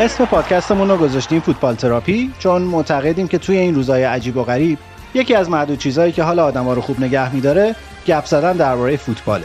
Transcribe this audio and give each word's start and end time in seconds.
اسم 0.00 0.24
پادکستمون 0.24 0.88
رو 0.88 0.96
گذاشتیم 0.96 1.40
فوتبال 1.40 1.74
تراپی 1.74 2.32
چون 2.38 2.62
معتقدیم 2.62 3.28
که 3.28 3.38
توی 3.38 3.56
این 3.56 3.74
روزهای 3.74 4.04
عجیب 4.04 4.36
و 4.36 4.42
غریب 4.42 4.78
یکی 5.14 5.34
از 5.34 5.50
معدود 5.50 5.78
چیزهایی 5.78 6.12
که 6.12 6.22
حال 6.22 6.38
آدما 6.38 6.72
رو 6.72 6.80
خوب 6.80 7.00
نگه 7.00 7.34
میداره 7.34 7.74
گپ 8.06 8.24
زدن 8.24 8.52
درباره 8.52 8.96
فوتباله. 8.96 9.44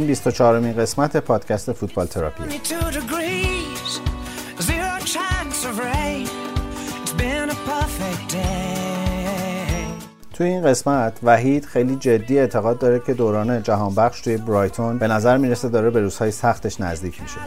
این 0.00 0.06
24 0.06 0.60
مین 0.60 0.72
قسمت 0.72 1.16
پادکست 1.16 1.72
فوتبال 1.72 2.06
تراپی. 2.06 2.44
توی 10.34 10.46
این 10.46 10.62
قسمت 10.62 11.12
وحید 11.22 11.64
خیلی 11.64 11.96
جدی 11.96 12.38
اعتقاد 12.38 12.78
داره 12.78 13.02
که 13.06 13.14
دوران 13.14 13.62
جهان 13.62 13.94
بخش 13.94 14.20
توی 14.20 14.36
برایتون 14.36 14.98
به 14.98 15.08
نظر 15.08 15.36
می‌رسه 15.36 15.68
داره 15.68 15.90
به 15.90 16.00
روزهای 16.00 16.30
سختش 16.30 16.80
نزدیک 16.80 17.22
میشه. 17.22 17.40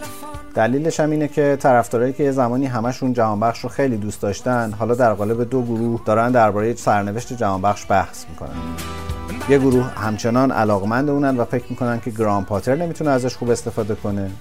دلیلش 0.55 0.99
هم 0.99 1.11
اینه 1.11 1.27
که 1.27 1.57
طرفدارایی 1.59 2.13
که 2.13 2.23
یه 2.23 2.31
زمانی 2.31 2.65
همشون 2.65 3.13
جهان 3.13 3.39
بخش 3.39 3.59
رو 3.59 3.69
خیلی 3.69 3.97
دوست 3.97 4.21
داشتن 4.21 4.73
حالا 4.79 4.95
در 4.95 5.13
قالب 5.13 5.49
دو 5.49 5.61
گروه 5.61 6.01
دارن 6.05 6.31
درباره 6.31 6.75
سرنوشت 6.75 7.33
جهان 7.33 7.61
بخش 7.61 7.85
بحث 7.89 8.25
می‌کنن. 8.29 9.02
یه 9.49 9.57
گروه 9.57 9.85
همچنان 9.95 10.51
علاقمند 10.51 11.09
اونن 11.09 11.37
و 11.37 11.45
فکر 11.45 11.63
می‌کنن 11.69 11.99
که 11.99 12.11
گرام 12.11 12.45
پاتر 12.45 12.75
نمی‌تونه 12.75 13.09
ازش 13.09 13.35
خوب 13.35 13.49
استفاده 13.49 13.95
کنه 13.95 14.31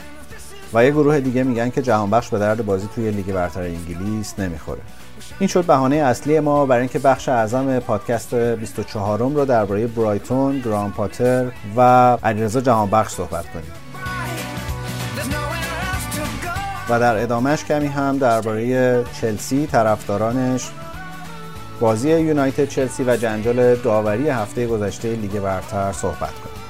و 0.75 0.85
یه 0.85 0.91
گروه 0.91 1.21
دیگه 1.21 1.43
میگن 1.43 1.71
که 1.71 1.83
جهان 1.83 2.11
بخش 2.11 2.29
به 2.29 2.39
درد 2.39 2.67
بازی 2.67 2.89
توی 2.95 3.11
لیگ 3.11 3.33
برتر 3.33 3.61
انگلیس 3.63 4.39
نمی‌خوره 4.39 4.81
این 5.39 5.49
شد 5.49 5.65
بهانه 5.65 5.97
اصلی 5.97 6.41
ما 6.41 6.67
برای 6.67 6.81
اینکه 6.81 6.99
بخش 6.99 7.29
اعظم 7.29 7.79
پادکست 7.79 8.35
24 8.35 9.23
م 9.23 9.35
رو 9.35 9.45
درباره 9.45 9.87
برایتون، 9.87 10.61
گرام 10.61 10.93
پاتر 10.93 11.47
و 11.77 11.81
علیرضا 12.23 12.61
جهان 12.61 12.91
بخش 12.91 13.13
صحبت 13.13 13.53
کنیم. 13.53 13.73
و 16.91 17.01
در 17.01 17.23
ادامهش 17.23 17.65
کمی 17.65 17.87
هم 17.87 18.19
درباره 18.19 19.05
چلسی 19.21 19.67
طرفدارانش 19.67 20.71
بازی 21.83 22.11
یونایتد 22.11 22.69
چلسی 22.69 23.05
و 23.05 23.17
جنجال 23.17 23.75
داوری 23.77 24.29
هفته 24.29 24.67
گذشته 24.67 25.17
لیگ 25.17 25.41
برتر 25.41 25.93
صحبت 25.93 26.19
کنیم. 26.19 26.63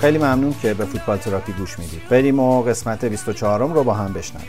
خیلی 0.00 0.18
ممنون 0.18 0.54
که 0.62 0.74
به 0.74 0.84
فوتبال 0.84 1.18
تراپی 1.18 1.52
گوش 1.52 1.78
می‌دید. 1.78 2.08
بریم 2.08 2.40
و 2.40 2.62
قسمت 2.62 3.04
24 3.04 3.60
رو 3.60 3.84
با 3.84 3.94
هم 3.94 4.12
بشنویم. 4.12 4.48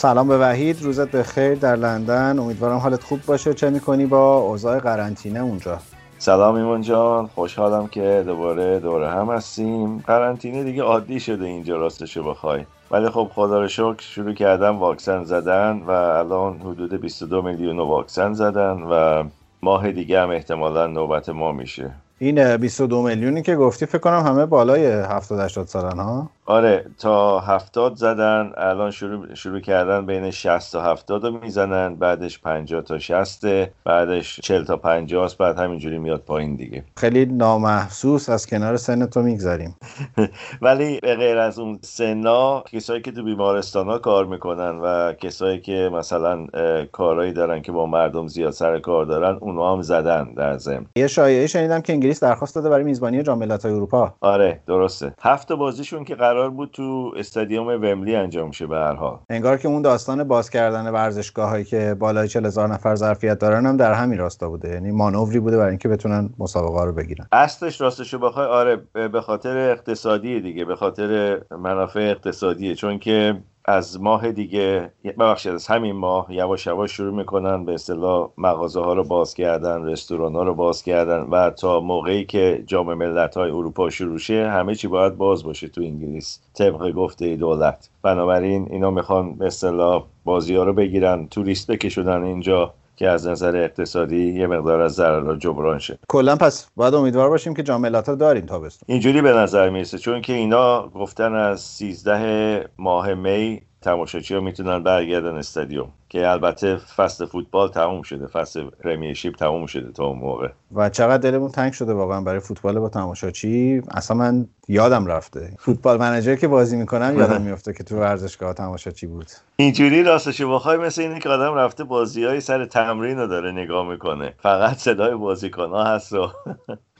سلام 0.00 0.28
به 0.28 0.38
وحید. 0.38 0.82
روزت 0.82 1.10
بخیر 1.10 1.54
در 1.54 1.76
لندن. 1.76 2.38
امیدوارم 2.38 2.76
حالت 2.76 3.02
خوب 3.02 3.20
باشه 3.26 3.54
چه 3.54 3.70
می‌کنی 3.70 4.06
با 4.06 4.36
اوضاع 4.36 4.78
قرنطینه 4.78 5.40
اونجا؟ 5.40 5.78
سلام 6.18 6.54
ایمان 6.54 6.82
جان. 6.82 7.26
خوشحالم 7.26 7.88
که 7.88 8.22
دوباره 8.26 8.80
دوره 8.80 9.10
هم 9.10 9.30
هستیم. 9.30 9.98
قرنطینه 9.98 10.64
دیگه 10.64 10.82
عادی 10.82 11.20
شده 11.20 11.44
اینجا 11.44 11.76
راستشو 11.76 12.30
بخوای. 12.30 12.64
ولی 12.90 13.08
خب 13.08 13.30
خدا 13.34 13.60
رو 13.60 13.68
شکر 13.68 13.96
شروع 13.98 14.32
کردم 14.32 14.78
واکسن 14.78 15.24
زدن 15.24 15.82
و 15.86 15.90
الان 15.90 16.58
حدود 16.58 17.00
22 17.00 17.42
میلیون 17.42 17.78
واکسن 17.78 18.32
زدن 18.32 18.82
و 18.90 19.24
ماه 19.62 19.92
دیگه 19.92 20.20
هم 20.20 20.30
احتمالا 20.30 20.86
نوبت 20.86 21.28
ما 21.28 21.52
میشه. 21.52 21.90
این 22.18 22.56
22 22.56 23.02
میلیونی 23.02 23.42
که 23.42 23.56
گفتی 23.56 23.86
فکر 23.86 23.98
کنم 23.98 24.22
همه 24.26 24.46
بالای 24.46 24.86
70 24.86 25.40
80 25.40 25.66
سالن 25.66 25.98
ها؟ 25.98 26.30
آره 26.50 26.84
تا 26.98 27.40
70 27.40 27.94
زدن 27.94 28.52
الان 28.56 28.90
شروع 28.90 29.34
شروع 29.34 29.60
کردن 29.60 30.06
بین 30.06 30.30
60 30.30 30.72
تا 30.72 30.82
70 30.82 31.24
رو 31.24 31.30
می‌زنن 31.42 31.94
بعدش 31.94 32.40
50 32.40 32.82
تا 32.82 32.98
60 32.98 33.44
بعدش 33.84 34.40
40 34.40 34.64
تا 34.64 34.76
50 34.76 35.24
است 35.24 35.38
بعد 35.38 35.58
همینجوری 35.58 35.98
میاد 35.98 36.20
پایین 36.20 36.56
دیگه. 36.56 36.84
خیلی 36.96 37.26
نامحسوس 37.26 38.28
از 38.28 38.46
کنار 38.46 38.76
سن 38.76 39.06
تو 39.06 39.22
می‌گذاریم 39.22 39.76
ولی 40.62 41.00
به 41.02 41.16
غیر 41.16 41.38
از 41.38 41.58
اون 41.58 41.78
سنا 41.82 42.64
کسایی 42.72 43.02
که 43.02 43.12
تو 43.12 43.24
بیمارستان 43.24 43.86
ها 43.86 43.98
کار 43.98 44.26
می‌کنن 44.26 44.78
و 44.82 45.12
کسایی 45.12 45.60
که 45.60 45.90
مثلا 45.92 46.46
کارهایی 46.92 47.32
دارن 47.32 47.62
که 47.62 47.72
با 47.72 47.86
مردم 47.86 48.26
زیاد 48.26 48.52
سر 48.52 48.78
کار 48.78 49.04
دارن 49.04 49.38
اونها 49.40 49.72
هم 49.72 49.82
زدن 49.82 50.34
در 50.36 50.58
ضمن. 50.58 50.86
یه 50.96 51.06
شایعه 51.06 51.46
شنیدم 51.46 51.80
که 51.80 51.92
انگلیس 51.92 52.22
درخواست 52.22 52.54
داده 52.54 52.68
برای 52.68 52.84
میزبانی 52.84 53.22
جام 53.22 53.38
ملت‌های 53.38 53.74
اروپا. 53.74 54.14
آره 54.20 54.60
درسته. 54.66 55.14
هفت 55.22 55.52
بازیشون 55.52 56.04
که 56.04 56.14
قرار 56.14 56.39
قرار 56.40 56.50
بود 56.50 56.70
تو 56.70 57.12
استادیوم 57.16 57.66
وملی 57.66 58.16
انجام 58.16 58.50
شه 58.50 58.66
به 58.66 58.76
هر 58.76 58.94
حال. 58.94 59.18
انگار 59.30 59.56
که 59.56 59.68
اون 59.68 59.82
داستان 59.82 60.24
باز 60.24 60.50
کردن 60.50 60.90
ورزشگاه 60.90 61.48
هایی 61.48 61.64
که 61.64 61.96
بالای 61.98 62.28
40 62.28 62.46
هزار 62.46 62.68
نفر 62.68 62.94
ظرفیت 62.94 63.38
دارن 63.38 63.66
هم 63.66 63.76
در 63.76 63.92
همین 63.92 64.18
راستا 64.18 64.48
بوده. 64.48 64.68
یعنی 64.68 64.90
مانوری 64.90 65.40
بوده 65.40 65.56
برای 65.56 65.70
اینکه 65.70 65.88
بتونن 65.88 66.30
مسابقه 66.38 66.84
رو 66.84 66.92
بگیرن. 66.92 67.26
اصلش 67.32 67.80
راستش 67.80 68.14
بخوای 68.14 68.46
آره 68.46 68.76
به 68.92 69.20
خاطر 69.20 69.56
اقتصادی 69.56 70.40
دیگه 70.40 70.64
به 70.64 70.76
خاطر 70.76 71.40
منافع 71.50 72.00
اقتصادیه. 72.00 72.74
چون 72.74 72.98
که 72.98 73.42
از 73.64 74.00
ماه 74.00 74.32
دیگه 74.32 74.92
ببخشید 75.04 75.52
از 75.52 75.66
همین 75.66 75.96
ماه 75.96 76.26
یواش 76.34 76.66
یواش 76.66 76.92
شروع 76.92 77.14
می‌کنن 77.14 77.64
به 77.64 77.74
اصطلاح 77.74 78.30
مغازه 78.38 78.80
ها 78.80 78.92
رو 78.92 79.04
باز 79.04 79.34
کردن 79.34 79.84
رستوران 79.84 80.34
ها 80.34 80.42
رو 80.42 80.54
باز 80.54 80.82
کردن 80.82 81.20
و 81.20 81.50
تا 81.50 81.80
موقعی 81.80 82.24
که 82.24 82.64
جام 82.66 82.94
ملت 82.94 83.36
های 83.36 83.50
اروپا 83.50 83.90
شروع 83.90 84.18
شه 84.18 84.48
همه 84.50 84.74
چی 84.74 84.88
باید 84.88 85.16
باز 85.16 85.44
باشه 85.44 85.68
تو 85.68 85.80
انگلیس. 85.80 86.40
طبق 86.54 86.90
گفته 86.92 87.36
دولت. 87.36 87.90
بنابراین 88.02 88.68
اینا 88.70 88.90
می‌خوان 88.90 89.34
به 89.34 89.46
اصطلاح 89.46 90.04
بازی 90.24 90.54
ها 90.56 90.64
رو 90.64 90.72
بگیرن 90.72 91.26
توریست 91.28 91.70
بکشونن 91.70 92.24
اینجا. 92.24 92.74
که 93.00 93.08
از 93.08 93.26
نظر 93.26 93.56
اقتصادی 93.56 94.32
یه 94.32 94.46
مقدار 94.46 94.80
از 94.80 94.92
ضرر 94.92 95.36
جبران 95.36 95.78
شه. 95.78 95.98
کلا 96.08 96.36
پس 96.36 96.70
باید 96.76 96.94
امیدوار 96.94 97.28
باشیم 97.28 97.54
که 97.54 97.62
جام 97.62 97.94
ها 97.94 98.14
داریم 98.14 98.46
تابستون. 98.46 98.86
اینجوری 98.86 99.22
به 99.22 99.32
نظر 99.32 99.70
می‌رسه 99.70 99.98
چون 99.98 100.20
که 100.20 100.32
اینا 100.32 100.88
گفتن 100.88 101.34
از 101.34 101.60
13 101.60 102.68
ماه 102.78 103.14
می 103.14 103.62
تماشاچی 103.82 104.34
ها 104.34 104.40
می‌تونن 104.40 104.82
برگردن 104.82 105.34
استادیوم 105.34 105.88
که 106.08 106.28
البته 106.28 106.76
فصل 106.76 107.26
فوتبال 107.26 107.68
تموم 107.68 108.02
شده 108.02 108.26
فصل 108.26 108.64
پرمیرشیپ 108.84 109.36
تموم 109.36 109.66
شده 109.66 109.92
تا 109.92 110.04
اون 110.04 110.18
موقع. 110.18 110.48
و 110.74 110.90
چقدر 110.90 111.30
دلمون 111.30 111.50
تنگ 111.50 111.72
شده 111.72 111.92
واقعا 111.92 112.20
برای 112.20 112.40
فوتبال 112.40 112.78
با 112.78 112.88
تماشاچی 112.88 113.82
اصلا 113.90 114.16
من 114.16 114.48
یادم 114.68 115.06
رفته. 115.06 115.52
فوتبال 115.58 115.98
منجر 115.98 116.36
که 116.36 116.48
بازی 116.48 116.76
می‌کنم 116.76 117.18
یادم 117.18 117.42
میفته 117.42 117.72
که 117.72 117.84
تو 117.84 117.96
ورزشگاه 117.96 118.54
تماشاچی 118.54 119.06
بود. 119.06 119.26
اینجوری 119.56 120.02
راستش 120.02 120.42
بخوای 120.42 120.76
مثل 120.76 121.02
اینه 121.02 121.20
که 121.20 121.28
آدم 121.28 121.54
رفته 121.54 121.84
بازی 121.84 122.40
سر 122.40 122.64
تمرین 122.64 123.18
رو 123.18 123.26
داره 123.26 123.52
نگاه 123.52 123.88
می‌کنه. 123.88 124.34
فقط 124.38 124.76
صدای 124.76 125.14
بازیکن 125.14 125.70
ها 125.70 125.84
هست. 125.84 126.12
و 126.12 126.28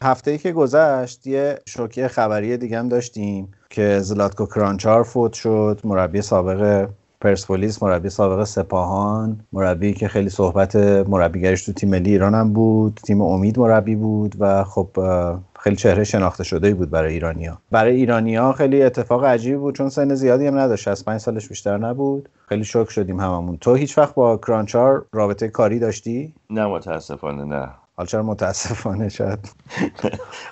هفته 0.02 0.30
ای 0.30 0.38
که 0.38 0.52
گذشت 0.52 1.26
یه 1.26 1.58
شوکه 1.68 2.08
خبری 2.08 2.56
دیگه 2.56 2.78
هم 2.78 2.88
داشتیم. 2.88 3.52
که 3.70 3.98
زلاتکو 4.00 4.46
کرانچار 4.46 5.02
فوت 5.02 5.32
شد 5.32 5.80
مربی 5.84 6.22
سابق 6.22 6.88
پرسپولیس 7.20 7.82
مربی 7.82 8.08
سابق 8.10 8.44
سپاهان 8.44 9.40
مربی 9.52 9.94
که 9.94 10.08
خیلی 10.08 10.28
صحبت 10.28 10.76
مربیگریش 11.08 11.64
تو 11.64 11.72
تیم 11.72 11.90
ملی 11.90 12.10
ایران 12.10 12.34
هم 12.34 12.52
بود 12.52 13.00
تیم 13.04 13.22
امید 13.22 13.58
مربی 13.58 13.96
بود 13.96 14.34
و 14.38 14.64
خب 14.64 14.88
خیلی 15.60 15.76
چهره 15.76 16.04
شناخته 16.04 16.44
شده 16.44 16.74
بود 16.74 16.90
برای 16.90 17.12
ایرانیا 17.12 17.58
برای 17.70 17.96
ایرانیا 17.96 18.52
خیلی 18.52 18.82
اتفاق 18.82 19.24
عجیبی 19.24 19.56
بود 19.56 19.74
چون 19.74 19.88
سن 19.88 20.14
زیادی 20.14 20.46
هم 20.46 20.58
نداشت 20.58 20.88
از 20.88 21.04
پنج 21.04 21.20
سالش 21.20 21.48
بیشتر 21.48 21.78
نبود. 21.78 22.28
خیلی 22.48 22.64
شوک 22.64 22.90
شدیم 22.90 23.20
هممون. 23.20 23.56
تو 23.56 23.74
هیچ 23.74 23.98
وقت 23.98 24.14
با 24.14 24.36
کرانچار 24.36 25.04
رابطه 25.12 25.48
کاری 25.48 25.78
داشتی؟ 25.78 26.34
نه 26.50 26.66
متاسفانه 26.66 27.44
نه. 27.44 27.68
حالا 28.00 28.08
چرا 28.08 28.22
متاسفانه 28.22 29.08
شد 29.08 29.38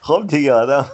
خب 0.03 0.25
دیگه 0.27 0.53
آدم 0.53 0.87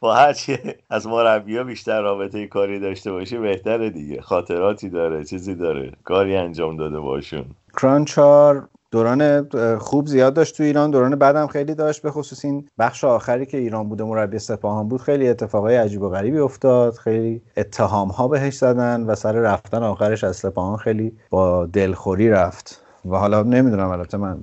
با 0.00 0.14
هرچی 0.14 0.58
از 0.90 1.06
مربی 1.06 1.64
بیشتر 1.64 2.00
رابطه 2.00 2.46
کاری 2.46 2.80
داشته 2.80 3.12
باشه 3.12 3.38
بهتره 3.38 3.90
دیگه. 3.90 4.20
خاطراتی 4.20 4.88
داره 4.88 5.24
چیزی 5.24 5.54
داره. 5.54 5.92
کاری 6.04 6.36
انجام 6.36 6.76
داده 6.76 7.00
باشون. 7.00 7.44
کرانچار 7.76 8.68
دوران 8.90 9.48
خوب 9.78 10.06
زیاد 10.06 10.34
داشت 10.34 10.56
تو 10.56 10.62
ایران. 10.62 10.90
دوران 10.90 11.16
بعدم 11.16 11.46
خیلی 11.46 11.74
داشت. 11.74 12.02
به 12.02 12.10
خصوص 12.10 12.44
این 12.44 12.68
بخش 12.78 13.04
آخری 13.04 13.46
که 13.46 13.58
ایران 13.58 13.88
بوده 13.88 14.04
مربی 14.04 14.38
سپاهان 14.38 14.88
بود 14.88 15.00
خیلی 15.00 15.28
اتفاقای 15.28 15.76
عجیب 15.76 16.02
و 16.02 16.08
غریبی 16.08 16.38
افتاد. 16.38 16.94
خیلی 16.94 17.42
اتهام 17.56 18.08
ها 18.08 18.28
بهش 18.28 18.54
زدن 18.54 19.02
و 19.02 19.14
سر 19.14 19.32
رفتن 19.32 19.82
آخرش 19.82 20.24
از 20.24 20.36
سپاهان 20.36 20.76
خیلی 20.76 21.12
با 21.30 21.66
دلخوری 21.66 22.30
رفت. 22.30 22.81
و 23.04 23.16
حالا 23.16 23.42
نمی‌دونم 23.42 23.88
البته 23.88 24.16
من 24.16 24.38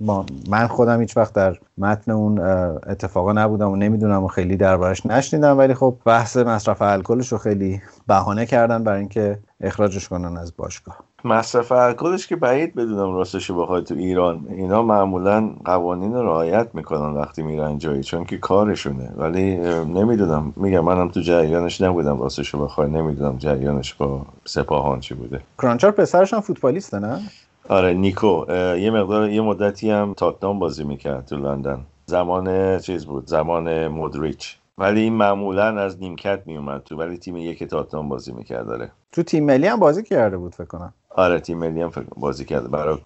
من 0.50 0.68
خودم 0.68 1.00
هیچ 1.00 1.18
وقت 1.18 1.34
در 1.34 1.58
متن 1.78 2.12
اون 2.12 2.40
اتفاقا 2.88 3.34
نبودم 3.34 3.72
و 3.72 3.76
نمی‌دونم 3.76 4.24
و 4.24 4.28
خیلی 4.28 4.58
دربارش 4.58 5.06
نشنیدم 5.06 5.58
ولی 5.58 5.74
خب 5.74 5.96
بحث 6.06 6.38
مصرف 6.38 6.82
الکلش 6.82 7.32
رو 7.32 7.38
خیلی 7.38 7.82
بهانه 8.08 8.46
کردن 8.46 8.84
برای 8.84 9.00
اینکه 9.00 9.40
اخراجش 9.62 10.10
کنن 10.10 10.38
از 10.38 10.54
باشگاه. 10.58 10.98
مصرف 11.26 11.72
الکلش 11.72 12.28
که 12.28 12.36
بعید 12.36 12.76
بدونم 12.76 13.16
راستش 13.16 13.52
بخواد 13.52 13.84
تو 13.84 13.96
ایران. 13.96 14.46
اینا 14.50 14.84
معمولا 14.84 15.50
قوانین 15.66 16.14
رو 16.14 16.24
رعایت 16.24 16.68
می‌کنن 16.74 17.14
وقتی 17.14 17.44
میرن 17.44 17.78
جایی 17.78 18.04
چون 18.04 18.26
که 18.26 18.38
کارشونه. 18.38 19.12
ولی 19.18 19.56
نمی‌دونم. 19.86 20.54
میگم 20.56 20.80
منم 20.80 21.10
تو 21.10 21.22
جریانش 21.22 21.82
نبودم 21.82 22.22
راستش 22.22 22.56
بخوای. 22.56 22.92
نمی‌دونم 22.92 23.38
جریانش 23.38 23.94
با 23.94 24.22
سپاهان 24.46 25.00
چی 25.00 25.14
بوده. 25.14 25.42
کرانچار 25.62 25.92
پسرش 25.92 26.34
هم 26.34 26.40
فوتبالیسته 26.42 27.00
نه؟ 27.00 27.20
آره 27.70 27.94
نیکو 27.94 28.46
یه 28.78 28.92
مقدار 28.92 29.30
یه 29.30 29.42
مدتی 29.42 29.90
هم 29.92 30.14
تاتنام 30.14 30.60
بازی 30.60 30.84
می‌کرد 30.84 31.26
تو 31.26 31.36
لندن. 31.36 31.86
زمان 32.06 32.80
چیز 32.80 33.06
بود 33.06 33.28
زمان 33.28 33.88
مودریچ. 33.88 34.58
ولی 34.78 35.02
این 35.02 35.14
معمولا 35.14 35.82
از 35.82 36.00
نیمکت 36.00 36.42
میومد 36.46 36.84
تو 36.84 36.98
ولی 36.98 37.18
تیم 37.18 37.38
یک 37.38 37.64
تاتنام 37.64 38.10
بازی 38.10 38.32
می‌کرد 38.32 38.68
داره 38.68 38.92
تو 39.12 39.24
تیم 39.24 39.46
ملی 39.46 39.68
هم 39.68 39.80
بازی 39.80 40.04
کرده 40.04 40.38
بود 40.38 40.56
فکر 40.56 40.68
کنم. 40.68 40.94
آره 41.10 41.40
تیم 41.40 41.58
ملی 41.58 41.82
هم 41.82 41.92
بازی 42.18 42.46
کرده 42.46 42.68
برای 42.68 42.98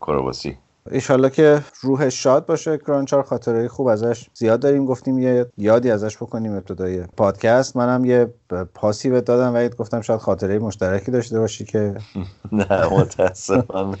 کرواسی 0.00 0.56
ایشالله 0.90 1.30
که 1.30 1.60
روحش 1.80 2.22
شاد 2.22 2.46
باشه. 2.46 2.78
کرانچار 2.78 3.22
خاطره 3.22 3.68
خوب 3.68 3.86
ازش 3.86 4.28
زیاد 4.34 4.60
داریم. 4.60 4.84
گفتیم 4.84 5.18
یه 5.18 5.46
یادی 5.56 5.90
ازش 5.90 6.16
بکنیم 6.16 6.52
ابتدای 6.52 7.00
پادکست. 7.16 7.76
منم 7.76 8.04
یه 8.04 8.34
پاسی 8.74 9.10
بهت 9.10 9.24
دادم. 9.24 9.54
و 9.54 9.68
گفتم 9.68 10.00
شاید 10.00 10.20
خاطره 10.20 10.58
مشترکی 10.58 11.10
داشته 11.10 11.38
باشی 11.38 11.64
که 11.64 11.94
نه 12.52 12.86
متاسفم. 12.86 13.92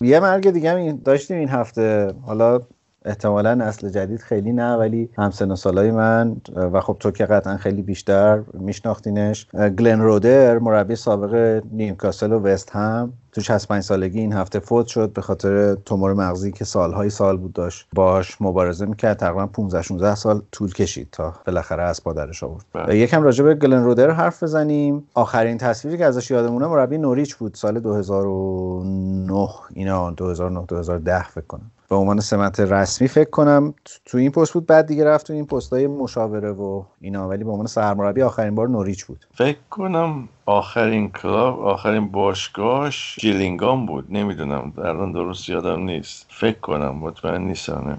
یه 0.00 0.20
مرگ 0.20 0.50
دیگه 0.50 0.98
داشتیم 1.04 1.36
این 1.36 1.48
هفته. 1.48 2.14
حالا 2.26 2.60
احتمالا 3.04 3.54
نسل 3.54 3.88
جدید 3.88 4.20
خیلی 4.20 4.52
نه 4.52 4.76
ولی 4.76 5.10
همسن 5.18 5.50
و 5.50 5.56
سالای 5.56 5.90
من 5.90 6.36
و 6.56 6.80
خب 6.80 6.96
تو 7.00 7.10
که 7.10 7.26
قطعا 7.26 7.56
خیلی 7.56 7.82
بیشتر 7.82 8.40
میشناختینش. 8.54 9.46
گلن 9.78 10.00
رودر 10.00 10.58
مربی 10.58 10.96
سابق 10.96 11.62
نیوکاسل 11.72 12.32
و 12.32 12.40
وست 12.40 12.70
هم 12.70 13.12
تو 13.32 13.40
65 13.40 13.82
سالگی 13.82 14.20
این 14.20 14.32
هفته 14.32 14.58
فوت 14.58 14.86
شد 14.86 15.12
به 15.12 15.22
خاطر 15.22 15.74
تومور 15.74 16.14
مغزی 16.14 16.52
که 16.52 16.64
سالهای 16.64 17.10
سال 17.10 17.36
بود 17.36 17.52
داشت. 17.52 17.88
باش 17.94 18.42
مبارزه 18.42 18.86
می‌کرد 18.86 19.16
تقریبا 19.16 19.46
15 19.46 19.82
16 19.82 20.14
سال 20.14 20.42
طول 20.52 20.72
کشید 20.72 21.08
تا 21.12 21.34
بالاخره 21.46 21.82
از 21.82 22.04
پادرش 22.04 22.42
آورد. 22.42 22.64
بله. 22.72 22.98
یکم 22.98 23.22
راجع 23.22 23.44
به 23.44 23.54
گلن 23.54 23.84
رودر 23.84 24.10
حرف 24.10 24.42
بزنیم. 24.42 25.04
آخرین 25.14 25.58
تصویری 25.58 25.98
که 25.98 26.04
ازش 26.04 26.30
یادمونه 26.30 26.66
مربی 26.66 26.98
نوریچ 26.98 27.36
بود 27.36 27.54
سال 27.54 27.80
2009 27.80 29.48
اینا 29.74 30.10
2009 30.10 30.64
2010 30.66 31.22
فکر 31.22 31.46
کنم. 31.46 31.70
به 31.88 31.96
عنوان 31.96 32.20
سمت 32.20 32.60
رسمی 32.60 33.08
فکر 33.08 33.30
کنم 33.30 33.74
تو 34.04 34.18
این 34.18 34.30
پست 34.30 34.52
بود 34.52 34.66
بعد 34.66 34.86
دیگه 34.86 35.04
رفت 35.04 35.26
تو 35.26 35.32
این 35.32 35.46
پست 35.46 35.72
های 35.72 35.86
مشاوره 35.86 36.50
و 36.50 36.82
اینا. 37.00 37.28
ولی 37.28 37.44
به 37.44 37.50
عنوان 37.50 37.66
سرمربی 37.66 38.22
آخرین 38.22 38.54
بار 38.54 38.68
نوریچ 38.68 39.04
بود. 39.04 39.26
فکر 39.34 39.58
کنم 39.70 40.28
آخرین 40.46 41.10
کلاب 41.10 41.60
آخرین 41.60 42.08
باشگاهش 42.08 43.16
جیلینگام 43.20 43.86
بود. 43.86 44.06
نمی‌دونم 44.10 44.72
الان 44.78 45.12
درست 45.12 45.48
یادم 45.48 45.80
نیست. 45.80 46.26
فکر 46.30 46.60
کنم 46.60 46.96
مطمئن 46.96 47.42
نیستم. 47.42 47.98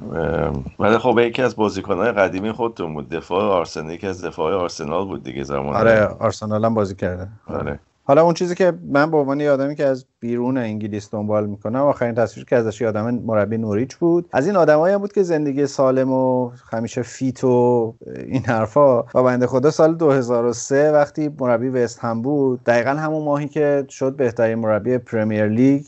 ولی 0.79 0.97
خب 0.97 1.19
یکی 1.19 1.41
از 1.41 1.55
بازیکنهای 1.55 2.11
قدیمی 2.11 2.51
خودتون 2.51 2.93
بود. 2.93 3.09
دفاع 3.09 3.43
آرسنال 3.43 3.93
یکی 3.93 4.07
از 4.07 4.25
دفاع 4.25 4.53
آرسنال 4.53 5.05
بود 5.05 5.23
دیگه 5.23 5.43
زمان. 5.43 5.75
آره 5.75 6.05
آرسنال 6.05 6.65
هم 6.65 6.73
بازی 6.73 6.95
کرده. 6.95 7.27
آره. 7.47 7.79
حالا 8.09 8.23
اون 8.23 8.33
چیزی 8.33 8.55
که 8.55 8.73
من 8.87 9.11
به 9.11 9.17
عنوان 9.17 9.41
آدمی 9.41 9.75
که 9.75 9.85
از 9.85 10.05
بیرون 10.19 10.57
انگلیس 10.57 11.09
دنبال 11.11 11.45
می‌کنم 11.45 11.81
آخرین 11.81 12.15
تصویر 12.15 12.45
که 12.45 12.55
ازش 12.55 12.81
یادم 12.81 13.09
مربی 13.15 13.57
نوریچ 13.57 13.95
بود. 13.95 14.29
از 14.31 14.47
این 14.47 14.55
آدمایی 14.55 14.97
بود 14.97 15.13
که 15.13 15.23
زندگی 15.23 15.67
سالم 15.67 16.11
و 16.11 16.51
همیشه 16.73 17.01
فیت 17.01 17.43
و 17.43 17.95
این 18.27 18.45
حرفا. 18.45 19.01
و 19.01 19.23
بنده 19.23 19.47
خدا 19.47 19.71
سال 19.71 19.95
2003 19.95 20.91
وقتی 20.91 21.29
مربی 21.39 21.69
وست 21.69 21.99
هم 21.99 22.21
بود. 22.21 22.63
دقیقا 22.63 22.89
همون 22.89 23.23
ماهی 23.23 23.47
که 23.47 23.85
شد 23.89 24.15
بهترین 24.15 24.59
مربی 24.59 24.97
پرمیر 24.97 25.47
لیگ 25.47 25.83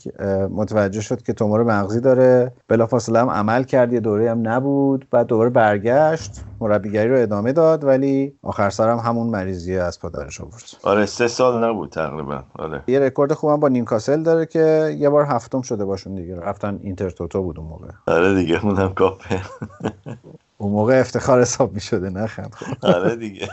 متوجه 0.50 1.02
شد 1.02 1.22
که 1.22 1.34
تومور 1.34 1.64
مغزی 1.64 2.00
داره. 2.00 2.52
بلافاصله 2.68 3.20
هم 3.20 3.30
عمل 3.30 3.64
کرد 3.64 3.94
یه 3.94 4.00
دوره 4.00 4.32
هم 4.32 4.48
نبود. 4.48 5.08
بعد 5.12 5.28
دوباره 5.28 5.50
برگشت. 5.50 6.51
مربیگری 6.62 7.10
رو 7.10 7.22
ادامه 7.22 7.54
داد 7.54 7.84
ولی 7.84 8.34
آخر 8.44 8.70
سرم 8.70 8.98
همون 8.98 9.28
مریضی 9.28 9.78
از 9.78 10.00
پدرش 10.00 10.42
آورد. 10.42 10.64
آره 10.84 11.06
سه 11.06 11.28
سال 11.28 11.64
نبود 11.64 11.90
تقریبا. 11.90 12.44
آره. 12.60 12.84
یه 12.88 13.00
رکورد 13.00 13.34
خوبم 13.34 13.60
با 13.60 13.68
نیوکاسل 13.68 14.24
داره 14.24 14.46
که 14.46 14.96
یه 15.00 15.10
بار 15.10 15.26
هفتم 15.26 15.62
شده 15.62 15.86
باشون 15.86 16.16
دیگه. 16.16 16.36
رفتن 16.36 16.80
اینتر 16.84 17.10
توتو 17.10 17.44
بود 17.44 17.60
اون 17.60 17.68
موقع. 17.68 17.88
آره 18.08 18.36
دیگه 18.36 18.66
اونم 18.66 18.94
کاپه. 18.94 19.42
اون 20.58 20.72
موقع 20.72 21.00
افتخار 21.00 21.42
حساب 21.42 21.74
می 21.74 21.82
شده 21.82 22.10
نه 22.10 22.28
خند 22.28 22.56
آره 22.84 23.16
دیگه. 23.16 23.48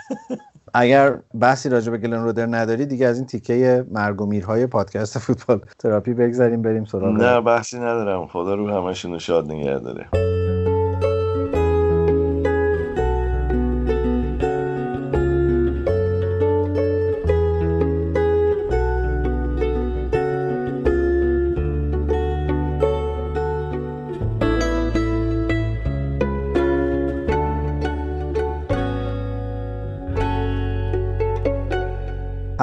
اگر 0.75 1.19
بحثی 1.41 1.69
راجع 1.69 1.91
به 1.91 1.99
گلن 1.99 2.23
رودر 2.23 2.47
نداری 2.47 2.87
دیگه 2.87 3.07
از 3.07 3.17
این 3.17 3.27
تیکه 3.27 3.87
مرگ 3.91 4.21
و 4.21 4.27
میرهای 4.27 4.67
پادکست 4.67 5.19
فوتبال 5.19 5.61
تراپی 5.79 6.15
بگذاریم 6.15 6.63
بریم 6.63 6.85
سراغ 6.85 7.17
نه 7.17 7.41
بحثی 7.41 7.77
ندارم. 7.77 8.27
خدا 8.27 8.55
رو 8.55 8.71
همشون 8.71 9.19
شاد 9.19 9.53
نگه 9.53 9.79
داره. 9.79 10.09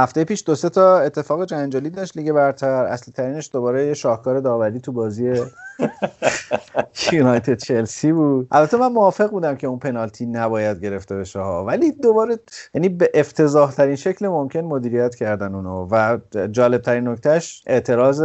هفته 0.06 0.24
پیش 0.24 0.44
دو 0.46 0.56
سه 0.56 0.70
تا 0.70 1.00
اتفاق 1.00 1.46
جنجالی 1.46 1.90
داشت 1.90 2.18
لیگ 2.18 2.32
برتر. 2.32 2.86
اصلی 2.86 3.14
ترینش 3.14 3.50
دوباره 3.54 3.86
یه 3.86 3.94
شاهکار 3.94 4.40
داوری 4.40 4.80
تو 4.80 4.92
بازی 4.92 5.42
یونایتد 7.12 7.58
چلسی 7.58 8.12
بود. 8.12 8.48
البته 8.52 8.78
من 8.78 8.88
موافق 8.88 9.30
بودم 9.30 9.56
که 9.56 9.68
اون 9.68 9.80
پنالتی 9.80 10.26
نباید 10.26 10.80
گرفته 10.84 11.16
بشه 11.16 11.40
ها. 11.40 11.66
ولی 11.66 11.92
دوباره 11.92 12.40
یعنی 12.74 12.90
به 12.90 13.10
افتضاح 13.14 13.72
ترین 13.72 13.96
شکل 13.96 14.28
ممکن 14.28 14.60
مدیریت 14.60 15.16
کردن 15.16 15.56
اونو. 15.56 15.88
و 15.92 16.18
جالب 16.52 16.82
ترین 16.82 17.08
نکتهش 17.08 17.64
اعتراض 17.68 18.22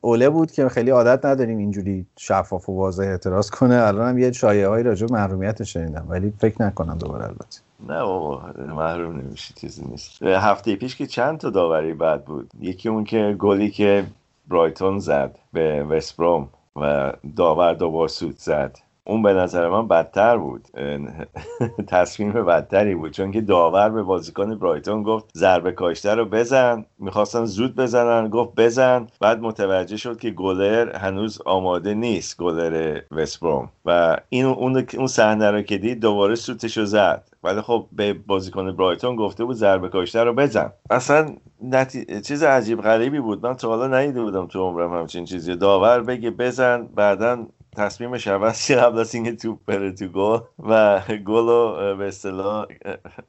اوله 0.00 0.28
بود 0.28 0.52
که 0.52 0.68
خیلی 0.68 0.90
عادت 0.90 1.24
نداریم 1.24 1.58
اینجوری 1.58 2.06
شفاف 2.16 2.68
و 2.68 2.72
واضح 2.72 3.04
اعتراض 3.04 3.50
کنه. 3.50 3.74
الان 3.74 4.08
هم 4.08 4.18
یه 4.18 4.32
شایعه 4.32 4.68
هایی 4.68 4.84
راجع 4.84 5.06
به 5.06 5.64
شنیدم. 5.64 6.06
ولی 6.08 6.32
فکر 6.40 6.62
نکنم 6.62 6.98
دوباره 6.98 7.24
البته. 7.24 7.69
نه 7.88 8.02
بابا 8.02 8.52
محروم 8.58 9.16
نمیشه 9.16 9.54
چیزی 9.54 9.84
نیست. 9.84 10.22
هفته 10.22 10.76
پیش 10.76 10.96
که 10.96 11.06
چند 11.06 11.38
تا 11.38 11.50
داوری 11.50 11.94
بد 11.94 12.24
بود؟ 12.24 12.50
یکی 12.60 12.88
اون 12.88 13.04
که 13.04 13.36
گلی 13.38 13.70
که 13.70 14.06
برایتون 14.48 14.98
زد 14.98 15.38
به 15.52 15.84
وستبروم 15.84 16.48
و 16.76 17.12
داور 17.36 17.74
دوبار 17.74 18.08
سود 18.08 18.38
زد. 18.38 18.78
اون 19.04 19.22
به 19.22 19.32
نظر 19.32 19.68
من 19.68 19.88
بدتر 19.88 20.36
بود. 20.36 20.68
تصمیم 21.88 22.32
بدتری 22.32 22.94
بود. 22.94 23.10
چون 23.10 23.30
که 23.32 23.40
داور 23.40 23.90
به 23.90 24.02
بازیکن 24.02 24.54
برایتون 24.54 25.02
گفت 25.02 25.30
ضربه 25.36 25.72
کاشته 25.72 26.14
رو 26.14 26.24
بزن. 26.24 26.84
می‌خواستن 26.98 27.44
زود 27.44 27.76
بزنن 27.76 28.28
گفت 28.28 28.54
بزن. 28.56 29.06
بعد 29.20 29.40
متوجه 29.40 29.96
شد 29.96 30.18
که 30.18 30.30
گلر 30.30 30.96
هنوز 30.96 31.42
آماده 31.46 31.94
نیست 31.94 32.36
گلر 32.36 33.00
وستبروم 33.10 33.68
و 33.84 34.16
این 34.28 34.44
اون 34.44 35.06
صحنه 35.06 35.50
رو 35.50 35.62
که 35.62 35.78
دید 35.78 36.00
دوباره 36.00 36.34
سوتش 36.34 36.78
رو 36.78 36.84
زد. 36.84 37.28
ولی 37.44 37.60
خب 37.60 37.86
به 37.92 38.12
بازیکن 38.12 38.76
برایتون 38.76 39.16
گفته 39.16 39.44
بود 39.44 39.56
ضربه 39.56 39.88
کاشته 39.88 40.24
رو 40.24 40.34
بزن. 40.34 40.72
اصلا 40.90 41.34
نتی... 41.62 42.20
چیز 42.20 42.42
عجیب 42.42 42.80
غریبی 42.80 43.20
بود. 43.20 43.46
من 43.46 43.54
تا 43.54 43.68
حالا 43.68 43.86
ندیده 43.86 44.22
بودم 44.22 44.46
تو 44.46 44.58
عمرم 44.58 44.92
همچین 44.92 45.24
چیزی. 45.24 45.56
داور 45.56 46.00
بگه 46.00 46.30
بزن 46.30 46.88
بعدا 46.94 47.46
تصمیمش 47.80 48.26
عوض 48.28 48.70
قبل 48.70 48.98
از 48.98 49.14
اینکه 49.14 49.32
توپ 49.36 49.58
بره 49.66 49.92
تو 49.92 50.08
گل 50.08 50.40
و 50.58 51.02
گل 51.26 51.46
رو 51.48 51.96
به 51.98 52.08
اصطلاح 52.08 52.66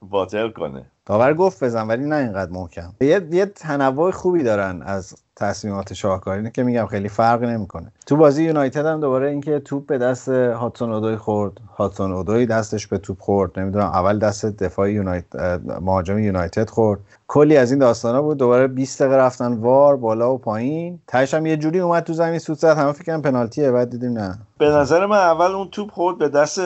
باطل 0.01 0.49
کنه. 0.49 0.91
داور 1.05 1.33
گفت 1.33 1.63
بزن 1.63 1.87
ولی 1.87 2.05
نه 2.05 2.15
اینقدر 2.15 2.51
محکم. 2.51 2.93
یه, 3.01 3.27
یه 3.31 3.45
تنوع 3.45 4.11
خوبی 4.11 4.43
دارن 4.43 4.81
از 4.81 5.15
تصمیمات 5.35 5.93
شاهکاری 5.93 6.51
که 6.51 6.63
میگم 6.63 6.85
خیلی 6.85 7.09
فرق 7.09 7.43
نمی‌کنه. 7.43 7.91
تو 8.05 8.15
بازی 8.17 8.43
یونایتد 8.43 8.85
هم 8.85 8.99
دوباره 8.99 9.29
اینکه 9.29 9.59
توپ 9.59 9.85
به 9.85 9.97
دست 9.97 10.29
هاتسون 10.29 10.91
اودوی 10.91 11.15
خورد. 11.15 11.53
هاتسون 11.77 12.11
اودوی 12.11 12.45
دستش 12.45 12.87
به 12.87 12.97
توپ 12.97 13.19
خورد. 13.19 13.59
نمی‌دونم 13.59 13.85
اول 13.85 14.19
دست 14.19 14.45
دفاع 14.45 14.91
یونایتد 14.91 15.61
مهاجم 15.81 16.19
یونایتد 16.19 16.69
خورد. 16.69 16.99
کلی 17.27 17.57
از 17.57 17.71
این 17.71 17.79
داستانا 17.79 18.21
بود. 18.21 18.37
دوباره 18.37 18.67
20 18.67 19.01
دقیقه 19.01 19.17
رفتن 19.17 19.53
وار 19.53 19.97
بالا 19.97 20.33
و 20.33 20.37
پایین. 20.37 20.99
تاش 21.07 21.33
هم 21.33 21.45
یه 21.45 21.57
جوری 21.57 21.79
اومد 21.79 22.03
تو 22.03 22.13
زمین 22.13 22.39
سوت 22.39 22.57
زد. 22.57 22.77
همه 22.77 22.91
فکر 22.91 23.17
پنالتیه 23.17 23.71
بعد 23.71 23.89
دیدیم 23.89 24.11
نه. 24.11 24.39
به 24.57 24.69
نظر 24.69 25.05
من 25.05 25.17
اول 25.17 25.51
اون 25.51 25.69
توپ 25.69 25.91
خورد 25.91 26.17
به 26.17 26.29
دست 26.29 26.59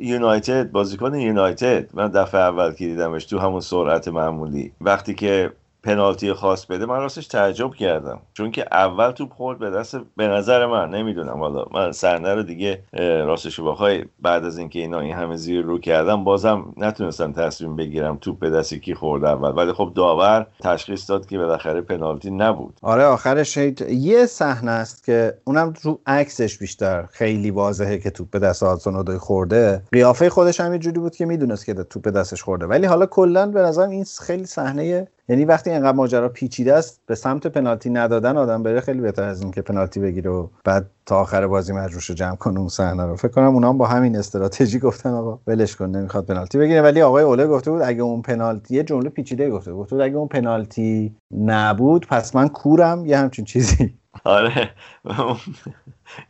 یونایتد 0.00 0.70
بازیکن 0.70 1.14
یونایتد. 1.14 1.90
من 1.94 2.08
دفعه 2.08 2.40
اول 2.40 2.72
که 2.72 2.86
دیدمش 2.86 3.24
تو 3.24 3.38
همون 3.38 3.60
سرعت 3.60 4.08
معمولی. 4.08 4.72
وقتی 4.80 5.14
که 5.14 5.52
پنالتی 5.82 6.32
خاص 6.32 6.66
بده 6.66 6.86
من 6.86 7.00
راستش 7.00 7.26
تعجب 7.26 7.74
کردم. 7.74 8.18
چون 8.32 8.50
که 8.50 8.66
اول 8.72 9.10
توپ 9.10 9.32
خورد 9.32 9.58
به 9.58 9.70
دست 9.70 9.96
به 10.16 10.28
نظر 10.28 10.66
من 10.66 10.90
نمی‌دونم. 10.90 11.38
حالا 11.38 11.64
من 11.74 11.92
صحنه 11.92 12.34
رو 12.34 12.42
دیگه 12.42 12.82
راستش 13.26 13.60
بخوای 13.60 14.04
بعد 14.22 14.44
از 14.44 14.58
اینکه 14.58 14.78
اینا 14.78 15.00
این 15.00 15.14
همه 15.14 15.36
زیر 15.36 15.64
رو 15.64 15.78
کردم 15.78 16.24
بازم 16.24 16.72
نتونستم 16.76 17.32
تصمیم 17.32 17.76
بگیرم 17.76 18.18
توپ 18.20 18.38
به 18.38 18.50
دست 18.50 18.74
کی 18.74 18.94
خورد 18.94 19.24
اول. 19.24 19.56
ولی 19.56 19.72
خب 19.72 19.92
داور 19.94 20.46
تشخیص 20.60 21.10
داد 21.10 21.26
که 21.26 21.38
بالاخره 21.38 21.80
پنالتی 21.80 22.30
نبود. 22.30 22.78
آره 22.82 23.04
آخرش 23.04 23.56
یه 23.90 24.26
صحنه 24.26 24.70
است 24.70 25.04
که 25.04 25.34
اونم 25.44 25.74
رو 25.82 26.00
عکسش 26.06 26.58
بیشتر 26.58 27.06
خیلی 27.12 27.50
واضحه 27.50 27.98
که 27.98 28.10
توپ 28.10 28.30
به 28.30 28.38
دست 28.38 28.62
آلسون 28.62 29.18
خورده. 29.18 29.82
قیافه 29.92 30.30
خودش 30.30 30.60
هم 30.60 30.76
جوری 30.76 31.00
بود 31.00 31.16
که 31.16 31.26
می‌دونست 31.26 31.66
که 31.66 31.74
توپ 31.74 32.02
به 32.02 32.10
دستش 32.10 32.42
خورده. 32.42 32.66
ولی 32.66 32.86
حالا 32.86 33.06
کلا 33.06 33.46
به 33.46 33.60
نظرم 33.60 33.90
این 33.90 34.04
خیلی 34.22 34.46
صحنه 34.46 35.08
یعنی 35.30 35.44
وقتی 35.44 35.70
اینقدر 35.70 35.96
ماجرا 35.96 36.28
پیچیده 36.28 36.74
است 36.74 37.00
به 37.06 37.14
سمت 37.14 37.46
پنالتی 37.46 37.90
ندادن 37.90 38.36
آدم 38.36 38.62
بره 38.62 38.80
خیلی 38.80 39.00
بهتر 39.00 39.22
از 39.22 39.42
اینکه 39.42 39.62
پنالتی 39.62 40.00
بگیره 40.00 40.30
و 40.30 40.48
بعد 40.64 40.90
تا 41.06 41.20
آخر 41.20 41.46
بازی 41.46 41.72
مجروش 41.72 42.10
جمع 42.10 42.36
کنه 42.36 42.58
اون 42.58 42.68
صحنه 42.68 43.06
رو. 43.06 43.16
فکر 43.16 43.28
کنم 43.28 43.54
اونام 43.54 43.78
با 43.78 43.86
همین 43.86 44.16
استراتژی 44.16 44.78
گفتن 44.78 45.10
آقا 45.10 45.38
ولش 45.46 45.76
کن 45.76 45.86
نمی‌خواد 45.86 46.26
پنالتی 46.26 46.58
بگیره. 46.58 46.82
ولی 46.82 47.02
آقای 47.02 47.24
اوله 47.24 47.46
گفته 47.46 47.70
بود 47.70 47.82
اگه 47.82 48.02
اون 48.02 48.22
پنالتی 48.22 48.74
یه 48.74 48.82
جمله 48.82 49.08
پیچیده 49.08 49.50
گفته 49.50 49.72
بود 49.72 50.00
اگه 50.00 50.16
اون 50.16 50.28
پنالتی 50.28 51.14
نبود 51.38 52.06
پس 52.06 52.34
من 52.34 52.48
کورم 52.48 53.06
یه 53.06 53.18
همچین 53.18 53.44
چیزی. 53.44 53.94
آره. 54.24 54.70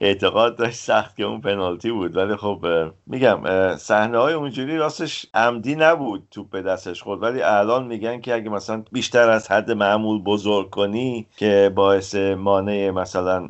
اعتقاد 0.01 0.57
داشت 0.57 0.77
سخت 0.77 1.17
که 1.17 1.25
اون 1.25 1.41
پنالتی 1.41 1.91
بود. 1.91 2.17
ولی 2.17 2.37
خب 2.37 2.67
میگم 3.07 3.41
صحنه 3.77 4.19
های 4.19 4.35
اونجوری 4.35 4.77
راستش 4.77 5.27
عمدی 5.35 5.77
نبود 5.77 6.23
توپ 6.31 6.51
به 6.51 6.63
دستش 6.63 7.03
خورد. 7.03 7.23
ولی 7.23 7.43
الان 7.43 7.87
میگن 7.87 8.21
که 8.21 8.35
اگه 8.35 8.51
مثلا 8.51 8.83
بیشتر 8.93 9.31
از 9.31 9.51
حد 9.51 9.71
معمول 9.71 10.23
بزرگ 10.23 10.71
کنی 10.71 11.27
که 11.37 11.73
باعث 11.75 12.15
مانع 12.15 12.91
مثلا 12.91 13.49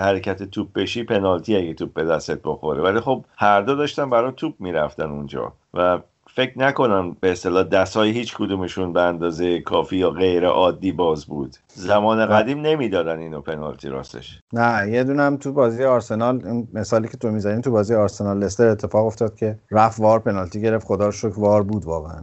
حرکت 0.00 0.42
توپ 0.42 0.72
بشی 0.72 1.04
پنالتی 1.04 1.56
اگه 1.56 1.74
توپ 1.74 1.92
به 1.92 2.04
دستت 2.04 2.40
بخوره. 2.44 2.82
ولی 2.82 3.00
خب 3.00 3.24
هر 3.36 3.60
دو 3.60 3.74
داشتن 3.74 4.10
برای 4.10 4.32
توپ 4.36 4.54
می‌رفتن 4.58 5.10
اونجا. 5.10 5.52
و 5.74 5.98
فکر 6.34 6.58
نکنم 6.58 7.16
به 7.20 7.32
اصطلاح 7.32 7.62
دستای 7.62 8.10
هیچ 8.10 8.36
کدومشون 8.36 8.92
به 8.92 9.00
اندازه 9.00 9.60
کافی 9.60 9.96
یا 9.96 10.10
غیر 10.10 10.46
عادی 10.46 10.92
باز 10.92 11.26
بود. 11.26 11.56
زمان 11.68 12.26
قدیم 12.26 12.60
نمی‌دادن 12.60 13.18
اینو 13.18 13.40
پنالتی 13.40 13.88
راستش. 13.88 14.40
نه 14.52 14.90
یه 14.90 15.04
دونم 15.04 15.36
تو 15.36 15.52
بازی 15.52 15.84
آرسنال 15.84 16.64
مثالی 16.74 17.08
که 17.08 17.16
تو 17.16 17.30
می‌زنی 17.30 17.60
تو 17.60 17.70
بازی 17.70 17.94
آرسنال 17.94 18.38
لستر 18.38 18.68
اتفاق 18.68 19.06
افتاد 19.06 19.34
که 19.34 19.58
رفت 19.70 20.00
وار 20.00 20.18
پنالتی 20.18 20.60
گرفت. 20.60 20.86
خدا 20.86 21.06
رو 21.06 21.12
شکر 21.12 21.40
وار 21.40 21.62
بود 21.62 21.84
واقعا. 21.84 22.22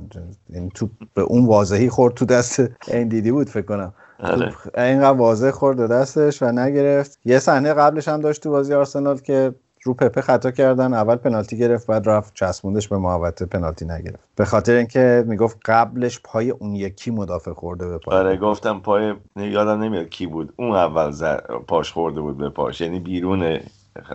این 0.50 0.70
تو 0.70 0.90
به 1.14 1.22
اون 1.22 1.46
واضحی 1.46 1.90
خورد 1.90 2.14
تو 2.14 2.26
دست 2.26 2.60
این 2.88 3.08
دیدی 3.08 3.32
بود 3.32 3.50
فکر 3.50 3.66
کنم. 3.66 3.94
آره. 4.20 4.54
اینقدر 4.78 5.18
واضح 5.18 5.52
خورد 5.52 5.92
دستش 5.92 6.44
و 6.44 6.52
نگرفت. 6.52 7.20
یه 7.26 7.40
صحنه 7.40 7.74
قبلش 7.74 8.08
هم 8.08 8.22
داشت 8.22 8.44
تو 8.44 8.50
بازی 8.50 8.74
آرسنال 8.74 9.18
که 9.18 9.54
رو 9.84 9.94
پپه 9.94 10.22
خطا 10.22 10.52
کردن 10.52 10.94
اول 10.94 11.16
پنالتی 11.16 11.58
گرفت 11.58 11.88
بعد 11.88 12.10
رفت 12.10 12.34
چسبوندش 12.34 12.88
به 12.88 12.98
محوطه 12.98 13.46
پنالتی 13.46 13.86
نگرفت. 13.86 14.24
به 14.36 14.46
خاطر 14.46 14.74
اینکه 14.74 15.24
می‌گفت 15.28 15.58
قبلش 15.66 16.20
پای 16.24 16.50
اون 16.50 16.76
یکی 16.76 17.12
مدافع 17.12 17.54
خورده 17.54 17.88
به 17.88 17.98
پای 17.98 18.18
آره 18.18 18.38
گفتم 18.38 18.80
پای 18.80 19.14
یادم 19.36 19.84
نمیاد 19.84 20.10
کی 20.10 20.28
بود. 20.28 20.54
اون 20.56 20.72
اول 20.76 21.12
پاش 21.68 21.92
خورده 21.92 22.22
بود 22.22 22.38
به 22.38 22.50
پاش. 22.50 22.82
یعنی 22.82 23.00
بیرون 23.00 23.60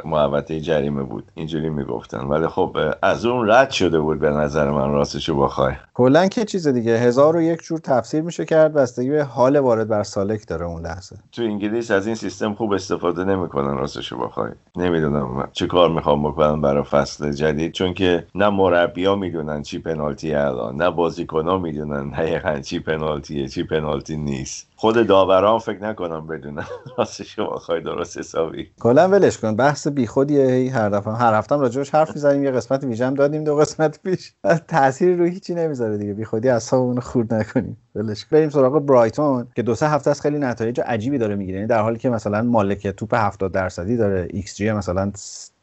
محوطه 0.04 0.60
جریمه 0.60 1.02
بود. 1.02 1.24
اینجوری 1.34 1.70
می‌گفتن. 1.70 2.18
ولی 2.18 2.46
خب 2.46 2.76
از 3.02 3.26
اون 3.26 3.50
رد 3.50 3.70
شده 3.70 4.00
بود 4.00 4.20
به 4.20 4.30
نظر 4.30 4.70
من 4.70 4.92
راستشو 4.92 5.36
بخوای. 5.36 5.74
کلا 5.94 6.26
که 6.26 6.44
چیز 6.44 6.68
دیگه 6.68 6.98
هزار 6.98 7.36
و 7.36 7.42
یک 7.42 7.62
جور 7.62 7.78
تفسیر 7.78 8.22
میشه 8.22 8.44
کرد 8.44 8.72
بستگی 8.72 9.10
به 9.10 9.24
حال 9.24 9.56
وارد 9.56 9.88
بر 9.88 10.02
سالک 10.02 10.48
داره 10.48 10.66
اون 10.66 10.82
لحظه. 10.82 11.16
تو 11.32 11.42
انگلیس 11.42 11.90
از 11.90 12.06
این 12.06 12.14
سیستم 12.14 12.54
خوب 12.54 12.72
استفاده 12.72 13.24
نمی‌کنن 13.24 13.76
راستشو 13.76 14.18
بخوای. 14.18 14.50
نمی‌دونم 14.76 15.48
چه 15.52 15.66
کار 15.66 15.90
می‌خوام 15.90 16.22
بکنم 16.22 16.60
برای 16.60 16.82
فصل 16.82 17.32
جدید. 17.32 17.72
چون 17.72 17.94
که 17.94 18.26
نه 18.34 18.48
مربیا 18.48 19.16
می‌دونن 19.16 19.62
چی 19.62 19.78
پنالتی 19.78 20.34
الان 20.34 20.76
نه 20.76 20.90
بازیکنها 20.90 21.58
می‌دونن 21.58 22.10
دقیقا 22.10 22.60
چی 22.60 22.78
پنالتیه 22.78 23.48
چی 23.48 23.62
پنالتی 23.62 24.16
نیست. 24.16 24.73
خود 24.84 25.06
داوران 25.06 25.58
فکر 25.58 25.82
نکنم 25.82 26.26
بدونن 26.26 26.64
راستش 26.98 27.38
بخوای 27.38 27.80
درست 27.80 28.18
حسابی. 28.18 28.70
کلا 28.80 29.08
ولش 29.08 29.38
کن. 29.38 29.56
بحث 29.56 29.88
بیخودیه. 29.88 30.72
هر 30.74 30.88
دفعه 30.88 31.14
هر 31.14 31.34
هفتم 31.34 31.60
راجعش 31.60 31.90
حرف 31.90 32.14
می‌زنیم. 32.14 32.44
یه 32.44 32.50
قسمت 32.50 32.84
ویژم 32.84 33.14
دادیم 33.14 33.44
دو 33.44 33.56
قسمت 33.56 34.00
پیش. 34.02 34.32
تأثیری 34.68 35.16
روی 35.16 35.30
هیچی 35.30 35.54
نمی‌ذاره 35.54 35.98
دیگه. 35.98 36.14
بیخودی 36.14 36.48
اعصابمون 36.48 37.00
خورد 37.00 37.34
نکنیم. 37.34 37.76
ولش 37.94 38.24
بریم 38.24 38.50
سراغ 38.50 38.78
برایتون 38.78 39.46
که 39.56 39.62
دو 39.62 39.74
سه 39.74 39.88
هفته 39.88 40.10
از 40.10 40.20
خیلی 40.20 40.38
نتایج 40.38 40.80
عجیبی 40.80 41.18
داره 41.18 41.34
می‌گیره. 41.34 41.56
یعنی 41.56 41.68
در 41.68 41.82
حالی 41.82 41.98
که 41.98 42.10
مثلا 42.10 42.42
مالک 42.42 42.86
توپ 42.86 43.14
70 43.14 43.52
درصدی 43.52 43.96
داره. 43.96 44.28
ایکس 44.30 44.56
جی 44.56 44.72
مثلا 44.72 45.12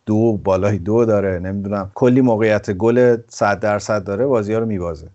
دو 0.05 0.39
بالای 0.43 0.77
دو 0.77 1.05
داره. 1.05 1.39
نمی‌دونم. 1.39 1.91
کلی 1.95 2.21
موقعیت 2.21 2.71
گل 2.71 3.17
100 3.27 3.59
درصد 3.59 4.03
داره. 4.03 4.25
بازی 4.25 4.53
ها 4.53 4.59
رو 4.59 4.65
میبازه. 4.65 5.07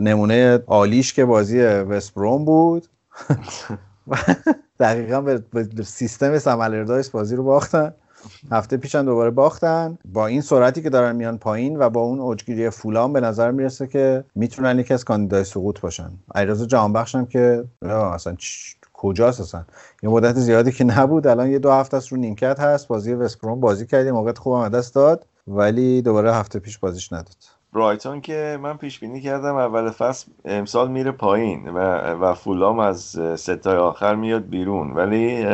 نمونه 0.00 0.58
عالیش 0.66 1.12
که 1.12 1.24
بازی 1.24 1.60
وستبروم 1.62 2.44
بود. 2.44 2.86
دقیقا 4.80 5.20
به 5.20 5.42
سیستم 5.84 6.38
سمالردایس 6.38 7.10
بازی 7.10 7.36
رو 7.36 7.42
باختن. 7.44 7.94
هفته 8.52 8.76
پیشن 8.76 9.04
دوباره 9.04 9.30
باختن. 9.30 9.98
با 10.04 10.26
این 10.26 10.40
سرعتی 10.40 10.82
که 10.82 10.90
دارن 10.90 11.16
میان 11.16 11.38
پایین 11.38 11.78
و 11.78 11.90
با 11.90 12.00
اون 12.00 12.20
اوجگیری 12.20 12.70
فولان 12.70 13.12
به 13.12 13.20
نظر 13.20 13.50
می‌رسه 13.50 13.86
که 13.86 14.24
می‌تونن 14.34 14.78
یکی 14.78 14.94
از 14.94 15.04
کاندیدای 15.04 15.44
سقوط 15.44 15.80
باشن. 15.80 16.10
ایراز 16.34 16.68
جهان 16.68 16.92
بخشم 16.92 17.24
که 17.24 17.64
اصلا 17.82 18.36
کجاست 18.92 19.40
اصلا؟ 19.40 19.64
یه 20.02 20.10
مدت 20.10 20.34
زیادی 20.34 20.72
که 20.72 20.84
نبود. 20.84 21.26
الان 21.26 21.50
یه 21.50 21.58
دو 21.58 21.72
هفته 21.72 21.96
است 21.96 22.08
رو 22.08 22.18
نیمکت 22.18 22.60
هست. 22.60 22.88
بازی 22.88 23.14
وستبروم 23.14 23.60
بازی 23.60 23.86
کردیم. 23.86 24.14
موقع 24.14 24.32
خوبم 24.32 24.68
دست 24.68 24.94
داد. 24.94 25.26
ولی 25.46 26.02
دوباره 26.02 26.34
هفته 26.34 26.58
پیش 26.58 26.78
بازیش 26.78 27.12
نداد. 27.12 27.57
برایتون 27.72 28.20
که 28.20 28.58
من 28.62 28.76
پیش 28.76 28.98
بینی 28.98 29.20
کردم 29.20 29.56
اول 29.56 29.90
فصل 29.90 30.30
امسال 30.44 30.90
میره 30.90 31.10
پایین 31.10 31.68
و, 31.68 31.78
و 32.14 32.34
فولام 32.34 32.78
از 32.78 33.20
سه 33.36 33.56
تای 33.56 33.76
آخر 33.76 34.14
میاد 34.14 34.48
بیرون. 34.48 34.90
ولی 34.90 35.46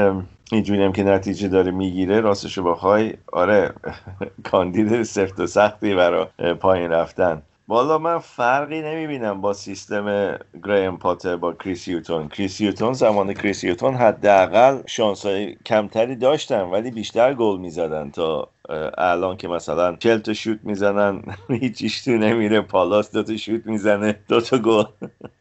اینجوری 0.53 0.85
هم 0.85 0.93
که 0.93 1.03
نتیجه 1.03 1.49
داره 1.49 1.71
می‌گیره 1.71 2.21
راستشو 2.21 2.63
بخوای 2.63 3.15
آره 3.33 3.73
کاندید 4.51 5.03
سفت 5.03 5.41
و 5.41 5.47
سختی 5.47 5.95
برای 5.95 6.27
پایین 6.61 6.91
رفتن. 6.91 7.43
والا 7.69 7.99
من 7.99 8.19
فرقی 8.19 8.83
نمی‌بینم 8.83 9.41
با 9.41 9.53
سیستم 9.53 10.37
گریم 10.65 10.97
پاتر 10.97 11.37
با 11.37 11.53
کریس 11.53 11.89
هیوتون 11.89 12.29
کریس 12.29 12.61
هیوتون 12.61 12.93
زمان 12.93 13.35
کریس 13.35 13.65
هیوتون 13.65 13.95
حداقل 13.95 14.83
شانس 14.87 15.27
کمتری 15.67 16.17
داشتن 16.17 16.63
ولی 16.63 16.91
بیشتر 16.91 17.35
گل 17.35 17.61
می‌زدن 17.61 18.11
تا 18.11 18.49
الان 18.99 19.37
که 19.37 19.49
مثلا 19.49 19.97
40 19.97 20.19
تا 20.19 20.33
شوت 20.33 20.59
می‌زنن 20.63 21.23
هیچیش 21.61 22.05
تو 22.05 22.11
نمیره 22.11 22.61
پالاس 22.61 23.13
دو 23.13 23.23
تا 23.23 23.37
شوت 23.37 23.67
می‌زنه 23.67 24.17
دو 24.29 24.41
تا 24.41 24.59
گل. 24.59 24.85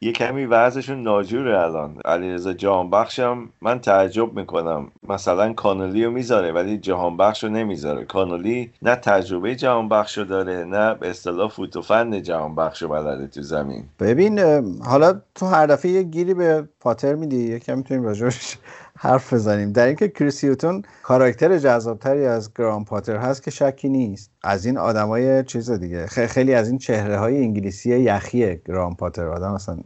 یه 0.02 0.12
کمی 0.12 0.46
وضعشون 0.46 1.04
ناجوره 1.04 1.60
الان. 1.60 1.98
علیرضا 2.06 2.54
جهان 2.54 2.90
بخشم 2.90 3.50
من 3.62 3.80
تعجب 3.80 4.34
می‌کنم. 4.34 4.92
مثلا 5.10 5.54
کانولی 5.54 6.06
رو 6.06 6.12
می‌ذاره 6.12 6.52
ولی 6.52 6.78
جهان 6.78 7.18
بخش 7.18 7.44
رو 7.44 7.50
نمی‌ذاره. 7.50 8.06
کانولی 8.06 8.72
نه 8.82 8.96
تجربه 8.96 9.56
جهان 9.56 9.90
بخش 9.90 10.18
رو 10.18 10.24
داره 10.24 10.64
نه 10.64 10.94
به 10.94 11.10
اصطلاح 11.10 11.50
فوتوفند 11.50 12.16
جهان 12.16 12.56
بخش 12.56 12.82
رو 12.82 12.88
بلده 12.90 13.28
تو 13.28 13.42
زمین. 13.42 13.84
ببین 14.00 14.40
حالا 14.86 15.22
تو 15.36 15.46
هر 15.46 15.66
دفعه 15.66 15.92
یه 15.92 16.04
گیری 16.04 16.34
به 16.34 16.68
پاتر 16.80 17.16
میدی 17.16 17.38
یکم 17.38 17.78
می‌تونیم 17.78 18.04
راجعش 18.04 18.58
حرف 19.04 19.34
بزنیم. 19.34 19.72
در 19.72 19.88
اینکه 19.88 20.08
کریسیوتون 20.08 20.82
کاراکتر 21.04 21.58
جذابتری 21.58 22.26
از 22.26 22.54
گرام 22.54 22.86
پاتر 22.86 23.18
هست 23.18 23.44
که 23.44 23.52
شکی 23.52 23.90
نیست. 23.90 24.32
از 24.44 24.66
این 24.66 24.78
آدمای 24.78 25.44
چیز 25.44 25.72
دیگه. 25.72 26.08
خیلی 26.08 26.54
از 26.54 26.70
این 26.70 26.78
چهره 26.78 27.18
های 27.18 27.38
انگلیسی 27.38 28.00
یخی 28.00 28.56
گرام 28.66 28.96
پاتر. 28.96 29.28
آدم 29.28 29.52
اصلا 29.52 29.78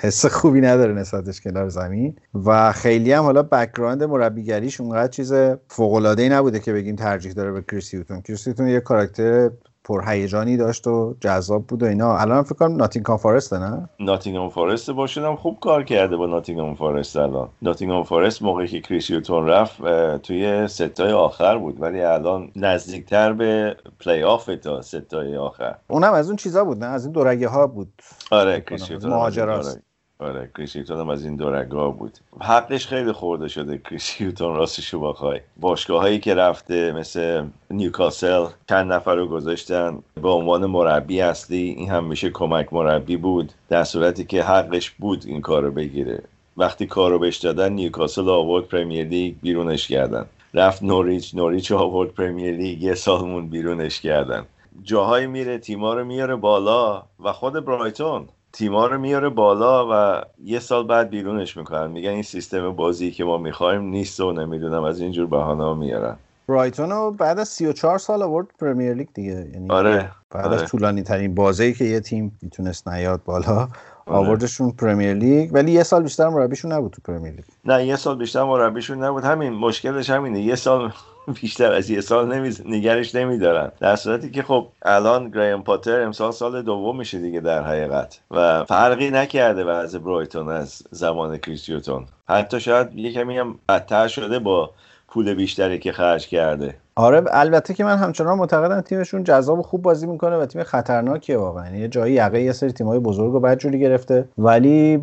حس 0.00 0.26
خوبی 0.26 0.60
نداره 0.60 0.94
نسبتش 0.94 1.40
کنار 1.40 1.68
زمین. 1.68 2.16
و 2.44 2.72
خیلی 2.72 3.12
هم 3.12 3.22
حالا 3.22 3.42
background 3.42 4.02
مربیگریش 4.02 4.80
اونقدر 4.80 5.08
چیز 5.08 5.32
فوق 5.68 5.92
العاده 5.92 6.22
ای 6.22 6.28
نبوده 6.28 6.60
که 6.60 6.72
بگیم 6.72 6.96
ترجیح 6.96 7.32
داره 7.32 7.52
به 7.52 7.62
کریس 7.62 7.88
هیوتون 7.88 8.20
کریس 8.20 8.42
هیوتون 8.42 8.68
یه 8.68 8.80
کاراکتر 8.80 9.50
پرهیجانی 9.84 10.56
داشت 10.56 10.86
و 10.86 11.14
جذاب 11.20 11.66
بود 11.66 11.82
و 11.82 11.86
اینا. 11.86 12.18
الان 12.18 12.42
فکر 12.42 12.54
کنم 12.54 12.76
ناتینگهام 12.76 13.18
فارست 13.18 13.54
نه؟ 13.54 13.88
ناتینگهام 14.00 14.48
فارست 14.48 14.90
باشدم 14.90 15.36
خوب 15.36 15.60
کار 15.60 15.84
کرده 15.84 16.16
با 16.16 16.26
ناتینگهام 16.26 16.74
فارست 16.74 17.16
الان. 17.16 17.48
ناتینگهام 17.62 18.04
فارست 18.04 18.42
موقعی 18.42 18.66
که 18.66 18.80
کریس 18.80 19.10
هیوتون 19.10 19.46
رفت 19.46 19.82
توی 20.22 20.68
سه 20.68 20.90
تای 20.90 21.12
آخر 21.12 21.58
بود 21.58 21.82
ولی 21.82 22.00
الان 22.00 22.50
نزدیکتر 22.56 23.32
به 23.32 23.76
پلی 24.00 24.22
آف 24.22 24.50
تا 24.62 24.82
سه 24.82 25.09
تای 25.09 25.36
آخر. 25.36 25.74
اونم 25.88 26.12
از 26.12 26.28
اون 26.28 26.36
چیزا 26.36 26.64
بود 26.64 26.84
نه؟ 26.84 26.86
از 26.86 27.04
این 27.04 27.12
دورگه 27.12 27.48
ها 27.48 27.66
بود. 27.66 27.92
آره 28.30 28.60
کریس 28.60 28.83
هیوتون 28.83 29.10
مهاجراست. 29.10 29.80
آره 30.18 30.50
کریس 30.56 30.76
هیوتون 30.76 31.00
هم 31.00 31.08
از 31.08 31.24
این 31.24 31.36
دورگه 31.36 31.86
ها 31.86 31.96
بود. 31.96 32.18
حقش 32.40 32.86
خیلی 32.86 33.12
خورده 33.12 33.48
شده 33.48 33.78
کریس 33.78 34.13
هیوتون 34.13 34.56
راستشو 34.56 35.00
بخوای 35.00 35.40
باشگاه 35.56 36.00
هایی 36.00 36.18
که 36.18 36.34
رفته 36.34 36.92
مثل 36.92 37.44
نیوکاسل 37.70 38.46
چند 38.68 38.92
نفر 38.92 39.14
رو 39.14 39.26
گذاشتن. 39.26 39.98
به 40.22 40.28
عنوان 40.28 40.66
مربی 40.66 41.20
اصلی 41.20 41.56
این 41.56 41.90
هم 41.90 42.04
میشه 42.04 42.30
کمک 42.30 42.72
مربی 42.72 43.16
بود. 43.16 43.52
در 43.68 43.84
صورتی 43.84 44.24
که 44.24 44.42
حقش 44.42 44.90
بود 44.90 45.24
این 45.26 45.40
کار 45.40 45.62
رو 45.62 45.72
بگیره. 45.72 46.22
وقتی 46.56 46.86
کار 46.86 47.10
رو 47.10 47.18
بهش 47.18 47.36
دادن 47.36 47.72
نیوکاسل 47.72 48.28
آورد 48.28 48.68
پرمیر 48.68 49.06
لیگ 49.06 49.34
بیرونش 49.42 49.88
کردن. 49.88 50.26
رفت 50.54 50.82
نوریچ 50.82 51.34
نوریچ 51.34 51.72
آورد 51.72 52.10
پرمیر 52.10 52.56
لیگ 52.56 52.82
یه 52.82 52.94
سالمون 52.94 53.48
بیرونش 53.48 54.00
کردن. 54.00 54.46
جاهایی 54.82 55.26
میره 55.26 55.58
تیما 55.58 55.94
رو 55.94 56.04
میاره 56.04 56.36
بالا 56.36 57.02
و 57.24 57.32
خود 57.32 57.64
برایتون. 57.64 58.28
تیما 58.54 58.86
رو 58.86 58.98
میاره 58.98 59.28
بالا 59.28 59.88
و 59.90 60.22
یه 60.44 60.58
سال 60.58 60.86
بعد 60.86 61.10
بیرونش 61.10 61.56
می‌کنن. 61.56 61.90
میگن 61.90 62.10
این 62.10 62.22
سیستم 62.22 62.72
بازی 62.72 63.10
که 63.10 63.24
ما 63.24 63.38
می‌خوایم 63.38 63.82
نیست 63.82 64.20
و 64.20 64.32
نمی‌دونم 64.32 64.84
از 64.84 65.00
اینجور 65.00 65.26
بهانه 65.26 65.74
میارن. 65.74 66.16
برایتون 66.48 66.90
رو 66.90 67.10
بعد 67.10 67.38
از 67.38 67.48
34 67.48 67.98
سال 67.98 68.22
آورد 68.22 68.46
پرمیر 68.60 68.94
لیگ 68.94 69.08
دیگه. 69.14 69.48
یعنی 69.52 69.70
آره 69.70 70.10
بعد 70.30 70.46
از 70.46 70.58
آره. 70.58 70.66
طولانی 70.66 71.02
ترین 71.02 71.34
بازی 71.34 71.74
که 71.74 71.84
یه 71.84 72.00
تیم 72.00 72.38
می‌تونست 72.42 72.88
نیاد 72.88 73.20
بالا 73.24 73.56
آره. 73.56 73.68
آوردشون 74.06 74.70
پرمیر 74.70 75.14
لیگ. 75.14 75.50
ولی 75.52 75.72
یه 75.72 75.82
سال 75.82 76.02
بیشتر 76.02 76.28
مربیشون 76.28 76.72
نبود 76.72 76.92
تو 76.92 77.12
پرمیر 77.12 77.32
لیگ. 77.32 77.44
نه 77.64 77.86
یه 77.86 77.96
سال 77.96 78.18
بیشتر 78.18 78.42
مربیشون 78.42 79.04
نبود. 79.04 79.24
همین 79.24 79.52
مشکلش 79.52 80.10
همینه. 80.10 80.40
یه 80.40 80.54
سال 80.54 80.92
بیشتر 81.40 81.72
از 81.72 81.90
یه 81.90 82.00
سال 82.00 82.34
نمی... 82.34 82.54
نگرش 82.64 83.14
نمیدارن. 83.14 83.72
در 83.80 83.96
صورتی 83.96 84.30
که 84.30 84.42
خب 84.42 84.68
الان 84.82 85.30
گریم 85.30 85.62
پاتر 85.62 86.00
امسال 86.00 86.32
سال 86.32 86.62
دوم 86.62 86.98
میشه 86.98 87.18
دیگه 87.18 87.40
در 87.40 87.64
حقیقت. 87.64 88.20
و 88.30 88.64
فرقی 88.64 89.10
نکرده 89.10 89.64
وضع 89.64 89.98
برایتون 89.98 90.48
از 90.48 90.82
زمان 90.90 91.38
کریستیوتون 91.38 92.06
حتی 92.28 92.60
شاید 92.60 92.94
یه 92.94 93.12
کمی 93.12 93.38
هم 93.38 93.58
بدتر 93.68 94.08
شده 94.08 94.38
با 94.38 94.70
پول 95.08 95.34
بیشتری 95.34 95.78
که 95.78 95.92
خرج 95.92 96.28
کرده. 96.28 96.76
آره 96.96 97.22
البته 97.30 97.74
که 97.74 97.84
من 97.84 97.96
همچنان 97.96 98.38
معتقدم 98.38 98.80
تیمشون 98.80 99.24
جذاب 99.24 99.58
و 99.58 99.62
خوب 99.62 99.82
بازی 99.82 100.06
می‌کنه 100.06 100.36
و 100.36 100.46
تیم 100.46 100.62
خطرناکیه 100.62 101.38
واقعا. 101.38 101.76
یه 101.76 101.88
جایی 101.88 102.14
یقه 102.14 102.42
یه 102.42 102.52
سری 102.52 102.72
تیمای 102.72 102.98
بزرگ 102.98 103.34
و 103.34 103.40
بد 103.40 103.58
جوری 103.58 103.80
گرفته. 103.80 104.28
ولی 104.38 105.02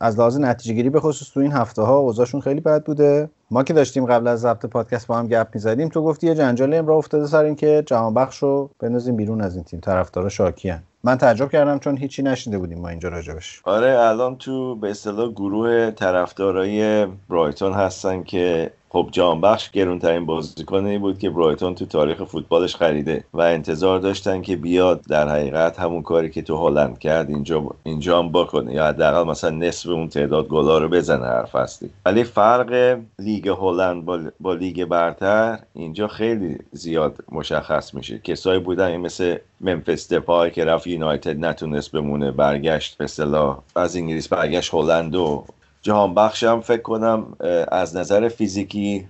از 0.00 0.18
لحاظ 0.18 0.38
نتیجه 0.38 0.74
گیری 0.74 0.90
به 0.90 1.00
خصوص 1.00 1.30
تو 1.30 1.40
این 1.40 1.52
هفته 1.52 1.82
ها 1.82 1.96
اوضاعشون 1.96 2.40
خیلی 2.40 2.60
بد 2.60 2.84
بوده. 2.84 3.30
ما 3.50 3.62
که 3.62 3.72
داشتیم 3.72 4.06
قبل 4.06 4.26
از 4.26 4.40
ضبط 4.40 4.66
پادکست 4.66 5.06
با 5.06 5.16
هم 5.16 5.26
گپ 5.26 5.48
می‌زدیم 5.54 5.88
تو 5.88 6.02
گفتی 6.02 6.26
یه 6.26 6.34
جنجالی 6.34 6.76
امرا 6.76 6.96
افتاده 6.96 7.26
سر 7.26 7.44
اینکه 7.44 7.82
جهان 7.86 8.14
بخش 8.14 8.38
رو 8.38 8.70
بندازیم 8.80 9.16
بیرون 9.16 9.40
از 9.40 9.54
این 9.54 9.64
تیم. 9.64 9.80
طرفدارا 9.80 10.28
شاکیان 10.28 10.78
من 11.04 11.18
تعجب 11.18 11.50
کردم 11.50 11.78
چون 11.78 11.96
هیچی 11.96 12.22
نشیده 12.22 12.58
بودیم 12.58 12.78
ما 12.78 12.88
اینجا 12.88 13.08
راجبش. 13.08 13.62
آره 13.64 13.98
الان 13.98 14.36
تو 14.36 14.76
به 14.76 14.90
اصطلاح 14.90 15.28
گروه 15.30 15.90
طرفدارای 15.90 17.06
برایتون 17.30 17.72
هستن 17.72 18.22
که 18.22 18.70
خب 18.92 19.08
جان 19.12 19.40
بخش 19.40 19.70
گرونترین 19.70 20.26
بازیکنی 20.26 20.98
بود 20.98 21.18
که 21.18 21.30
برایتون 21.30 21.74
تو 21.74 21.86
تاریخ 21.86 22.24
فوتبالش 22.24 22.76
خریده 22.76 23.24
و 23.32 23.40
انتظار 23.40 23.98
داشتن 23.98 24.42
که 24.42 24.56
بیاد 24.56 25.00
در 25.08 25.28
حقیقت 25.28 25.80
همون 25.80 26.02
کاری 26.02 26.30
که 26.30 26.42
تو 26.42 26.68
هلند 26.68 26.98
کرد 26.98 27.30
اینجا 27.30 27.66
اینجا 27.82 28.18
هم 28.18 28.32
بکنه 28.32 28.74
یا 28.74 28.86
حداقل 28.86 29.30
مثلا 29.30 29.50
نصف 29.50 29.88
اون 29.88 30.08
تعداد 30.08 30.48
گلا 30.48 30.78
رو 30.78 30.88
بزنه 30.88 31.26
هر 31.26 31.44
فصلی 31.44 31.90
ولی 32.06 32.24
فرق 32.24 32.98
لیگ 33.18 33.48
هلند 33.48 34.04
با, 34.04 34.20
با 34.40 34.54
لیگ 34.54 34.84
برتر 34.84 35.58
اینجا 35.74 36.08
خیلی 36.08 36.58
زیاد 36.72 37.16
مشخص 37.32 37.94
میشه. 37.94 38.18
کسایی 38.18 38.60
بودن 38.60 38.96
مثل 38.96 39.36
منفس 39.60 40.12
دپای 40.12 40.50
که 40.50 40.64
رفت 40.64 40.86
یونایتد 40.86 41.44
نتونست 41.44 41.92
بمونه 41.92 42.30
برگشت 42.30 42.98
به 42.98 43.04
اصطلاح 43.04 43.58
از 43.76 43.96
انگلیس 43.96 44.28
برگشت 44.28 44.74
هلند 44.74 45.14
و 45.14 45.44
جهان 45.82 46.14
بخشم 46.14 46.60
فکر 46.60 46.82
کنم 46.82 47.36
از 47.68 47.96
نظر 47.96 48.28
فیزیکی 48.28 49.08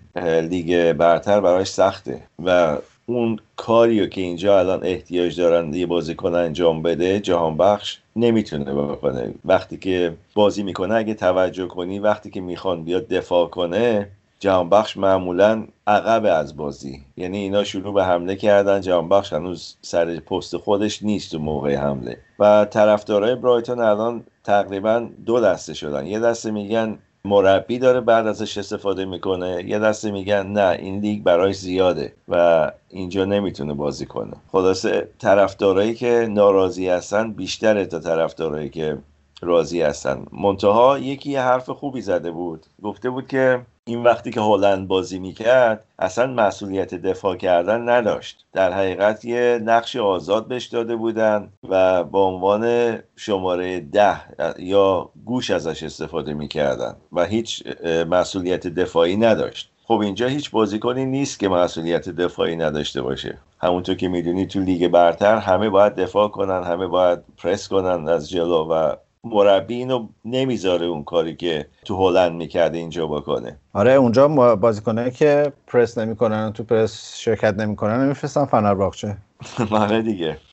لیگ 0.51 0.93
برتر 0.93 1.41
براش 1.41 1.69
سخته. 1.69 2.23
و 2.45 2.77
اون 3.07 3.39
کاریو 3.57 4.07
که 4.07 4.21
اینجا 4.21 4.59
الان 4.59 4.85
احتیاج 4.85 5.41
دارن 5.41 5.75
یه 5.75 5.87
بازیکن 5.87 6.35
انجام 6.35 6.83
بده 6.83 7.21
جهان 7.21 7.57
بخش 7.57 7.99
نمی‌تونه 8.17 8.75
بکنه. 8.75 9.35
وقتی 9.45 9.77
که 9.77 10.13
بازی 10.35 10.63
می‌کنه 10.63 10.95
اگه 10.95 11.15
توجه 11.15 11.67
کنی 11.67 11.99
وقتی 11.99 12.31
که 12.31 12.41
می‌خوان 12.41 12.85
بیاد 12.85 13.09
دفاع 13.09 13.49
کنه 13.49 14.09
جهانبخش 14.41 14.97
معمولا 14.97 15.67
عقب 15.87 16.25
از 16.25 16.57
بازی. 16.57 17.05
یعنی 17.17 17.39
اینا 17.39 17.65
شروع 17.65 17.95
به 17.95 18.05
حمله 18.05 18.37
کردن 18.37 18.81
جهانبخش 18.81 19.33
هنوز 19.33 19.77
سر 19.83 20.21
پست 20.21 20.57
خودش 20.57 21.03
نیست 21.03 21.35
و 21.35 21.39
موقع 21.39 21.75
حمله. 21.75 22.17
و 22.39 22.65
طرفدارای 22.65 23.35
برایتون 23.35 23.81
الان 23.81 24.25
تقریبا 24.45 25.09
دو 25.27 25.41
دسته 25.41 25.75
شدن. 25.75 26.07
یه 26.07 26.21
دسته 26.21 26.51
میگن 26.51 26.99
مربی 27.25 27.79
داره 27.79 28.01
بعد 28.01 28.27
ازش 28.27 28.59
استفاده 28.59 29.05
می‌کنه 29.05 29.65
یه 29.67 29.79
دسته 29.79 30.11
میگن 30.11 30.47
نه 30.47 30.77
این 30.79 31.01
لیگ 31.01 31.23
برایش 31.23 31.57
زیاده 31.57 32.13
و 32.29 32.73
اینجا 32.89 33.25
نمی‌تونه 33.25 33.75
بازی 33.75 34.07
کنه. 34.07 34.33
خلاصه 34.53 35.09
طرفدارایی 35.19 35.95
که 35.95 36.29
ناراضی 36.31 36.89
هستن 36.89 37.33
بیشتره 37.33 37.87
تا 37.87 37.99
طرفدارایی 37.99 38.69
که 38.69 38.99
راضی 39.43 39.83
هستن. 39.83 40.27
منتها 40.33 40.99
یکی 40.99 41.31
یه 41.31 41.41
حرف 41.41 41.71
خوبی 41.71 42.01
زده 42.01 42.31
بود. 42.31 42.67
گفته 42.83 43.11
بود 43.11 43.29
که 43.29 43.61
این 43.85 44.03
وقتی 44.03 44.31
که 44.31 44.41
هلند 44.41 44.89
بازی 44.89 45.19
می‌کرد 45.19 45.85
اصلا 45.99 46.27
مسئولیت 46.27 46.95
دفاع 46.95 47.37
کردن 47.37 47.89
نداشت. 47.89 48.47
در 48.53 48.73
حقیقت 48.73 49.25
یه 49.25 49.61
نقش 49.65 49.97
آزاد 49.97 50.49
بهش 50.49 50.67
داده 50.67 50.97
بودن 50.97 51.49
و 51.69 52.05
با 52.05 52.25
عنوان 52.25 52.95
شماره 53.17 53.81
ده 53.81 54.17
یا 54.59 55.11
گوش 55.25 55.51
ازش 55.51 55.83
استفاده 55.83 56.35
می‌کردن 56.35 56.97
و 57.13 57.25
هیچ 57.25 57.67
مسئولیت 58.11 58.67
دفاعی 58.67 59.17
نداشت. 59.17 59.71
خب 59.85 59.99
اینجا 59.99 60.27
هیچ 60.27 60.51
بازیکنی 60.51 61.05
نیست 61.05 61.41
که 61.41 61.49
مسئولیت 61.49 62.09
دفاعی 62.09 62.57
نداشته 62.57 63.03
باشه. 63.03 63.39
همونطور 63.59 63.95
که 63.95 64.09
می‌دونی 64.09 64.47
تو 64.47 64.61
لیگ 64.61 64.89
برتر 64.89 65.37
همه 65.37 65.69
باید 65.69 65.95
دفاع 65.95 66.29
کنن 66.29 66.63
همه 66.63 66.87
باید 66.87 67.19
پرس 67.37 67.69
کنن 67.69 68.09
از 68.09 68.31
جلو 68.31 68.65
و 68.65 68.95
مربی 69.25 69.75
اینو 69.75 70.09
نمی‌ذاره 70.25 70.87
اون 70.87 71.05
کاری 71.05 71.37
که 71.37 71.67
تو 71.85 71.97
هلند 71.97 72.33
می‌کرده 72.33 72.79
اینجا 72.79 73.07
بکنه. 73.07 73.57
آره 73.73 73.93
اونجا 73.93 74.29
بازیکنایی 74.57 75.11
که 75.11 75.53
پرس 75.67 75.99
نمی‌کنن 75.99 76.53
تو 76.53 76.65
پرس 76.65 77.17
شرکت 77.17 77.55
نمی‌کنن 77.55 78.05
نمیفرستن 78.05 78.45
فنرباغچه. 78.45 79.17
آره 79.71 80.03
دیگه. 80.03 80.39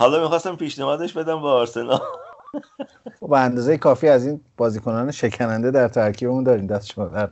حالا 0.00 0.22
می‌خواستم 0.22 0.56
پیشنهادش 0.56 1.12
بدم 1.12 1.42
به 1.42 1.48
آرسنال. 1.48 1.98
خب، 3.20 3.28
به 3.28 3.38
اندازه 3.38 3.78
کافی 3.78 4.08
از 4.08 4.26
این 4.26 4.40
بازیکنان 4.56 5.10
شکننده 5.10 5.70
در 5.70 5.88
ترکیبمون 5.88 6.44
داریم 6.44 6.66
دست 6.66 6.86
شما 6.86 7.04
در 7.04 7.28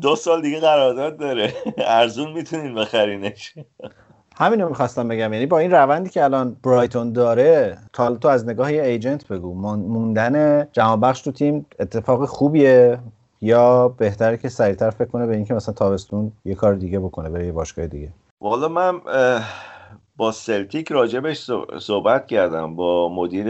دو 0.00 0.16
سال 0.16 0.42
دیگه 0.42 0.60
قرارداد 0.60 1.18
داره. 1.18 1.54
ارزون 1.78 2.32
می‌تونین 2.32 2.74
بخرینش. 2.74 3.54
همین 4.36 4.60
رو 4.60 4.68
می‌خواستم 4.68 5.08
بگم. 5.08 5.32
یعنی 5.32 5.46
با 5.46 5.58
این 5.58 5.70
روندی 5.70 6.10
که 6.10 6.24
الان 6.24 6.56
برایتون 6.64 7.12
داره 7.12 7.78
تا 7.92 8.14
تو 8.14 8.28
از 8.28 8.48
نگاه 8.48 8.72
یه 8.72 8.82
ایجنت 8.82 9.28
بگو. 9.28 9.54
موندن 9.54 10.66
جهان 10.72 11.00
بخش 11.00 11.22
تو 11.22 11.32
تیم 11.32 11.66
اتفاق 11.80 12.24
خوبیه 12.24 12.98
یا 13.40 13.88
بهتره 13.88 14.36
که 14.36 14.48
سریعتر 14.48 14.90
فکر 14.90 15.08
کنه 15.08 15.26
به 15.26 15.36
اینکه 15.36 15.54
مثلا 15.54 15.74
تابستون 15.74 16.32
یه 16.44 16.54
کار 16.54 16.74
دیگه 16.74 16.98
بکنه 16.98 17.30
بره 17.30 17.46
یه 17.46 17.52
باشگاه 17.52 17.86
دیگه؟ 17.86 18.08
والا 18.40 18.68
من 18.68 19.00
با 20.16 20.32
سلتیک 20.32 20.92
راجبش 20.92 21.50
صحبت 21.80 22.26
کردم. 22.26 22.76
با 22.76 23.08
مدیر 23.08 23.48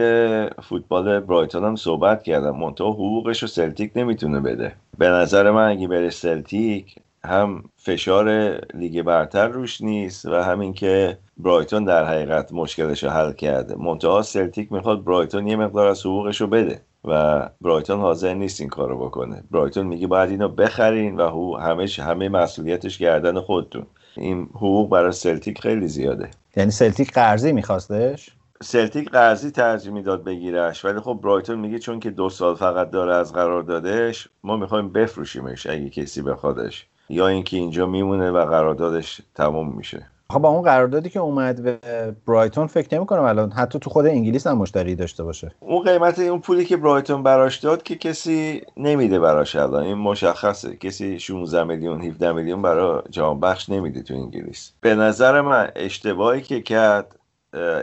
فوتبال 0.48 1.20
برایتون 1.20 1.64
هم 1.64 1.76
صحبت 1.76 2.22
کردم. 2.22 2.56
منتها 2.56 2.90
حقوقش 2.90 3.42
رو 3.42 3.48
سلتیک 3.48 3.92
نمی‌تونه 3.96 4.40
بده. 4.40 4.72
به 4.98 5.08
نظر 5.08 5.50
من 5.50 5.68
اگه 5.68 5.88
بره 5.88 6.10
سلتیک 6.10 6.94
هم 7.24 7.62
فشار 7.76 8.56
لیگ 8.74 9.02
برتر 9.02 9.48
روش 9.48 9.80
نیست 9.80 10.26
و 10.26 10.42
همین 10.42 10.74
که 10.74 11.18
برایتون 11.36 11.84
در 11.84 12.04
حقیقت 12.04 12.52
مشکلش 12.52 13.04
رو 13.04 13.10
حل 13.10 13.32
کرده. 13.32 13.74
منتها 13.76 14.22
سلتیک 14.22 14.72
می‌خواد 14.72 15.04
برایتون 15.04 15.46
یه 15.46 15.56
مقدار 15.56 15.86
از 15.86 16.00
حقوقش 16.00 16.40
رو 16.40 16.46
بده 16.46 16.80
و 17.04 17.42
برایتون 17.60 18.00
حاضر 18.00 18.34
نیست 18.34 18.60
این 18.60 18.70
کارو 18.70 18.98
بکنه. 18.98 19.42
برایتون 19.50 19.86
میگه 19.86 20.06
باید 20.06 20.30
اینو 20.30 20.48
بخرین 20.48 21.16
و 21.16 21.56
همه 21.56 21.88
همه 21.98 22.28
مسئولیتش 22.28 22.98
گردن 22.98 23.40
خودتون. 23.40 23.86
این 24.16 24.48
حقوق 24.54 24.90
برای 24.90 25.12
سلتیک 25.12 25.60
خیلی 25.60 25.88
زیاده. 25.88 26.30
یعنی 26.56 26.70
سلتیک 26.70 27.12
قرضی 27.12 27.52
میخواستش؟ 27.52 28.30
سلتیک 28.62 29.10
قرضی 29.10 29.50
ترجیح 29.50 29.92
می‌داد 29.92 30.24
بگیرش 30.24 30.84
ولی 30.84 31.00
خب 31.00 31.20
برایتون 31.22 31.58
میگه 31.58 31.78
چون 31.78 32.00
که 32.00 32.10
دو 32.10 32.28
سال 32.28 32.54
فقط 32.54 32.90
داره 32.90 33.14
از 33.14 33.32
قراردادش 33.32 34.28
ما 34.42 34.56
می‌خوایم 34.56 34.92
بفروشیمش 34.92 35.66
اگه 35.66 35.90
کسی 35.90 36.22
بخوادش 36.22 36.86
یا 37.08 37.28
اینکه 37.28 37.56
اینجا 37.56 37.86
میمونه 37.86 38.30
و 38.30 38.44
قراردادش 38.44 39.20
تموم 39.34 39.72
میشه. 39.76 40.06
خب 40.30 40.38
با 40.38 40.48
اون 40.48 40.62
قراردادی 40.62 41.10
که 41.10 41.20
اومد 41.20 41.62
به 41.62 41.78
برایتون 42.26 42.66
فکر 42.66 42.96
نمی 42.96 43.06
کنم 43.06 43.22
الان 43.22 43.50
حتی 43.50 43.78
تو 43.78 43.90
خود 43.90 44.06
انگلیس 44.06 44.46
هم 44.46 44.58
مشتری 44.58 44.94
داشته 44.94 45.24
باشه. 45.24 45.52
اون 45.60 45.82
قیمت 45.82 46.18
اون 46.18 46.40
پولی 46.40 46.64
که 46.64 46.76
برایتون 46.76 47.22
براش 47.22 47.58
داد 47.58 47.82
که 47.82 47.96
کسی 47.96 48.62
نمیده 48.76 49.18
براش 49.18 49.56
الان. 49.56 49.82
این 49.82 49.98
مشخصه. 49.98 50.76
کسی 50.76 51.18
16 51.20 51.64
میلیون 51.64 52.02
17 52.02 52.32
میلیون 52.32 52.62
برای 52.62 53.02
جهان 53.10 53.40
بخش 53.40 53.68
نمیده 53.68 54.02
تو 54.02 54.14
انگلیس. 54.14 54.72
به 54.80 54.94
نظر 54.94 55.40
من 55.40 55.70
اشتباهی 55.76 56.42
که 56.42 56.60
کرد 56.60 57.16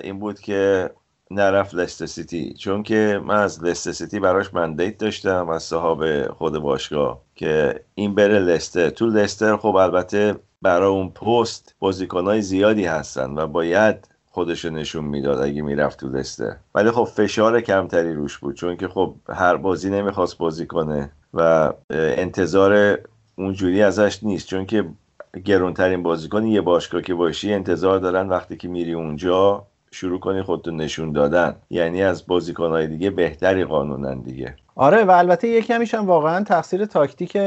این 0.04 0.20
بود 0.20 0.40
که 0.40 0.90
نرفت 1.32 1.76
لست 1.76 2.06
سیتی. 2.06 2.54
چون 2.54 2.84
که 2.84 3.22
من 3.26 3.36
از 3.36 3.64
لست 3.64 3.92
سیتی 3.92 4.20
براش 4.20 4.54
مندیت 4.54 4.98
داشتم 4.98 5.50
از 5.50 5.64
صحاب 5.64 6.28
خود 6.28 6.60
باشگاه 6.60 7.22
که 7.36 7.80
این 7.96 8.16
بره 8.16 8.40
لستر. 8.40 8.90
تو 8.90 9.06
لستر 9.06 9.58
خب 9.58 9.76
البته 9.76 10.36
برای 10.62 10.90
اون 10.90 11.10
پست 11.10 11.76
بازیکنهای 11.80 12.42
زیادی 12.42 12.86
هستن 12.86 13.38
و 13.38 13.48
باید 13.48 14.08
خودش 14.32 14.66
نشون 14.66 15.06
می‌داد 15.06 15.42
اگه 15.42 15.62
می‌رفت 15.62 16.00
تو 16.00 16.08
لستر. 16.08 16.56
ولی 16.76 16.92
خب 16.92 17.04
فشار 17.04 17.62
کمتری 17.62 18.14
روش 18.14 18.38
بود. 18.38 18.56
چون 18.56 18.78
که 18.78 18.88
خب 18.88 19.16
هر 19.30 19.56
بازی 19.56 19.90
نمی‌خواست 19.90 20.38
بازی 20.38 20.66
کنه 20.66 21.12
و 21.34 21.74
انتظار 21.90 23.00
اونجوری 23.36 23.82
ازش 23.82 24.24
نیست. 24.24 24.48
چون 24.48 24.66
که 24.66 24.86
گرونترین 25.46 26.04
بازیکن 26.04 26.46
یه 26.46 26.62
باشگاه 26.62 27.02
که 27.02 27.14
باشی 27.14 27.54
انتظار 27.54 28.00
دارن 28.00 28.30
وقتی 28.30 28.58
که 28.58 28.68
میری 28.68 28.94
اونجا 28.94 29.66
شروع 29.94 30.20
کنی 30.20 30.42
خودتو 30.42 30.72
نشون 30.72 31.12
دادن. 31.12 31.56
یعنی 31.70 32.04
از 32.04 32.28
بازیکنهای 32.28 32.88
دیگه 32.88 33.10
بهتری 33.10 33.66
قانونا 33.66 34.20
دیگه. 34.20 34.56
آره 34.76 35.04
و 35.04 35.12
البته 35.12 35.48
یکی 35.48 35.74
همیشه 35.74 36.00
واقعا 36.00 36.44
تقصیر 36.44 36.86
تاکتیک 36.86 37.38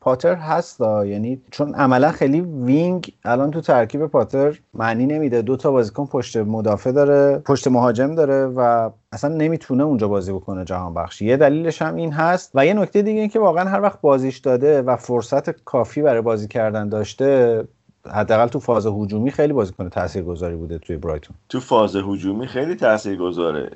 پاتر 0.00 0.34
هست 0.34 0.80
یعنی 0.80 1.42
چون 1.50 1.74
عملا 1.74 2.12
خیلی 2.12 2.40
وینگ 2.40 3.12
الان 3.24 3.50
تو 3.50 3.60
ترکیب 3.60 4.06
پاتر 4.06 4.58
معنی 4.74 5.06
نمیده. 5.06 5.42
دو 5.42 5.56
تا 5.56 5.70
بازیکن 5.70 6.06
پشت 6.06 6.36
مدافع 6.36 6.92
داره 6.92 7.38
پشت 7.38 7.68
مهاجم 7.68 8.14
داره 8.14 8.46
و 8.46 8.90
اصلا 9.12 9.34
نمی‌تونه 9.34 9.84
اونجا 9.84 10.08
بازی 10.08 10.32
بکنه 10.32 10.64
جهان 10.64 10.94
بخش 10.94 11.26
یه 11.26 11.36
دلیلش 11.36 11.82
هم 11.82 11.96
این 11.96 12.12
هست. 12.12 12.50
و 12.54 12.66
یه 12.66 12.74
نکته 12.74 13.02
دیگه 13.02 13.20
این 13.20 13.28
که 13.28 13.38
واقعا 13.38 13.68
هر 13.68 13.80
وقت 13.80 14.00
بازیش 14.00 14.38
داده 14.38 14.82
و 14.82 14.96
فرصت 14.96 15.50
کافی 15.50 16.02
برای 16.02 16.20
بازی 16.20 16.48
کردن 16.48 16.88
داشته 16.88 17.64
حداقل 18.10 18.46
تو 18.46 18.58
فاز 18.58 18.86
هجومی 18.86 19.30
خیلی 19.30 19.52
بازیکن 19.52 19.88
تاثیرگذاری 19.88 20.56
بوده 20.56 20.78
توی 20.78 20.96
برایتون. 20.96 21.36
تو 21.48 21.60
فاز 21.60 21.96
هجومی 21.96 22.46
خیلی 22.46 22.74
تاثیرگذاره. 22.74 23.70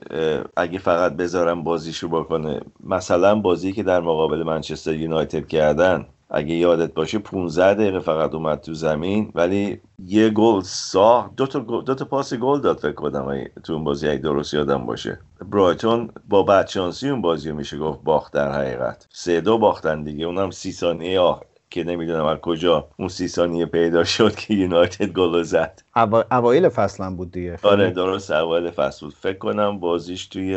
اگه 0.56 0.78
فقط 0.78 1.12
بذارم 1.12 1.62
بازیشو 1.62 2.08
بکنه. 2.08 2.60
مثلا 2.84 3.34
بازی 3.34 3.72
که 3.72 3.82
در 3.82 4.00
مقابل 4.00 4.42
منچستر 4.42 4.94
یونایتد 4.94 5.46
کردن 5.46 6.06
اگه 6.30 6.54
یادت 6.54 6.94
باشه 6.94 7.18
15 7.18 7.74
دقیقه 7.74 7.98
فقط 7.98 8.34
اومد 8.34 8.60
تو 8.60 8.74
زمین 8.74 9.32
ولی 9.34 9.80
یه 10.06 10.30
گل 10.30 10.60
ساخت. 10.60 11.36
دو 11.36 11.46
تا 11.46 11.58
دو 11.58 11.94
تا 11.94 12.04
پاس 12.04 12.34
گل 12.34 12.60
داد 12.60 12.78
فکر 12.78 12.92
کنم 12.92 13.44
تو 13.64 13.72
اون 13.72 13.84
بازی 13.84 14.08
اگه 14.08 14.18
درست 14.18 14.54
یادم 14.54 14.86
باشه. 14.86 15.18
برایتون 15.50 16.10
با 16.28 16.42
بدشانسی 16.42 17.08
اون 17.08 17.22
بازی 17.22 17.52
میشه 17.52 17.78
گفت 17.78 18.02
باخت 18.02 18.32
در 18.32 18.52
حقیقت. 18.52 19.06
سه 19.10 19.40
دو 19.40 19.58
باختن 19.58 20.02
دیگه. 20.02 20.26
اونم 20.26 20.50
سی 20.50 20.72
ثانیه 20.72 21.20
که 21.70 21.84
نمی‌دونم 21.84 22.24
از 22.24 22.38
کجا 22.38 22.88
اون 22.98 23.08
سی 23.08 23.28
ثانیه 23.28 23.66
پیدا 23.66 24.04
شد 24.04 24.34
که 24.34 24.54
یونایتد 24.54 25.12
گل 25.12 25.42
زد. 25.42 25.82
اوایل 26.30 26.68
فصل 26.68 27.10
بود 27.10 27.30
دیگه. 27.32 27.58
آره 27.62 27.90
درست 27.90 28.30
اوایل 28.30 28.70
فصل 28.70 29.06
بود. 29.06 29.14
فکر 29.14 29.38
کنم 29.38 29.80
بازیش 29.80 30.26
توی 30.26 30.54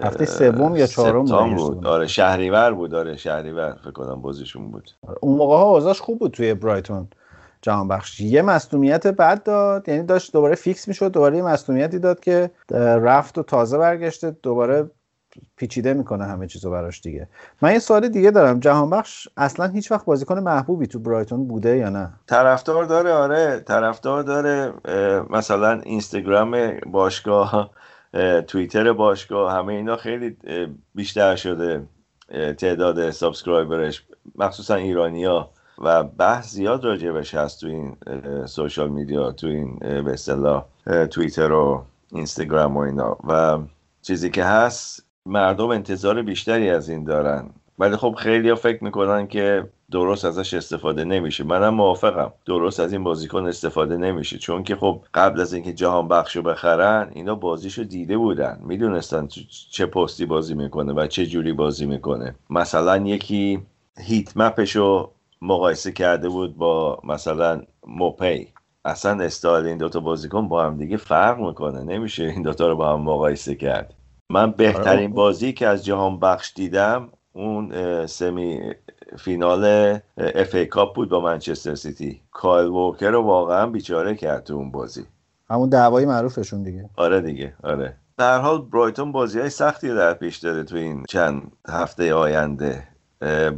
هفته 0.00 0.24
سوم 0.24 0.76
یا 0.76 0.86
چهارم 0.86 1.54
بود. 1.54 1.86
آره 1.86 2.06
شهریور 2.06 2.72
بود. 2.72 2.94
آره 2.94 3.16
شهریور. 3.16 3.76
فکر 3.80 3.90
کنم 3.90 4.22
بازیشون 4.22 4.70
بود. 4.70 4.90
اون 5.20 5.36
موقع 5.36 5.56
ها 5.56 5.62
اوضاعش 5.62 6.00
خوب 6.00 6.18
بود 6.18 6.30
توی 6.30 6.54
برایتون. 6.54 7.08
جهان 7.62 7.88
بخش 7.88 8.20
یه 8.20 8.42
مصونیت 8.42 9.06
بد 9.06 9.42
داد. 9.42 9.88
یعنی 9.88 10.02
داشت 10.02 10.32
دوباره 10.32 10.54
فیکس 10.54 10.88
می‌شد. 10.88 11.12
دوباره 11.12 11.36
یه 11.36 11.42
مصونیتی 11.42 11.98
داد 11.98 12.20
که 12.20 12.50
رفت 13.02 13.38
و 13.38 13.42
تازه 13.42 13.78
برگشته. 13.78 14.36
دوباره 14.42 14.90
پیچیده 15.56 15.94
می‌کنه 15.94 16.24
همه 16.24 16.46
چیزو 16.46 16.70
براش 16.70 17.00
دیگه. 17.00 17.28
من 17.62 17.72
یه 17.72 17.78
سوال 17.78 18.08
دیگه 18.08 18.30
دارم. 18.30 18.60
جهان 18.60 18.90
بخش 18.90 19.28
اصلا 19.36 19.66
هیچ 19.66 19.92
وقت 19.92 20.04
بازیکن 20.04 20.38
محبوبی 20.38 20.86
تو 20.86 20.98
برایتون 20.98 21.48
بوده 21.48 21.76
یا 21.76 21.88
نه؟ 21.88 22.12
طرفدار 22.26 22.84
داره 22.84 23.12
آره. 23.12 23.60
طرفدار 23.60 24.22
داره 24.22 24.72
مثلا 25.30 25.80
اینستاگرام 25.80 26.80
باشگاه 26.86 27.70
توییتر 28.46 28.92
باشگاه 28.92 29.52
همه 29.52 29.72
اینا 29.72 29.96
خیلی 29.96 30.36
بیشتر 30.94 31.36
شده 31.36 31.82
تعداد 32.58 33.10
subscriber 33.10 33.88
ش 33.88 34.04
مخصوصا 34.36 34.74
ایرانیا 34.74 35.50
و 35.78 36.02
بحث 36.02 36.52
زیاد 36.52 36.84
راجبش 36.84 37.34
هست 37.34 37.60
تو 37.60 37.66
این 37.66 37.96
social 38.46 38.88
media 38.88 39.32
تو 39.32 39.46
این 39.46 39.78
به 39.78 40.12
اصطلاح 40.12 40.64
توییتر 41.10 41.52
و 41.52 41.84
اینستاگرام 42.12 42.76
و 42.76 42.80
اینا. 42.80 43.16
و 43.28 43.58
چیزی 44.02 44.30
که 44.30 44.44
هست 44.44 45.03
مردم 45.26 45.68
انتظار 45.68 46.22
بیشتری 46.22 46.70
از 46.70 46.88
این 46.88 47.04
دارن. 47.04 47.50
ولی 47.78 47.96
خب 47.96 48.14
خیلی 48.18 48.48
ها 48.48 48.54
فکر 48.54 48.84
می‌کنن 48.84 49.26
که 49.26 49.68
درست 49.90 50.24
ازش 50.24 50.54
استفاده 50.54 51.04
نمیشه. 51.04 51.44
منم 51.44 51.74
موافقم. 51.74 52.32
درست 52.46 52.80
از 52.80 52.92
این 52.92 53.04
بازیکن 53.04 53.46
استفاده 53.46 53.96
نمیشه. 53.96 54.38
چون 54.38 54.62
که 54.62 54.76
خب 54.76 55.00
قبل 55.14 55.40
از 55.40 55.54
اینکه 55.54 55.72
جهان 55.72 56.08
بخشو 56.08 56.42
بخرن 56.42 57.10
اینا 57.14 57.34
بازیشو 57.34 57.82
دیده 57.82 58.16
بودن. 58.16 58.58
می‌دونستن 58.62 59.28
چه 59.70 59.86
پستی 59.86 60.26
بازی 60.26 60.54
می‌کنه 60.54 60.92
و 60.92 61.06
چه 61.06 61.26
جوری 61.26 61.52
بازی 61.52 61.86
می‌کنه. 61.86 62.34
مثلا 62.50 62.96
یکی 62.96 63.62
هیت 63.98 64.36
مپشو 64.36 65.10
مقایسه 65.42 65.92
کرده 65.92 66.28
بود 66.28 66.56
با 66.56 67.00
مثلا 67.04 67.62
موپی 67.86 68.48
اصلا 68.84 69.24
استایل 69.24 69.66
این 69.66 69.78
دوتا 69.78 70.00
بازیکن 70.00 70.48
با 70.48 70.64
هم 70.64 70.76
دیگه 70.76 70.96
فرق 70.96 71.38
می‌کنه. 71.38 71.84
نمیشه 71.84 72.24
این 72.24 72.42
دوتا 72.42 72.68
رو 72.68 72.76
با 72.76 72.92
هم 72.92 73.00
مقایسه 73.00 73.54
کرد. 73.54 73.94
من 74.30 74.50
بهترین 74.50 74.86
آره. 74.86 75.08
بازی 75.08 75.52
که 75.52 75.66
از 75.66 75.84
جهان 75.84 76.20
بخش 76.20 76.52
دیدم 76.54 77.08
اون 77.32 77.72
semi-final 78.06 79.64
FA 80.18 80.54
Cup 80.54 80.94
بود 80.94 81.08
با 81.08 81.20
منچستر 81.20 81.74
سیتی. 81.74 82.20
کایل 82.30 82.68
ووکر 82.68 83.10
رو 83.10 83.22
واقعا 83.22 83.66
بیچاره 83.66 84.14
کرد 84.14 84.44
تو 84.44 84.54
اون 84.54 84.70
بازی. 84.70 85.04
همون 85.50 85.68
دعوای 85.68 86.06
معروفشون 86.06 86.62
دیگه. 86.62 86.90
آره 86.96 87.20
دیگه 87.20 87.54
آره. 87.62 87.96
در 88.16 88.27
هر 88.27 88.38
حال 88.38 88.62
برایتون 88.62 89.12
بازی 89.12 89.40
های 89.40 89.50
سختی 89.50 89.88
در 89.88 90.14
پیش 90.14 90.36
داره 90.36 90.64
تو 90.64 90.76
این 90.76 91.04
چند 91.08 91.52
هفته 91.68 92.14
آینده. 92.14 92.88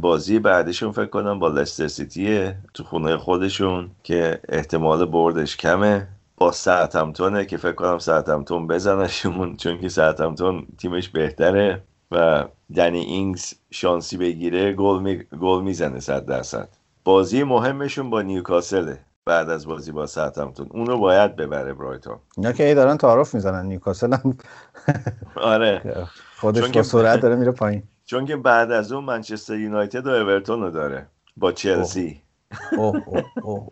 بازی 0.01 0.39
بعدشون 0.39 0.91
فکر 0.91 1.05
کنم 1.05 1.39
با 1.39 1.47
لستر 1.47 1.87
سیتیه 1.87 2.57
تو 2.73 2.83
خونه 2.83 3.17
خودشون 3.17 3.91
که 4.03 4.39
احتمال 4.49 5.05
بردش 5.05 5.57
کمه. 5.57 6.07
با 6.37 6.51
ساعتمتونه 6.51 7.45
که 7.45 7.57
فکر 7.57 7.71
کنم 7.71 7.99
ساعتمتون 7.99 8.67
بزنشون 8.67 9.55
چون 9.55 9.81
که 9.81 9.89
ساعتمتون 9.89 10.67
تیمش 10.77 11.09
بهتره 11.09 11.83
و 12.11 12.45
دنی 12.75 12.99
اینگز 12.99 13.53
شانسی 13.71 14.17
بگیره 14.17 14.73
گل 14.73 15.01
می... 15.01 15.17
گل 15.41 15.63
می‌زنه 15.63 15.99
صد 15.99 16.25
درصد. 16.25 16.69
بازی 17.03 17.43
مهمشون 17.43 18.09
با 18.09 18.21
نیوکاسله 18.21 18.99
بعد 19.25 19.49
از 19.49 19.67
بازی 19.67 19.91
با 19.91 20.05
ساعتمتون 20.05 20.67
اونو 20.71 20.97
باید 20.97 21.35
ببره 21.35 21.73
برایتون. 21.73 22.17
اینا 22.37 22.51
که 22.51 22.75
دارن 22.75 22.97
تعارف 22.97 23.33
می‌زنن 23.33 23.65
نیوکاسل 23.65 24.13
هم. 24.13 24.37
آره. 25.35 26.05
خودش 26.37 26.69
با 26.69 26.83
سرعت 26.83 27.21
داره 27.21 27.35
میره 27.35 27.51
پایین. 27.51 27.83
چون 28.05 28.25
که 28.25 28.35
بعد 28.35 28.71
از 28.71 28.91
اون 28.91 29.03
منچستر 29.03 29.55
یونایتد 29.55 30.07
و 30.07 30.09
اورتون 30.09 30.61
رو 30.61 30.69
داره 30.71 31.07
با 31.37 31.51
چلسی. 31.51 32.21
اوه 32.77 33.03
اوه 33.07 33.23
اوه 33.43 33.67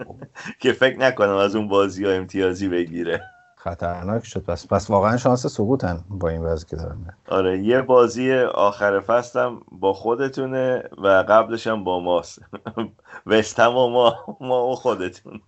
که 0.59 0.73
فکر 0.73 0.99
نکنم 0.99 1.35
از 1.35 1.55
اون 1.55 1.67
بازی 1.67 2.05
ها 2.05 2.11
امتیازی 2.11 2.69
بگیره. 2.69 3.21
خطرناک 3.57 4.25
شد. 4.25 4.43
پس 4.43 4.67
پس 4.67 4.89
واقعا 4.89 5.17
شانس 5.17 5.47
سقوطن 5.47 6.03
با 6.09 6.29
این 6.29 6.41
وضعی 6.41 6.69
که 6.69 6.75
دارن. 6.75 7.17
آره 7.27 7.59
یه 7.59 7.81
بازی 7.81 8.33
آخر 8.33 8.99
فصلم 8.99 9.61
با 9.71 9.93
خودتونه 9.93 10.83
و 10.97 11.07
قبلش 11.07 11.67
هم 11.67 11.83
با 11.83 11.99
ماست. 11.99 12.41
وستم 13.25 13.75
و 13.77 13.89
ما 13.89 14.37
ما 14.41 14.67
و 14.67 14.75
خودتون. 14.75 15.41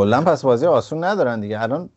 کلا 0.00 0.20
پس 0.20 0.44
بازی 0.44 0.66
آسون 0.66 1.04
ندارن 1.04 1.40
دیگه. 1.40 1.62
الان 1.62 1.88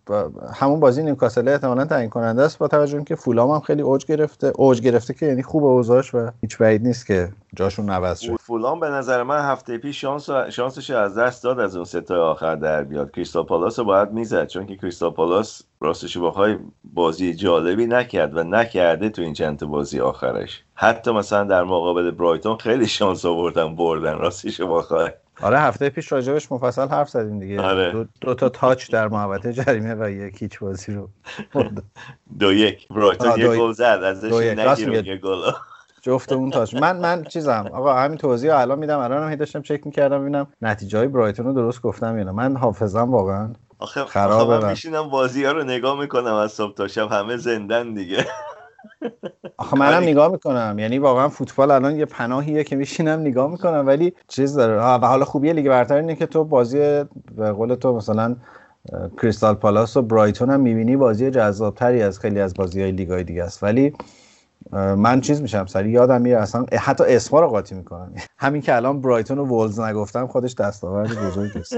همون 0.53 0.79
بازی 0.79 1.03
نیوکاسل 1.03 1.47
احتمالاً 1.47 1.85
تعیین 1.85 2.09
کننده 2.09 2.41
است 2.41 2.57
با 2.57 2.67
توجه 2.67 3.03
که 3.03 3.15
فولام 3.15 3.51
هم 3.51 3.59
خیلی 3.59 3.81
اوج 3.81 4.05
گرفته. 4.05 4.51
اوج 4.55 4.81
گرفته 4.81 5.13
که 5.13 5.25
یعنی 5.25 5.43
خوب 5.43 5.63
اوضاعش 5.63 6.15
و 6.15 6.29
هیچ 6.41 6.57
بعید 6.57 6.87
نیست 6.87 7.05
که 7.05 7.29
جاشون 7.55 7.89
عوض 7.89 8.19
شه. 8.19 8.35
فولام 8.37 8.79
به 8.79 8.89
نظر 8.89 9.23
من 9.23 9.39
هفته 9.39 9.77
پیش 9.77 10.01
شانس 10.01 10.29
شانسش 10.29 10.89
از 10.89 11.17
دست 11.17 11.43
داد 11.43 11.59
از 11.59 11.75
اون 11.75 11.85
سه 11.85 12.15
آخر 12.15 12.55
در 12.55 12.83
بیاد. 12.83 13.11
کریستال 13.11 13.43
پالاس 13.43 13.79
رو 13.79 13.85
باید 13.85 14.11
می‌زد 14.11 14.47
چون 14.47 14.65
که 14.65 14.75
کریستال 14.75 15.11
پالاس 15.11 15.61
راستش 15.81 16.17
بخوای 16.17 16.57
بازی 16.93 17.33
جالبی 17.33 17.85
نکرد 17.85 18.37
و 18.37 18.43
نکرده 18.43 19.09
تو 19.09 19.21
این 19.21 19.33
چند 19.33 19.59
بازی 19.59 19.99
آخرش. 19.99 20.63
حتی 20.75 21.11
مثلا 21.11 21.43
در 21.43 21.63
مقابل 21.63 22.11
برایتون 22.11 22.57
خیلی 22.57 22.87
شانس 22.87 23.25
آوردن 23.25 23.75
بردن. 23.75 24.17
راستش 24.17 24.61
بخوای 24.61 25.09
آره 25.43 25.59
هفته 25.59 25.89
پیش 25.89 26.11
راجبش 26.11 26.51
مفصل 26.51 26.87
حرف 26.87 27.09
زدیم 27.09 27.39
دیگه. 27.39 27.61
آره. 27.61 27.91
دو, 27.91 28.05
دو, 28.21 28.33
تا 28.33 28.49
تاچ 28.49 28.91
در 28.91 29.07
محوطه 29.07 29.53
جریمه 29.53 29.95
و 29.95 30.09
یک 30.09 30.41
هیچ 30.41 30.59
بازی 30.59 30.93
رو 30.93 31.09
دو 32.39 32.53
یک. 32.53 32.87
برایتون 32.87 33.39
یه 33.39 33.47
گل 33.47 33.71
زد 33.71 33.83
ازش 33.83 34.31
نگیرون 34.33 35.05
یه 35.05 35.17
گل. 35.17 35.51
جفت 36.01 36.31
اون 36.31 36.51
تاچ. 36.51 36.73
من 36.73 36.99
من 36.99 37.23
چیزم 37.23 37.69
آقا 37.73 37.93
همین 37.93 38.17
توضیح 38.17 38.55
الان 38.55 38.79
میدم 38.79 38.99
الان 38.99 39.31
هم 39.31 39.35
داشتم 39.35 39.61
چک 39.61 39.85
می‌کردم 39.85 40.21
ببینم 40.21 40.47
نتیجه 40.61 40.97
های 40.97 41.07
برایتون 41.07 41.45
رو 41.45 41.53
درست 41.53 41.81
گفتم 41.81 42.17
یا 42.17 42.33
من 42.33 42.57
حافظم 42.57 43.11
واقعا. 43.11 43.53
آخه 43.79 44.05
خرابه 44.05 44.57
من 44.59 44.69
میشینم 44.69 45.09
بازی 45.09 45.45
ها 45.45 45.51
رو 45.51 45.63
نگاه 45.63 45.99
می‌کنم 45.99 46.33
از 46.33 46.51
صبح 46.51 46.73
تا 46.73 46.87
شب 46.87 47.11
همه 47.11 47.37
زندن 47.37 47.93
دیگه. 47.93 48.25
آخه 49.57 49.77
منم 49.77 50.03
نگاه 50.03 50.31
می‌کنم. 50.31 50.75
یعنی 50.79 50.99
واقعا 50.99 51.29
فوتبال 51.29 51.71
الان 51.71 51.95
یه 51.95 52.05
پناهیه 52.05 52.63
که 52.63 52.75
میشینم 52.75 53.19
نگاه 53.19 53.51
می‌کنم 53.51 53.87
ولی 53.87 54.13
چیز 54.27 54.55
داره. 54.55 54.77
و 54.77 55.05
حالا 55.07 55.25
خوبی 55.25 55.53
لیگ 55.53 55.69
برتر 55.69 55.95
اینه 55.95 56.15
که 56.15 56.25
تو 56.25 56.43
بازی 56.43 56.77
به 57.35 57.51
قول 57.51 57.75
تو 57.75 57.95
مثلا 57.95 58.35
کریستال 59.21 59.53
پالاس 59.53 59.97
و 59.97 60.01
برایتون 60.01 60.49
هم 60.49 60.59
می‌بینی 60.59 60.97
بازی 60.97 61.31
جذابتری 61.31 62.01
از 62.01 62.19
خیلی 62.19 62.39
از 62.39 62.53
بازی 62.53 62.81
های 62.81 62.91
لیگ 62.91 63.11
های 63.11 63.23
دیگه 63.23 63.43
است. 63.43 63.63
ولی 63.63 63.93
من 64.71 65.21
چیز 65.21 65.41
میشم 65.41 65.65
سری 65.65 65.89
یادم 65.89 66.21
میره 66.21 66.37
اصلا 66.37 66.65
حتی 66.79 67.03
اسما 67.07 67.39
رو 67.39 67.47
قاطی 67.47 67.75
می‌کنم. 67.75 68.13
همین 68.37 68.61
که 68.61 68.75
الان 68.75 69.01
برایتون 69.01 69.39
و 69.39 69.45
ولز 69.45 69.79
نگفتم 69.79 70.27
خودش 70.27 70.53
دستاورد 70.53 71.09
بزرگی 71.27 71.59
است. 71.59 71.77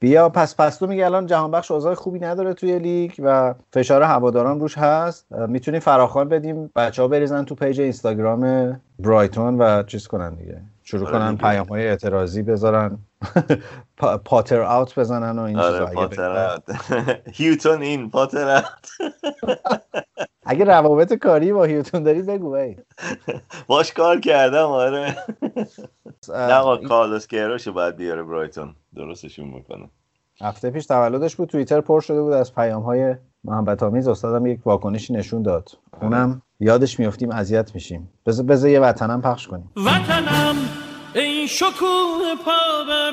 بیا 0.00 0.28
پس 0.28 0.54
پس 0.58 0.76
تو 0.76 0.86
میگه 0.86 1.04
الان 1.06 1.26
جهان 1.26 1.50
بخش 1.50 1.70
اوضاع 1.70 1.94
خوبی 1.94 2.18
نداره 2.18 2.54
توی 2.54 2.78
لیگ 2.78 3.12
و 3.18 3.54
فشار 3.72 4.02
هواداران 4.02 4.60
روش 4.60 4.78
هست. 4.78 5.26
می‌تونیم 5.32 5.80
فراخوان 5.80 6.28
بدیم 6.28 6.70
بچه 6.76 7.02
ها 7.02 7.08
بریزن 7.08 7.44
تو 7.44 7.54
پیج 7.54 7.80
اینستاگرام 7.80 8.72
برایتون 8.98 9.58
و 9.58 9.82
چیز 9.82 10.06
کنن 10.06 10.34
دیگه. 10.34 10.62
شروع 10.82 11.08
آره 11.08 11.12
کنن 11.18 11.36
پیام 11.36 11.66
های 11.66 11.88
اعتراضی 11.88 12.42
بذارن. 12.42 12.98
پاتر 14.24 14.60
out 14.60 14.98
بزنن 14.98 15.38
و 15.38 15.42
این 15.42 15.58
آره 15.58 15.86
پاتر 15.86 16.58
هیوتون 17.34 17.82
این 17.82 18.10
پاتر 18.10 18.48
out. 18.56 18.88
اگه 20.50 20.64
روابط 20.64 21.12
کاری 21.12 21.52
با 21.52 21.64
هیوتون 21.64 22.02
داری 22.02 22.22
بگو 22.22 22.50
بای 22.50 22.76
باش 23.66 23.92
کار 23.92 24.20
کردم 24.20 24.66
آره. 24.66 25.16
نه 26.28 26.88
کارلوس 26.88 27.26
کیروش 27.26 27.68
باید 27.68 27.96
بیاره 27.96 28.22
برایتون. 28.22 28.74
درستشون 28.96 29.48
می‌کنه 29.48 29.90
هفته 30.40 30.70
پیش 30.70 30.86
تولدش 30.86 31.36
بود 31.36 31.48
توییتر 31.48 31.80
پر 31.80 32.00
شده 32.00 32.22
بود 32.22 32.32
از 32.32 32.54
پیام 32.54 32.82
های 32.82 33.14
محبت 33.44 33.82
آمیز. 33.82 34.08
استادم 34.08 34.46
یک 34.46 34.66
واکنشی 34.66 35.12
نشون 35.12 35.42
داد. 35.42 35.70
اونم 36.02 36.42
یادش 36.60 37.00
میفتیم 37.00 37.30
اذیت 37.30 37.74
میشیم. 37.74 38.12
بذار 38.26 38.46
بذار 38.46 38.70
یه 38.70 38.80
وطنم 38.80 39.22
پخش 39.22 39.48
کنیم. 39.48 39.70
وطنم 39.76 40.56
ای 41.14 41.48
شکوه 41.48 42.34
پا 42.44 42.84
بر 42.88 43.12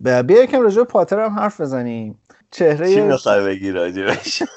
بیا 0.00 0.42
یکم 0.42 0.62
راجع 0.62 0.84
پاتر 0.84 1.20
هم 1.20 1.38
حرف 1.38 1.60
بزنیم. 1.60 2.18
چهره 2.50 2.94
چی 2.94 3.00
می‌خوای 3.00 3.44
بگی 3.44 3.72
راجبش 3.72 4.42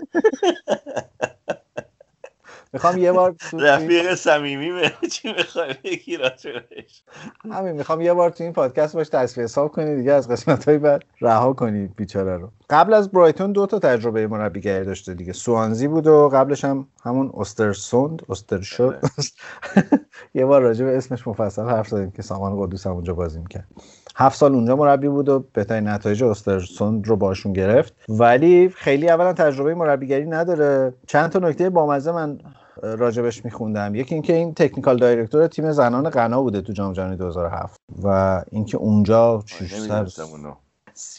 می‌خوام 2.74 2.98
یه 2.98 3.12
بار 3.12 3.36
رفیق 3.54 4.16
صمیمی 4.16 4.90
چی 5.12 5.34
می‌خوای 5.34 5.76
بگی 5.84 6.18
راجبش 6.18 7.04
همین 7.52 7.72
می‌خوام 7.72 8.02
یه 8.02 8.14
بار 8.14 8.30
تو 8.30 8.44
این 8.44 8.54
پادکست 8.54 8.96
باش 8.96 9.10
تصفیه 9.10 9.44
حساب 9.44 9.72
کنی 9.72 9.96
دیگه 9.96 10.12
از 10.12 10.28
قسمت 10.30 10.68
های 10.68 10.78
بعد 10.78 11.04
رها 11.22 11.54
کنی 11.54 11.88
بیچاره 11.88 12.38
رو. 12.38 12.52
قبل 12.70 12.94
از 12.94 13.12
برایتون 13.12 13.52
دو 13.52 13.66
تا 13.66 13.80
تجربه 13.80 14.28
مربیگری 14.28 14.86
داشته 14.86 15.14
دیگه. 15.14 15.34
سوانزی 15.34 15.88
بود 15.88 16.08
و 16.08 16.30
قبلش 16.30 16.66
هم 16.66 16.88
همون 17.04 17.32
استرسوند 17.38 18.22
استرشو 18.30 18.94
یه 20.36 20.46
بار 20.46 20.62
راجع 20.62 20.86
به 20.86 20.98
اسمش 20.98 21.28
مفصل 21.28 21.66
حرف 21.70 21.88
زدیم 21.88 22.12
که 22.12 22.22
سامان 22.22 22.62
قدوس 22.62 22.88
هم 22.88 22.94
اونجا 22.94 23.14
بازی 23.14 23.40
می‌کرد. 23.40 23.68
هفت 24.16 24.38
سال 24.38 24.54
اونجا 24.54 24.76
مربی 24.76 25.08
بود 25.08 25.30
و 25.30 25.44
بهترین 25.54 25.88
نتایج 25.88 26.24
استرسوند 26.24 27.08
رو 27.08 27.16
باشون 27.16 27.54
گرفت. 27.54 27.94
ولی 28.10 28.70
خیلی 28.70 29.10
اولا 29.10 29.34
تجربه 29.34 29.76
مربیگری 29.76 30.26
نداره. 30.26 30.94
چند 31.08 31.30
تا 31.30 31.40
نکته 31.40 31.70
بامزه 31.70 32.12
من 32.12 32.40
راجبش 32.82 33.46
میخوندم. 33.46 33.96
یکی 33.96 34.16
اینکه 34.16 34.34
این 34.34 34.54
تکنیکال 34.54 34.98
دایرکتور 34.98 35.48
تیم 35.48 35.72
زنان 35.72 36.10
غنا 36.10 36.42
بوده 36.42 36.62
تو 36.62 36.74
جام 36.74 36.94
جهانی 36.94 37.16
2007 37.16 37.80
و 38.04 38.42
اینکه 38.52 38.78
اونجا 38.78 39.44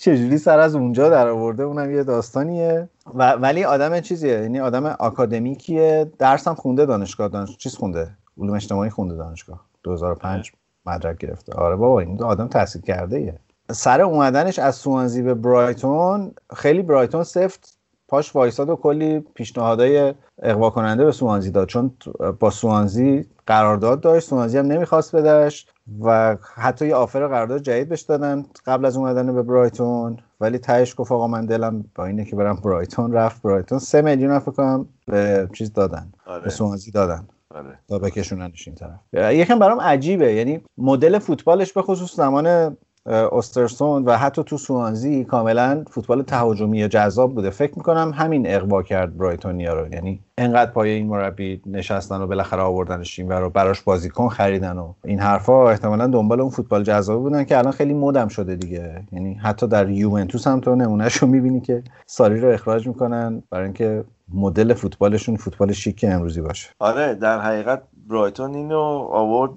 چجوری 0.00 0.38
سر 0.38 0.58
از 0.58 0.74
اونجا 0.74 1.08
در 1.08 1.28
آورده 1.28 1.62
اونم 1.62 1.90
یه 1.90 2.04
داستانیه. 2.04 2.88
و 3.14 3.32
ولی 3.32 3.64
آدم 3.64 4.00
چیزیه. 4.00 4.32
یعنی 4.32 4.60
آدم 4.60 4.86
آکادمیکیه. 4.86 6.10
درسم 6.18 6.54
خونده 6.54 6.86
دانشگاه 6.86 7.28
دانش 7.28 7.56
چیز 7.56 7.74
خونده؟ 7.74 8.08
علوم 8.38 8.54
اجتماعی 8.54 8.90
خونده 8.90 9.16
دانشگاه. 9.16 9.64
2005 9.82 10.52
مدرک 10.86 11.18
گرفته. 11.18 11.52
آره 11.52 11.76
بابا 11.76 12.00
این 12.00 12.22
آدم 12.22 12.48
تحصیل 12.48 12.82
کرده 12.82 13.16
ایه. 13.16 13.38
سر 13.70 14.00
اومدنش 14.00 14.58
از 14.58 14.74
سوانزی 14.74 15.22
به 15.22 15.34
برایتون 15.34 16.32
خیلی 16.56 16.82
برایتون 16.82 17.22
سفت. 17.22 17.78
پاش 18.08 18.36
وایساد 18.36 18.68
و 18.68 18.76
کلی 18.76 19.20
پیشنهادهای 19.20 20.14
اقوا 20.42 20.70
کننده 20.70 21.04
به 21.04 21.12
سوانزی 21.12 21.50
داد. 21.50 21.68
چون 21.68 21.92
با 22.38 22.50
سوانزی 22.50 23.26
قرارداد 23.46 24.00
داشت 24.00 24.28
سوانزی 24.28 24.58
هم 24.58 24.66
نمی‌خواست 24.66 25.16
بدش 25.16 25.66
و 26.00 26.36
حتی 26.54 26.86
یه 26.86 26.94
آفر 26.94 27.26
قرارداد 27.26 27.62
جدید 27.62 27.88
بهش 27.88 28.00
دادن 28.00 28.46
قبل 28.66 28.84
از 28.84 28.96
اومدن 28.96 29.34
به 29.34 29.42
برایتون. 29.42 30.18
ولی 30.40 30.58
تهش 30.58 30.94
گفت 30.98 31.12
آقا 31.12 31.26
من 31.26 31.46
دلم 31.46 31.84
با 31.94 32.06
اینه 32.06 32.24
که 32.24 32.36
برم 32.36 32.56
برایتون. 32.56 33.12
رفت 33.12 33.42
برایتون. 33.42 33.78
سه 33.78 34.02
میلیون 34.02 34.38
فکر 34.38 34.50
کنم 34.50 34.86
به 35.06 35.48
چیز 35.52 35.72
دادن. 35.72 36.12
آره. 36.26 36.44
به 36.44 36.50
سوانزی 36.50 36.90
دادن. 36.90 37.28
آره. 37.54 37.78
تا 37.88 37.98
بکشوننش 37.98 38.68
این 38.68 38.76
طرف. 38.76 39.34
یکم 39.34 39.58
برام 39.58 39.80
عجیبه. 39.80 40.32
یعنی 40.32 40.60
مدل 40.78 41.18
فوتبالش 41.18 41.72
به 41.72 41.82
خصوص 41.82 42.16
زمان 42.16 42.76
استرسون 43.06 44.04
و 44.04 44.16
حتی 44.16 44.42
تو 44.44 44.58
سوانزی 44.58 45.24
کاملا 45.24 45.84
فوتبال 45.90 46.22
تهاجمی 46.22 46.88
جذاب 46.88 47.34
بوده. 47.34 47.50
فکر 47.50 47.72
می‌کنم 47.76 48.12
همین 48.14 48.46
اقوا 48.46 48.82
کرد 48.82 49.16
برایتونیا 49.16 49.74
رو 49.74 49.92
یعنی 49.92 50.20
انقدر 50.38 50.70
پای 50.70 50.90
این 50.90 51.06
مربی 51.06 51.62
نشستن 51.66 52.20
و 52.20 52.26
بالاخره 52.26 52.62
آوردنش 52.62 53.18
این 53.18 53.30
رو 53.30 53.50
براش 53.50 53.80
بازیکن 53.80 54.28
خریدن 54.28 54.78
و 54.78 54.92
این 55.04 55.18
حرفا 55.18 55.70
احتمالا 55.70 56.06
دنبال 56.06 56.40
اون 56.40 56.50
فوتبال 56.50 56.82
جذاب 56.82 57.20
بودن 57.20 57.44
که 57.44 57.58
الان 57.58 57.72
خیلی 57.72 57.94
مدم 57.94 58.28
شده 58.28 58.56
دیگه. 58.56 59.02
یعنی 59.12 59.34
حتی 59.34 59.66
در 59.66 59.90
یوونتوس 59.90 60.46
هم 60.46 60.60
تو 60.60 60.74
نمونهش 60.74 61.16
رو 61.16 61.28
می‌بینی 61.28 61.60
که 61.60 61.82
ساری 62.06 62.40
رو 62.40 62.48
اخراج 62.48 62.86
می‌کنن 62.86 63.42
برای 63.50 63.64
اینکه 63.64 64.04
مدل 64.34 64.74
فوتبالشون 64.74 65.36
فوتبال 65.36 65.72
شیک 65.72 66.04
امروزی 66.08 66.40
باشه. 66.40 66.70
آره 66.78 67.14
در 67.14 67.40
حقیقت 67.40 67.82
برایتون 68.08 68.54
اینو 68.54 68.80
آورد 69.10 69.50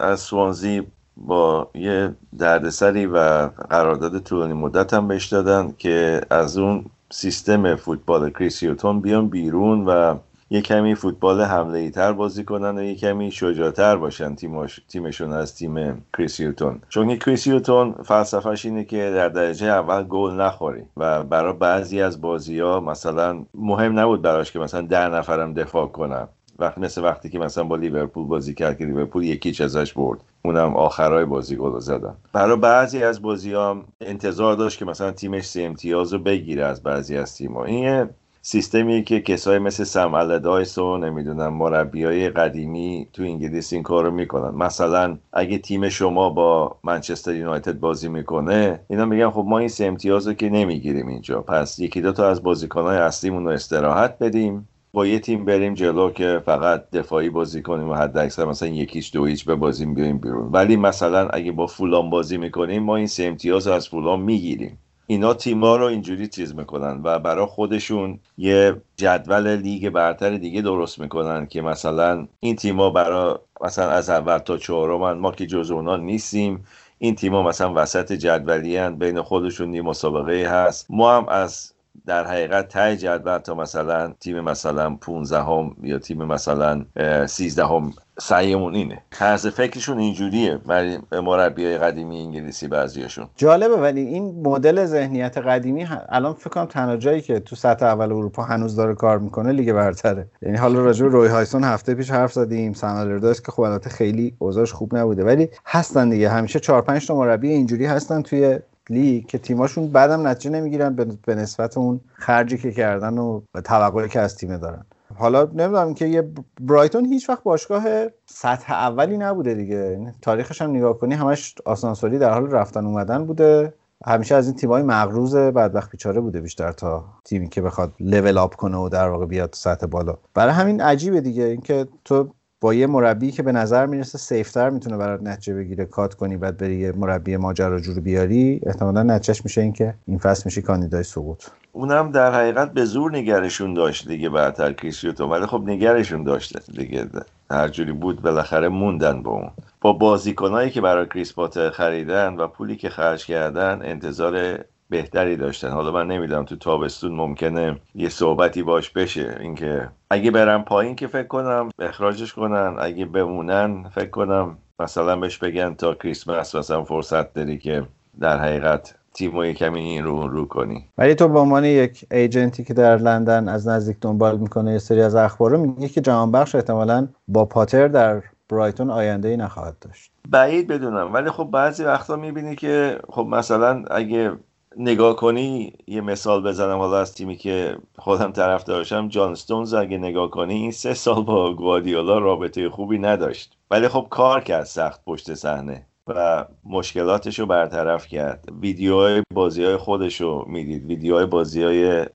از 0.00 0.20
سوانزی 0.20 0.82
با 1.16 1.70
یه 1.74 2.14
دردسری 2.38 3.06
و 3.06 3.48
قرارداد 3.48 4.18
طولانی 4.18 4.52
مدت 4.52 4.94
هم 4.94 5.08
بهش 5.08 5.26
دادن 5.26 5.74
که 5.78 6.20
از 6.30 6.58
اون 6.58 6.84
سیستم 7.10 7.76
فوتبال 7.76 8.30
کریسیوتون 8.30 9.00
بیان 9.00 9.28
بیرون 9.28 9.84
و 9.84 10.14
یه 10.52 10.60
کمی 10.60 10.94
فوتبال 10.94 11.40
حمله 11.40 11.78
ای 11.78 11.90
تر 11.90 12.12
بازی 12.12 12.44
کنن 12.44 12.78
و 12.78 12.82
یه 12.82 12.94
کمی 12.94 13.30
شجاعتر 13.30 13.96
باشن 13.96 14.34
تیمش، 14.34 14.80
تیمشون 14.88 15.32
از 15.32 15.54
تیم 15.54 16.04
کریسیوتون 16.16 16.80
چون 16.88 17.08
که 17.08 17.16
کریسیوتون 17.16 17.94
فلسفهش 18.04 18.64
اینه 18.64 18.84
که 18.84 19.12
در 19.14 19.28
درجه 19.28 19.66
اول 19.66 20.02
گل 20.02 20.30
نخوری 20.30 20.82
و 20.96 21.22
برای 21.22 21.52
بعضی 21.52 22.00
از 22.02 22.20
بازی 22.20 22.60
ها 22.60 22.80
مثلا 22.80 23.44
مهم 23.54 23.98
نبود 23.98 24.22
براش 24.22 24.52
که 24.52 24.58
مثلا 24.58 24.80
ده 24.82 25.08
نفرم 25.08 25.54
دفاع 25.54 25.86
کنن. 25.86 26.28
وقت 26.58 26.78
مثل 26.78 27.02
وقتی 27.02 27.30
که 27.30 27.38
مثلا 27.38 27.64
با 27.64 27.76
لیورپول 27.76 28.26
بازی 28.26 28.54
کرد 28.54 28.78
که 28.78 28.84
لیورپول 28.84 29.24
یک 29.24 29.39
هیچ 29.39 29.60
ازش 29.60 29.92
برد. 29.92 30.20
اونم 30.44 30.76
آخرای 30.76 31.24
بازی 31.24 31.56
گل 31.56 31.78
زدن. 31.78 32.14
برای 32.32 32.56
بعضی 32.56 33.02
از 33.02 33.22
بازی 33.22 33.54
هم 33.54 33.84
انتظار 34.00 34.54
داشت 34.54 34.78
که 34.78 34.84
مثلا 34.84 35.12
تیمش 35.12 35.44
سه 35.44 35.62
امتیاز 35.62 36.12
رو 36.12 36.18
بگیره 36.18 36.64
از 36.64 36.82
بعضی 36.82 37.16
از 37.16 37.36
تیم 37.36 37.56
این 37.56 38.08
سیستمی 38.44 39.02
که 39.04 39.20
کسای 39.20 39.58
مثل 39.58 39.84
سم 39.84 40.14
آلاردایس 40.14 40.78
و 40.78 40.96
نمی‌دونم 40.96 41.54
مربی 41.54 42.04
های 42.04 42.30
قدیمی 42.30 43.08
تو 43.12 43.22
انگلیس 43.22 43.72
این 43.72 43.82
کارو 43.82 44.10
می‌کنن. 44.10 44.54
مثلا 44.54 45.18
اگه 45.32 45.58
تیم 45.58 45.88
شما 45.88 46.30
با 46.30 46.76
منچستر 46.84 47.34
یونایتد 47.34 47.80
بازی 47.80 48.08
می‌کنه 48.08 48.80
اینا 48.88 49.04
میگن 49.04 49.30
خب 49.30 49.44
ما 49.48 49.58
این 49.58 49.68
سه 49.68 49.84
امتیاز 49.84 50.26
رو 50.26 50.34
که 50.34 50.48
نمی‌گیریم 50.50 51.08
اینجا. 51.08 51.42
پس 51.42 51.78
یکی 51.78 52.00
دو 52.00 52.12
تا 52.12 52.28
از 52.28 52.42
بازیکنهای 52.42 52.96
اصلیمون 52.96 53.44
رو 53.44 53.50
استراحت 53.50 54.18
بدیم. 54.18 54.68
با 54.92 55.06
یه 55.06 55.18
تیم 55.18 55.44
بریم 55.44 55.74
جلو 55.74 56.10
که 56.10 56.42
فقط 56.44 56.90
دفاعی 56.90 57.30
بازی 57.30 57.62
کنیم 57.62 57.88
و 57.88 57.94
حد 57.94 58.18
اکثر 58.18 58.44
مثلا 58.44 58.68
یک 58.68 58.86
هیچ 58.86 59.10
دو 59.14 59.24
هیچ 59.24 59.44
به 59.44 59.54
بازیم 59.54 59.94
بیایم 59.94 60.18
بیرون. 60.18 60.48
ولی 60.52 60.76
مثلا 60.76 61.28
اگه 61.28 61.52
با 61.52 61.66
فلان 61.66 62.10
بازی 62.10 62.36
می‌کنیم 62.36 62.82
ما 62.82 62.96
این 62.96 63.06
سه 63.06 63.24
امتیاز 63.24 63.66
از 63.68 63.88
فلان 63.88 64.20
می‌گیریم. 64.20 64.78
اینا 65.12 65.34
تیما 65.34 65.76
رو 65.76 65.84
اینجوری 65.84 66.28
چیز 66.28 66.54
می‌کنن 66.54 67.00
و 67.04 67.18
برای 67.18 67.46
خودشون 67.46 68.20
یه 68.38 68.82
جدول 68.96 69.56
لیگ 69.56 69.88
برتر 69.88 70.30
دیگه 70.36 70.62
درست 70.62 70.98
می‌کنن 70.98 71.46
که 71.46 71.62
مثلا 71.62 72.28
این 72.40 72.56
تیما 72.56 72.90
برای 72.90 73.34
مثلا 73.60 73.90
از 73.90 74.10
اول 74.10 74.38
تا 74.38 74.58
چهارم 74.58 75.18
ما 75.18 75.32
که 75.32 75.46
جز 75.46 75.70
اونا 75.70 75.96
نیستیم 75.96 76.64
این 76.98 77.14
تیما 77.14 77.42
مثلا 77.42 77.72
وسط 77.76 78.12
جدولی 78.12 78.88
بین 78.90 79.22
خودشون 79.22 79.74
یه 79.74 79.82
مسابقه 79.82 80.48
هست. 80.50 80.86
ما 80.90 81.16
هم 81.16 81.28
از 81.28 81.72
در 82.06 82.26
حقیقت 82.26 82.68
تای 82.68 82.96
جدول 82.96 83.38
تا 83.38 83.54
مثلا 83.54 84.12
تیم 84.20 84.40
مثلا 84.40 84.90
15 84.90 85.42
هم 85.42 85.76
یا 85.82 85.98
تیم 85.98 86.24
مثلا 86.24 86.84
13 87.26 87.64
هم 87.64 87.92
سعیمون 88.20 88.74
اینه. 88.74 89.02
طرز 89.10 89.46
فکرشون 89.46 89.98
اینجوریه 89.98 90.56
برای 90.56 90.98
مربی 91.12 91.78
قدیمی 91.78 92.20
انگلیسی 92.20 92.68
بعضیاشون. 92.68 93.28
جالبه 93.36 93.76
ولی 93.76 94.00
این 94.00 94.42
مدل 94.46 94.84
ذهنیت 94.84 95.38
قدیمی 95.38 95.86
الان 96.08 96.34
فکر 96.34 96.50
کنم 96.50 96.66
تنها 96.66 96.96
جایی 96.96 97.20
که 97.20 97.40
تو 97.40 97.56
سطح 97.56 97.86
اول 97.86 98.12
اروپا 98.12 98.42
هنوز 98.42 98.76
داره 98.76 98.94
کار 98.94 99.18
می‌کنه 99.18 99.52
لیگ 99.52 99.72
برتره. 99.72 100.26
یعنی 100.42 100.56
حالا 100.56 100.80
راجع 100.80 101.06
روی 101.06 101.28
هایسون 101.28 101.64
هفته 101.64 101.94
پیش 101.94 102.10
حرف 102.10 102.32
زدیم 102.32 102.72
سمالرداس 102.72 103.42
که 103.42 103.52
خب 103.52 103.60
البته 103.60 103.90
خیلی 103.90 104.34
اوضاعش 104.38 104.72
خوب 104.72 104.96
نبوده 104.96 105.24
ولی 105.24 105.48
هستن 105.66 106.08
دیگه. 106.08 106.28
همیشه 106.28 106.60
4 106.60 106.82
5 106.82 107.06
تا 107.06 107.14
مربی 107.14 107.48
اینجوری 107.48 107.86
هستن 107.86 108.22
توی 108.22 108.58
لیگ 108.90 109.26
که 109.26 109.38
تیماشون 109.38 109.88
بعدم 109.88 110.26
نتیجه 110.26 110.50
نمی‌گیرن 110.50 110.94
به 111.26 111.34
نسبت 111.34 111.78
اون 111.78 112.00
خرجی 112.14 112.58
که 112.58 112.72
کردن 112.72 113.18
و 113.18 113.40
توقعی 113.64 114.08
که 114.08 114.20
از 114.20 114.36
تیم 114.36 114.56
دارن. 114.56 114.84
حالا 115.18 115.44
نمی‌دونم 115.44 115.94
که 115.94 116.06
یه 116.06 116.32
برایتون 116.60 117.04
هیچ 117.04 117.28
وقت 117.28 117.42
باشگاه 117.42 117.84
سطح 118.26 118.72
اولی 118.72 119.18
نبوده 119.18 119.54
دیگه. 119.54 120.12
تاریخش 120.22 120.62
هم 120.62 120.70
نگاه 120.70 120.98
کنی 120.98 121.14
همش 121.14 121.54
آسانسوری 121.64 122.18
در 122.18 122.30
حال 122.30 122.50
رفتن 122.50 122.86
اومدن 122.86 123.26
بوده. 123.26 123.74
همیشه 124.06 124.34
از 124.34 124.46
این 124.46 124.56
تیمای 124.56 124.82
مغروز 124.82 125.36
بدبخت 125.36 125.90
بیچاره 125.90 126.20
بوده 126.20 126.40
بیشتر 126.40 126.72
تا 126.72 127.04
تیمی 127.24 127.48
که 127.48 127.62
بخواد 127.62 127.92
لول 128.00 128.38
اپ 128.38 128.54
کنه 128.54 128.76
و 128.76 128.88
در 128.88 129.08
واقع 129.08 129.26
بیاد 129.26 129.50
سطح 129.54 129.86
بالا. 129.86 130.18
برای 130.34 130.52
همین 130.52 130.80
عجیبه 130.80 131.20
دیگه 131.20 131.44
اینکه 131.44 131.88
تو 132.04 132.34
با 132.62 132.74
یه 132.74 132.86
مربی 132.86 133.30
که 133.30 133.42
به 133.42 133.52
نظر 133.52 133.86
می‌رسه 133.86 134.18
سیفتر 134.18 134.70
می‌تونه 134.70 134.96
برات 134.96 135.22
نتیجه 135.22 135.54
بگیره 135.54 135.84
کات 135.84 136.14
کنی 136.14 136.36
بعد 136.36 136.56
بری 136.56 136.76
یه 136.76 136.92
مربی 136.92 137.36
ماجراجو 137.36 137.94
رو 137.94 138.00
بیاری 138.00 138.60
احتمالا 138.66 139.02
نتیجهش 139.02 139.44
میشه 139.44 139.60
اینکه 139.60 139.94
این 140.06 140.18
فصل 140.18 140.42
میشه 140.44 140.62
کاندیدای 140.62 141.02
سقوط. 141.02 141.44
اونم 141.72 142.10
در 142.10 142.32
حقیقت 142.34 142.72
به 142.72 142.84
زور 142.84 143.16
نگرشون 143.16 143.74
داشت 143.74 144.08
دیگه 144.08 144.28
بعدتر 144.28 144.72
کریسیوتو 144.72 145.26
ولی 145.26 145.46
خب 145.46 145.62
نگرشون 145.66 146.24
داشت 146.24 146.70
دیگه. 146.70 147.06
هر 147.50 147.68
جوری 147.68 147.92
بود 147.92 148.22
بالاخره 148.22 148.68
موندن 148.68 149.22
با 149.22 149.30
اون. 149.30 149.50
با 149.80 149.92
بازیکنایی 149.92 150.70
که 150.70 150.80
برای 150.80 151.06
کریس 151.06 151.34
خریدن 151.72 152.34
و 152.34 152.46
پولی 152.46 152.76
که 152.76 152.88
خرج 152.88 153.26
کردن 153.26 153.80
انتظار 153.82 154.58
بهتری 154.92 155.36
داشتن. 155.36 155.68
حالا 155.70 155.90
من 155.90 156.06
نمی‌دونم 156.06 156.44
تو 156.44 156.56
تابستون 156.56 157.12
ممکنه 157.12 157.76
یه 157.94 158.08
صحبتی 158.08 158.62
باش 158.62 158.90
بشه. 158.90 159.36
اینکه 159.40 159.88
اگه 160.10 160.30
برم 160.30 160.64
پایین 160.64 160.96
که 160.96 161.06
فکر 161.06 161.26
کنم 161.26 161.68
اخراجش 161.78 162.32
کنن 162.32 162.76
اگه 162.78 163.04
بمونن 163.04 163.88
فکر 163.94 164.10
کنم 164.10 164.58
مثلا 164.80 165.16
بهش 165.16 165.38
بگن 165.38 165.74
تا 165.74 165.94
کریسمس 165.94 166.54
مثلا 166.54 166.84
فرصت 166.84 167.34
داری 167.34 167.58
که 167.58 167.82
در 168.20 168.38
حقیقت 168.38 168.94
تیم 169.14 169.52
کمی 169.52 169.80
این 169.80 170.04
رو 170.04 170.28
رو 170.28 170.44
کنی. 170.44 170.88
ولی 170.98 171.14
تو 171.14 171.28
به 171.28 171.38
عنوان 171.38 171.64
یک 171.64 172.06
ایجنتی 172.10 172.64
که 172.64 172.74
در 172.74 172.96
لندن 172.96 173.48
از 173.48 173.68
نزدیک 173.68 173.96
دنبال 174.00 174.38
می‌کنه 174.38 174.72
یه 174.72 174.78
سری 174.78 175.02
از 175.02 175.14
اخبار 175.14 175.50
رو 175.50 175.58
میگه 175.58 175.88
که 175.88 176.00
جهانبخش 176.00 176.54
احتمالا 176.54 177.08
با 177.28 177.44
پاتر 177.44 177.88
در 177.88 178.22
برایتون 178.48 178.90
آینده 178.90 179.28
ای 179.28 179.36
نخواهد 179.36 179.76
داشت. 179.80 180.12
بعید 180.28 180.68
بدونم. 180.68 181.14
ولی 181.14 181.30
خب 181.30 181.48
بعضی 181.52 181.84
وقتا 181.84 182.16
می‌بینی 182.16 182.56
که 182.56 182.98
خب 183.08 183.26
مثلا 183.30 183.84
اگه 183.90 184.32
نگاه 184.76 185.16
کنی 185.16 185.72
یه 185.86 186.00
مثال 186.00 186.42
بزنم 186.42 186.78
حالا 186.78 187.00
از 187.00 187.14
تیمی 187.14 187.36
که 187.36 187.76
خودم 187.98 188.32
طرف 188.32 188.64
داشتم 188.64 189.08
جان 189.08 189.34
ستونز 189.34 189.74
اگه 189.74 189.98
نگاه 189.98 190.30
کنی 190.30 190.54
این 190.54 190.70
سه 190.70 190.94
سال 190.94 191.22
با 191.22 191.54
گوادیولا 191.54 192.18
رابطه 192.18 192.70
خوبی 192.70 192.98
نداشت. 192.98 193.56
ولی 193.70 193.88
خب 193.88 194.06
کار 194.10 194.40
کرد 194.40 194.64
سخت 194.64 195.04
پشت 195.04 195.34
صحنه 195.34 195.86
و 196.06 196.44
مشکلاتش 196.64 197.38
رو 197.38 197.46
برطرف 197.46 198.06
کرد. 198.06 198.48
ویدیوهای 198.60 199.22
بازی 199.34 199.64
های 199.64 199.76
خودش 199.76 200.20
رو 200.20 200.44
می‌دید. 200.48 200.84
ویدیوهای 200.84 201.26
بازی 201.26 201.62
های 201.62 202.06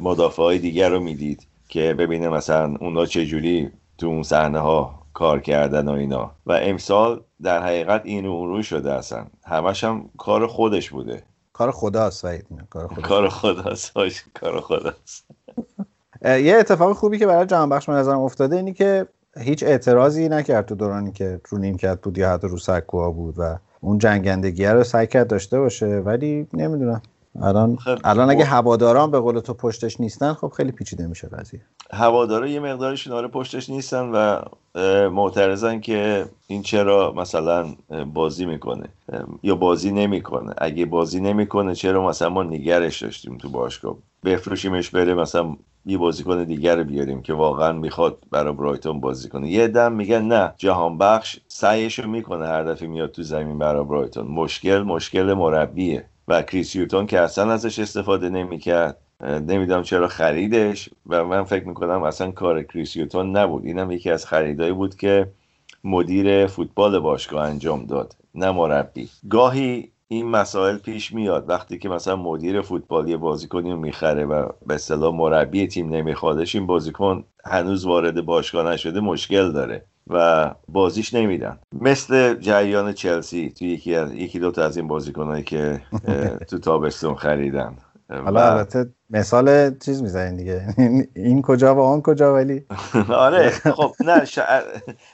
مدافع 0.00 0.42
های 0.42 0.58
دیگر 0.58 0.88
رو 0.88 1.00
می‌دید 1.00 1.46
که 1.68 1.94
ببینه 1.94 2.28
مثلا 2.28 2.76
اونا 2.80 3.06
چجوری 3.06 3.70
تو 3.98 4.06
اون 4.06 4.22
صحنه 4.22 4.58
ها 4.58 5.04
کار 5.12 5.40
کردن 5.40 5.88
و 5.88 5.92
اینا. 5.92 6.30
و 6.46 6.52
امسال 6.52 7.20
در 7.42 7.62
حقیقت 7.62 8.02
این 8.04 8.26
اون 8.26 8.48
روی 8.48 8.62
شده 8.62 8.92
اصلا. 8.92 9.26
همش 9.44 9.84
هم 9.84 10.10
کار 10.18 10.46
خودش 10.46 10.90
بوده. 10.90 11.22
کار 11.54 11.70
خداست 11.70 12.24
وحید 12.24 12.46
کار 12.70 12.88
خداست. 12.88 13.02
کار 13.08 13.28
خداست. 13.28 13.92
کار 14.34 14.60
خداست. 14.60 15.24
یه 16.24 16.56
اتفاق 16.58 16.92
خوبی 16.92 17.18
که 17.18 17.26
برای 17.26 17.46
جهان 17.46 17.68
بخش 17.68 17.88
نظرم 17.88 18.20
افتاده 18.20 18.56
اینی 18.56 18.72
که 18.72 19.06
هیچ 19.36 19.62
اعتراضی 19.62 20.28
نکرد 20.28 20.66
تو 20.66 20.74
دورانی 20.74 21.12
که 21.12 21.40
رو 21.48 21.58
نیمکت 21.58 22.00
بود 22.00 22.18
یا 22.18 22.32
حتی 22.32 22.48
رو 22.48 22.58
سکوها 22.58 23.10
بود 23.10 23.34
و 23.38 23.58
اون 23.80 23.98
جنگندگیه 23.98 24.72
رو 24.72 24.84
سعی 24.84 25.06
کرد 25.06 25.26
داشته 25.26 25.58
باشه 25.58 25.86
ولی 25.86 26.46
نمی‌دونم. 26.52 27.02
الان 27.42 27.76
خب 27.76 27.98
الان 28.04 28.30
اگه 28.30 28.44
هواداران 28.44 29.10
به 29.10 29.20
قول 29.20 29.40
تو 29.40 29.54
پشتش 29.54 30.00
نیستن 30.00 30.32
خب 30.32 30.48
خیلی 30.48 30.72
پیچیده 30.72 31.06
میشه 31.06 31.28
قضیه. 31.28 31.60
هوادارا 31.92 32.46
یه 32.46 32.60
مقدارشون 32.60 33.12
آره 33.12 33.28
پشتش 33.28 33.70
نیستن 33.70 34.10
و 34.10 34.40
معترضن 35.08 35.80
که 35.80 36.26
این 36.46 36.62
چرا 36.62 37.12
مثلا 37.16 37.66
بازی 38.14 38.46
می‌کنه 38.46 38.88
یا 39.42 39.54
بازی 39.54 39.92
نمی‌کنه. 39.92 40.54
اگه 40.58 40.86
بازی 40.86 41.20
نمی‌کنه 41.20 41.74
چرا 41.74 42.08
مثلا 42.08 42.28
ما 42.28 42.42
نگرش 42.42 43.02
داشتیم 43.02 43.38
تو 43.38 43.48
باشگاه؟ 43.48 43.96
بفروشیمش 44.24 44.90
بره 44.90 45.14
مثلا 45.14 45.56
یه 45.86 45.98
بازیکن 45.98 46.44
دیگر 46.44 46.82
بیاریم 46.82 47.22
که 47.22 47.32
واقعا 47.32 47.72
می‌خواد 47.72 48.18
برای 48.30 48.52
برایتون 48.52 49.00
بازی 49.00 49.28
کنه. 49.28 49.48
یه 49.50 49.68
دم 49.68 49.92
میگن 49.92 50.22
نه 50.22 50.52
جهان 50.56 50.98
بخش 50.98 51.40
سعیشو 51.48 52.08
می‌کنه 52.08 52.46
هر 52.46 52.64
دفعه 52.64 52.88
میاد 52.88 53.10
تو 53.10 53.22
زمین 53.22 53.58
برای 53.58 53.84
برایتون. 53.84 54.26
مشکل 54.26 54.82
مشکل 54.82 55.32
مربیه. 55.34 56.04
و 56.28 56.42
کریس 56.42 56.76
یوتون 56.76 57.06
که 57.06 57.20
اصلا 57.20 57.52
ازش 57.52 57.78
استفاده 57.78 58.28
نمی‌کرد. 58.28 58.98
نمی‌دونم 59.20 59.82
چرا 59.82 60.08
خریدش 60.08 60.88
و 61.06 61.24
من 61.24 61.44
فکر 61.44 61.68
می‌کنم 61.68 62.02
اصلا 62.02 62.30
کار 62.30 62.62
کریس 62.62 62.96
یوتون 62.96 63.36
نبود. 63.36 63.64
اینم 63.64 63.90
یکی 63.90 64.10
از 64.10 64.26
خریدایی 64.26 64.72
بود 64.72 64.94
که 64.94 65.30
مدیر 65.84 66.46
فوتبال 66.46 66.98
باشگاه 66.98 67.48
انجام 67.48 67.86
داد. 67.86 68.16
نه 68.34 68.50
مربی. 68.50 69.08
گاهی 69.30 69.90
این 70.08 70.28
مسائل 70.28 70.76
پیش 70.76 71.12
میاد. 71.12 71.48
وقتی 71.48 71.78
که 71.78 71.88
مثلا 71.88 72.16
مدیر 72.16 72.60
فوتبالی 72.60 73.16
بازیکنی 73.16 73.70
رو 73.70 73.76
می‌خره 73.76 74.24
و 74.24 74.48
به 74.66 74.74
اصطلاح 74.74 75.14
مربی 75.14 75.66
تیم 75.66 75.88
نمیخوادش 75.88 76.54
این 76.54 76.66
بازیکن 76.66 77.24
هنوز 77.44 77.84
وارد 77.84 78.24
باشگاه 78.24 78.72
نشده 78.72 79.00
مشکل 79.00 79.52
داره. 79.52 79.84
و 80.06 80.50
بازیش 80.68 81.14
نمیدن. 81.14 81.58
مثل 81.80 82.34
جریان 82.34 82.92
چلسی 82.92 83.50
تو 83.50 83.64
یکی 83.64 83.90
یکی 83.90 84.38
دو 84.38 84.50
تا 84.50 84.64
از 84.64 84.76
این 84.76 84.88
بازیکنایی 84.88 85.44
که 85.44 85.80
تو 86.48 86.58
تابستون 86.58 87.14
خریدن. 87.14 87.76
حالا 88.10 88.52
البته 88.52 88.90
مثال 89.10 89.78
چیز 89.78 90.02
می‌زنین 90.02 90.36
دیگه. 90.36 90.66
این 91.16 91.42
کجا 91.42 91.74
و 91.74 91.80
آن 91.80 92.02
کجا 92.02 92.34
ولی. 92.34 92.64
آره 93.08 93.50
خب 93.50 93.92
نه 94.04 94.22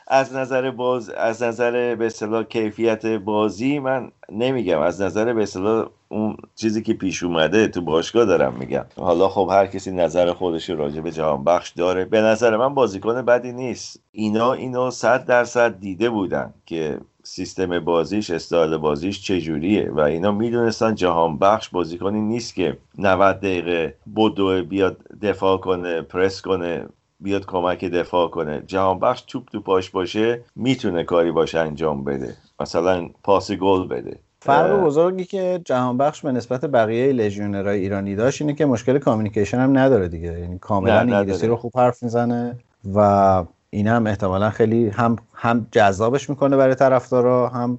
از 0.09 0.35
نظر 0.35 0.71
باز 0.71 1.11
از 1.11 1.43
نظر 1.43 1.95
به 1.95 2.07
اصطلاح 2.07 2.43
کیفیت 2.43 3.07
بازی 3.07 3.79
من 3.79 4.11
نمیگم. 4.33 4.81
از 4.81 5.01
نظر 5.01 5.33
به 5.33 5.43
اصطلاح 5.43 5.87
اون 6.09 6.37
چیزی 6.55 6.83
که 6.83 6.95
پیش 6.95 7.23
اومده 7.23 7.69
تو 7.69 7.81
باشگاه 7.81 8.25
دارم 8.25 8.55
میگم. 8.59 8.85
حالا 8.97 9.29
خب 9.29 9.49
هر 9.53 9.67
کسی 9.67 9.91
نظر 9.91 10.33
خودش 10.33 10.71
راجع 10.71 11.01
به 11.01 11.11
جهان 11.11 11.45
بخش 11.45 11.71
داره. 11.71 12.05
به 12.05 12.21
نظر 12.21 12.57
من 12.57 12.75
بازیکن 12.75 13.23
بدی 13.23 13.53
نیست. 13.53 14.01
اینا 14.13 14.53
اینو 14.53 14.91
صد 14.91 15.25
درصد 15.25 15.81
دیده 15.81 16.11
بودن 16.11 16.55
که 16.67 17.01
سیستم 17.33 17.79
بازیش 17.79 18.31
استایل 18.31 18.77
بازیش 18.77 19.23
چجوریه؟ 19.23 19.91
و 19.91 20.01
اینا 20.01 20.33
می‌دونستن 20.33 20.95
جهان 20.95 21.39
بخش 21.39 21.69
بازیکنی 21.69 22.21
نیست 22.21 22.55
که 22.55 22.77
90 22.99 23.37
دقیقه 23.37 23.95
بدو 24.17 24.65
بیاد 24.65 24.97
دفاع 25.23 25.57
کنه 25.57 26.03
پرس 26.03 26.43
کنه 26.43 26.87
بیاد 27.21 27.47
کمک 27.47 27.85
دفاع 27.85 28.29
کنه. 28.29 28.63
جهان 28.67 28.99
بخش 28.99 29.21
توپ 29.21 29.49
تو 29.53 29.61
پاش 29.61 29.91
باشه 29.91 30.41
می‌تونه 30.57 31.05
کاری 31.05 31.33
باشه 31.33 31.59
انجام 31.59 32.05
بده. 32.05 32.35
مثلا 32.61 33.09
پاس 33.25 33.53
گل 33.53 33.87
بده. 33.87 34.19
فرق 34.41 34.85
بزرگی 34.85 35.25
که 35.25 35.61
جهان 35.65 35.99
بخش 35.99 36.21
به 36.21 36.33
نسبت 36.33 36.65
بقیه 36.65 37.13
لژیونرهای 37.13 37.81
ایرانی 37.81 38.17
داشت 38.17 38.43
اینه 38.43 38.55
که 38.55 38.67
مشکل 38.67 38.99
کامیکیشن 38.99 39.59
هم 39.59 39.79
نداره 39.79 40.09
دیگه. 40.09 40.41
یعنی 40.41 40.59
کاملا 40.59 41.01
انگلیسی 41.01 41.47
رو 41.47 41.57
خوب 41.57 41.73
حرف 41.77 42.03
می‌زنه 42.03 42.57
و 42.95 43.45
این 43.71 43.87
هم 43.87 44.07
احتمالا 44.07 44.51
خیلی 44.51 44.89
هم 44.89 45.17
هم 45.35 45.67
جذابش 45.73 46.31
می‌کنه 46.31 46.57
برای 46.57 46.75
طرفدارا 46.75 47.49
هم 47.49 47.79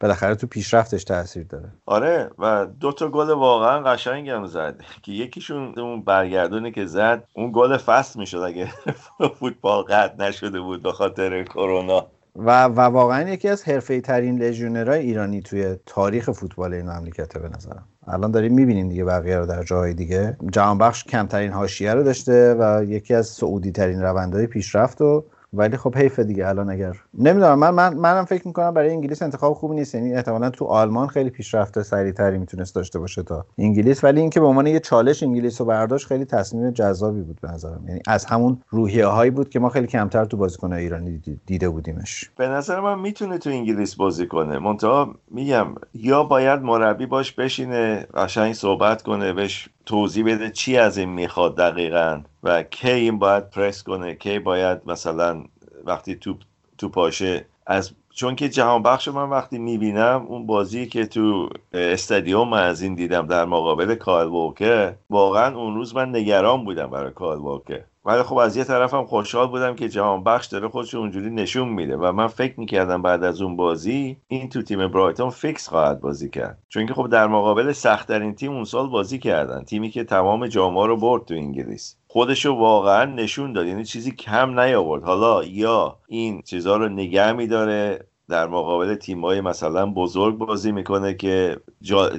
بالاخره 0.00 0.34
تو 0.34 0.46
پیشرفتش 0.46 1.04
تاثیر 1.04 1.46
داره. 1.46 1.72
آره 1.86 2.30
و 2.38 2.66
دو 2.66 2.92
تا 2.92 3.08
گل 3.08 3.30
واقعا 3.30 3.80
قشنگ 3.82 4.30
هم 4.30 4.46
زد. 4.46 4.80
که 5.02 5.12
یکیشون 5.12 5.78
اون 5.78 6.02
برگردونی 6.02 6.72
که 6.72 6.86
زد 6.86 7.24
اون 7.34 7.50
گل 7.54 7.76
فصل 7.76 8.20
می‌شد 8.20 8.38
اگه 8.38 8.72
فوتبال 9.38 9.82
قطع 9.82 10.28
نشده 10.28 10.60
بود 10.60 10.82
به 10.82 10.92
خاطر 10.92 11.42
کرونا. 11.42 12.06
و, 12.36 12.64
و 12.64 12.80
واقعا 12.80 13.30
یکی 13.30 13.48
از 13.48 13.64
حرفه 13.64 14.00
ترین 14.00 14.38
لژیونرهای 14.38 15.00
ایرانی 15.00 15.40
توی 15.40 15.76
تاریخ 15.86 16.30
فوتبال 16.30 16.74
این 16.74 16.90
مملکته 16.90 17.38
به 17.38 17.48
نظرم. 17.48 17.88
الان 18.06 18.30
داریم 18.30 18.54
می‌بینیم 18.54 18.88
دیگه 18.88 19.04
بقیه 19.04 19.38
رو 19.38 19.46
در 19.46 19.62
جاهای 19.62 19.94
دیگه. 19.94 20.36
جهان 20.52 20.78
بخش 20.78 21.04
کمترین 21.04 21.52
حاشیه 21.52 21.94
رو 21.94 22.02
داشته 22.02 22.54
و 22.54 22.84
یکی 22.84 23.14
از 23.14 23.26
سعودی 23.26 23.72
ترین 23.72 24.02
روندهای 24.02 24.46
پیشرفت 24.46 25.00
و 25.00 25.24
ولی 25.52 25.76
خب 25.76 25.96
حیف 25.96 26.18
دیگه 26.18 26.48
الان 26.48 26.70
اگر. 26.70 26.96
نمی‌دونم 27.14 27.58
من, 27.58 27.70
من 27.70 27.94
منم 27.94 28.24
فکر 28.24 28.46
می‌کنم 28.46 28.74
برای 28.74 28.90
انگلیس 28.90 29.22
انتخاب 29.22 29.54
خوبی 29.54 29.74
نیست. 29.74 29.94
یعنی 29.94 30.14
احتمالا 30.14 30.50
تو 30.50 30.64
آلمان 30.64 31.08
خیلی 31.08 31.30
پیشرفت 31.30 31.82
سریعتری 31.82 32.38
می‌تونست 32.38 32.74
داشته 32.74 32.98
باشه 32.98 33.22
تا 33.22 33.46
انگلیس. 33.58 34.04
ولی 34.04 34.20
اینکه 34.20 34.40
به 34.40 34.46
عنوان 34.46 34.66
یه 34.66 34.80
چالش 34.80 35.22
انگلیس 35.22 35.60
رو 35.60 35.66
برداشت 35.66 36.06
خیلی 36.06 36.24
تصمیم 36.24 36.70
جذابی 36.70 37.20
بود 37.20 37.40
به 37.40 37.48
نظرم. 37.48 37.84
یعنی 37.88 38.00
از 38.06 38.24
همون 38.24 38.62
روحیه 38.68 39.06
هایی 39.06 39.30
بود 39.30 39.48
که 39.48 39.58
ما 39.60 39.68
خیلی 39.68 39.86
کمتر 39.86 40.24
تو 40.24 40.36
بازیکن 40.36 40.72
ایرانی 40.72 41.22
دیده 41.46 41.68
بودیمش. 41.68 42.30
به 42.36 42.48
نظر 42.48 42.80
من 42.80 42.98
می‌تونه 42.98 43.38
تو 43.38 43.50
انگلیس 43.50 43.94
بازی 43.94 44.26
کنه. 44.26 44.58
منتها 44.58 45.14
میگم 45.30 45.66
یا 45.94 46.24
باید 46.24 46.60
مربی 46.60 47.06
باهاش 47.06 47.32
بشینه 47.32 48.06
قشنگ 48.14 48.52
صحبت 48.52 49.02
کنه 49.02 49.32
بهش 49.32 49.68
توضیح 49.86 50.24
بده 50.24 50.50
چی 50.50 50.76
از 50.76 50.98
این 50.98 51.08
می‌خواد 51.08 51.56
دقیقا 51.56 52.22
و 52.42 52.62
کی 52.62 52.90
این 52.90 53.18
باید 53.18 53.50
پرس 53.50 53.82
کنه 53.82 54.14
کی 54.14 54.38
باید 54.38 54.78
مثلا 54.86 55.44
وقتی 55.84 56.16
توپ 56.16 56.34
تو 56.78 56.88
پاشه 56.88 57.46
از 57.66 57.92
چون 58.10 58.36
که 58.36 58.48
جهان 58.48 58.82
بخش 58.82 59.08
من 59.08 59.30
وقتی 59.30 59.58
می‌بینم 59.58 60.26
اون 60.28 60.46
بازی 60.46 60.86
که 60.86 61.06
تو 61.06 61.48
استادیوم 61.72 62.52
از 62.52 62.82
این 62.82 62.94
دیدم 62.94 63.26
در 63.26 63.44
مقابل 63.44 63.96
ووکر 64.08 64.94
واقعا 65.10 65.56
اون 65.56 65.74
روز 65.74 65.94
من 65.96 66.16
نگران 66.16 66.64
بودم 66.64 66.90
برای 66.90 67.12
کایل 67.12 67.40
ووکر 67.40 67.84
ولی 68.04 68.22
خب 68.22 68.36
از 68.36 68.56
یه 68.56 68.64
طرفم 68.64 69.04
خوشحال 69.04 69.48
بودم 69.48 69.74
که 69.74 69.88
جهان 69.88 70.24
بخش 70.24 70.46
داره 70.46 70.68
خودش 70.68 70.94
اونجوری 70.94 71.30
نشون 71.30 71.68
میده 71.68 71.96
و 71.96 72.12
من 72.12 72.26
فکر 72.26 72.60
می‌کردم 72.60 73.02
بعد 73.02 73.24
از 73.24 73.42
اون 73.42 73.56
بازی 73.56 74.16
این 74.28 74.48
تو 74.48 74.62
تیم 74.62 74.88
برایتون 74.88 75.30
فیکس 75.30 75.68
خواهد 75.68 76.00
بازی 76.00 76.30
کرد. 76.30 76.58
چون 76.68 76.86
که 76.86 76.94
خب 76.94 77.08
در 77.08 77.26
مقابل 77.26 77.72
سختترین 77.72 78.34
تیم 78.34 78.52
اون 78.52 78.64
سال 78.64 78.88
بازی 78.88 79.18
کردن. 79.18 79.64
تیمی 79.64 79.90
که 79.90 80.04
تمام 80.04 80.46
جام 80.46 80.73
ها 80.73 80.86
رو 80.86 80.96
برد 80.96 81.24
تو 81.24 81.34
انگلیس. 81.34 81.96
خودشو 82.08 82.54
واقعا 82.54 83.04
نشون 83.04 83.52
داد. 83.52 83.66
یعنی 83.66 83.84
چیزی 83.84 84.10
کم 84.10 84.60
نیاورد. 84.60 85.04
حالا 85.04 85.44
یا 85.44 85.98
این 86.08 86.42
چیزها 86.42 86.76
رو 86.76 86.88
نگه 86.88 87.32
میداره. 87.32 88.06
در 88.28 88.46
مقابل 88.46 88.94
تیمای 88.94 89.40
مثلا 89.40 89.86
بزرگ 89.86 90.38
بازی 90.38 90.72
می‌کنه 90.72 91.14
که 91.14 91.56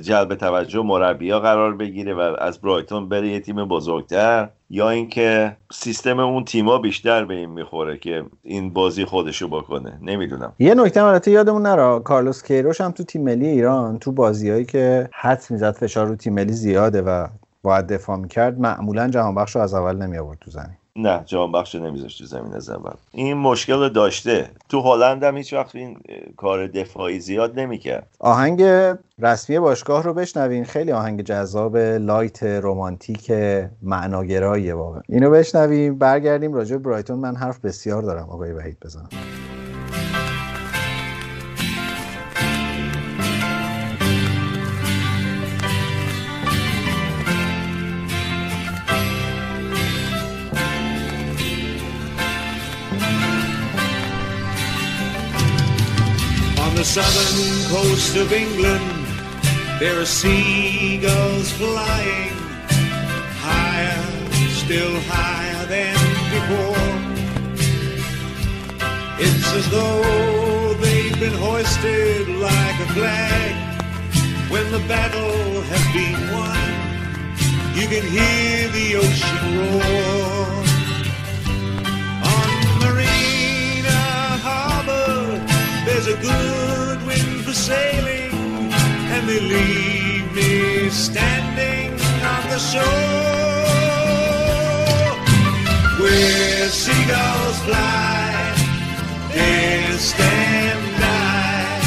جلب 0.01 0.35
توجه 0.35 0.81
مربیا 0.81 1.39
قرار 1.39 1.75
بگیره 1.75 2.13
و 2.13 2.35
از 2.39 2.61
برایتون 2.61 3.09
بره 3.09 3.27
یه 3.27 3.39
تیم 3.39 3.65
بزرگتر 3.65 4.49
یا 4.69 4.89
اینکه 4.89 5.57
سیستم 5.71 6.19
اون 6.19 6.45
تیما 6.45 6.77
بیشتر 6.77 7.25
به 7.25 7.33
این 7.33 7.49
می‌خوره 7.49 7.97
که 7.97 8.25
این 8.43 8.73
بازی 8.73 9.05
خودشو 9.05 9.47
بکنه. 9.47 9.99
نمی‌دونم. 10.01 10.53
یه 10.59 10.75
نکته 10.75 11.03
البته 11.03 11.31
یادمون 11.31 11.61
نرا 11.61 11.99
کارلوس 11.99 12.43
کیروش 12.43 12.81
هم 12.81 12.91
تو 12.91 13.03
تیم 13.03 13.23
ملی 13.23 13.47
ایران 13.47 13.99
تو 13.99 14.11
بازیهایی 14.11 14.65
که 14.65 15.09
حد 15.13 15.43
می‌زد 15.49 15.71
فشار 15.71 16.07
رو 16.07 16.15
تیم 16.15 16.33
ملی 16.33 16.53
زیاده 16.53 17.01
و 17.01 17.27
باید 17.63 17.87
دفاع 17.87 18.17
می‌کرد 18.17 18.59
معمولا 18.59 19.07
جهان 19.07 19.35
بخش 19.35 19.55
رو 19.55 19.61
از 19.61 19.73
اول 19.73 19.95
نمی 19.95 20.17
آورد 20.17 20.37
تو 20.39 20.51
زمین. 20.51 20.77
نه 20.95 21.23
جهان 21.25 21.51
بخش 21.51 21.75
نمیذاشت 21.75 22.19
تو 22.19 22.25
زمین 22.25 22.53
از 22.53 22.69
اول 22.69 22.93
این 23.11 23.37
مشکل 23.37 23.73
رو 23.73 23.89
داشته. 23.89 24.49
تو 24.69 24.81
هلند 24.81 25.23
هم 25.23 25.37
هیچ 25.37 25.53
وقت 25.53 25.75
این 25.75 25.97
کار 26.37 26.67
دفاعی 26.67 27.19
زیاد 27.19 27.59
نمی‌کرد. 27.59 28.07
آهنگ 28.19 28.63
رسمی 29.19 29.59
باشگاه 29.59 30.03
رو 30.03 30.13
بشنوین. 30.13 30.63
خیلی 30.65 30.91
آهنگ 30.91 31.21
جذاب 31.21 31.77
لایت 31.77 32.43
رومانتیک 32.43 33.31
معناگراییه 33.81 34.73
واقعا. 34.73 35.01
اینو 35.09 35.29
بشنویم 35.29 35.97
برگردیم 35.97 36.53
راجع 36.53 36.77
برایتون. 36.77 37.19
من 37.19 37.35
حرف 37.35 37.59
بسیار 37.59 38.01
دارم 38.01 38.29
آقای 38.29 38.51
وحید 38.51 38.77
بزنم. 38.85 39.09
Southern 56.93 57.71
coast 57.71 58.15
of 58.17 58.31
England, 58.31 58.85
there 59.79 59.99
are 59.99 60.05
seagulls 60.05 61.51
flying 61.53 62.35
higher, 63.41 64.03
still 64.49 64.93
higher 65.07 65.65
than 65.65 65.97
before. 66.35 66.89
It's 69.17 69.47
as 69.55 69.67
though 69.71 70.75
they've 70.83 71.19
been 71.19 71.33
hoisted 71.33 72.27
like 72.27 72.77
a 72.85 72.89
flag. 72.93 73.55
When 74.51 74.71
the 74.71 74.83
battle 74.87 75.61
has 75.71 75.85
been 75.97 76.21
won, 76.35 76.69
you 77.73 77.87
can 77.87 78.05
hear 78.05 78.67
the 78.69 78.97
ocean 78.97 79.79
roar. 79.81 80.62
There's 86.05 86.17
a 86.17 86.21
good 86.21 87.07
wind 87.07 87.45
for 87.45 87.53
sailing 87.53 88.31
and 89.13 89.29
they 89.29 89.39
leave 89.39 90.33
me 90.35 90.89
standing 90.89 91.91
on 92.25 92.49
the 92.49 92.59
shore 92.59 92.83
where 96.01 96.69
seagulls 96.69 97.59
fly. 97.63 98.55
There 99.33 99.97
stand 99.97 101.03
I 101.03 101.79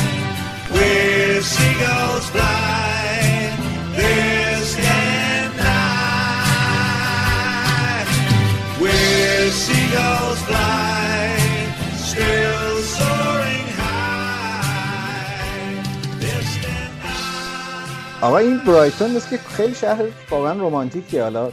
where 0.70 1.42
seagulls 1.42 2.30
fly. 2.30 2.62
Seagulls 9.48 10.40
fly. 10.42 10.85
آقا 18.22 18.38
این 18.38 18.58
برایتون 18.66 19.10
مثل 19.10 19.30
که 19.30 19.36
خیلی 19.36 19.74
شهر 19.74 20.04
واقعا 20.30 20.52
رومانتیکیه 20.52 21.22
حالا 21.22 21.50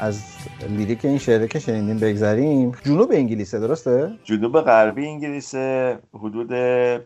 از 0.00 0.22
لیریک 0.68 1.04
این 1.04 1.18
شعره 1.18 1.48
که 1.48 1.58
شنیدیم 1.58 1.98
بگذریم. 1.98 2.72
جنوب 2.84 3.10
انگلیسه 3.12 3.58
درسته؟ 3.60 4.12
جنوب 4.24 4.60
غربی 4.60 5.06
انگلیس 5.06 5.54
حدود 6.14 6.52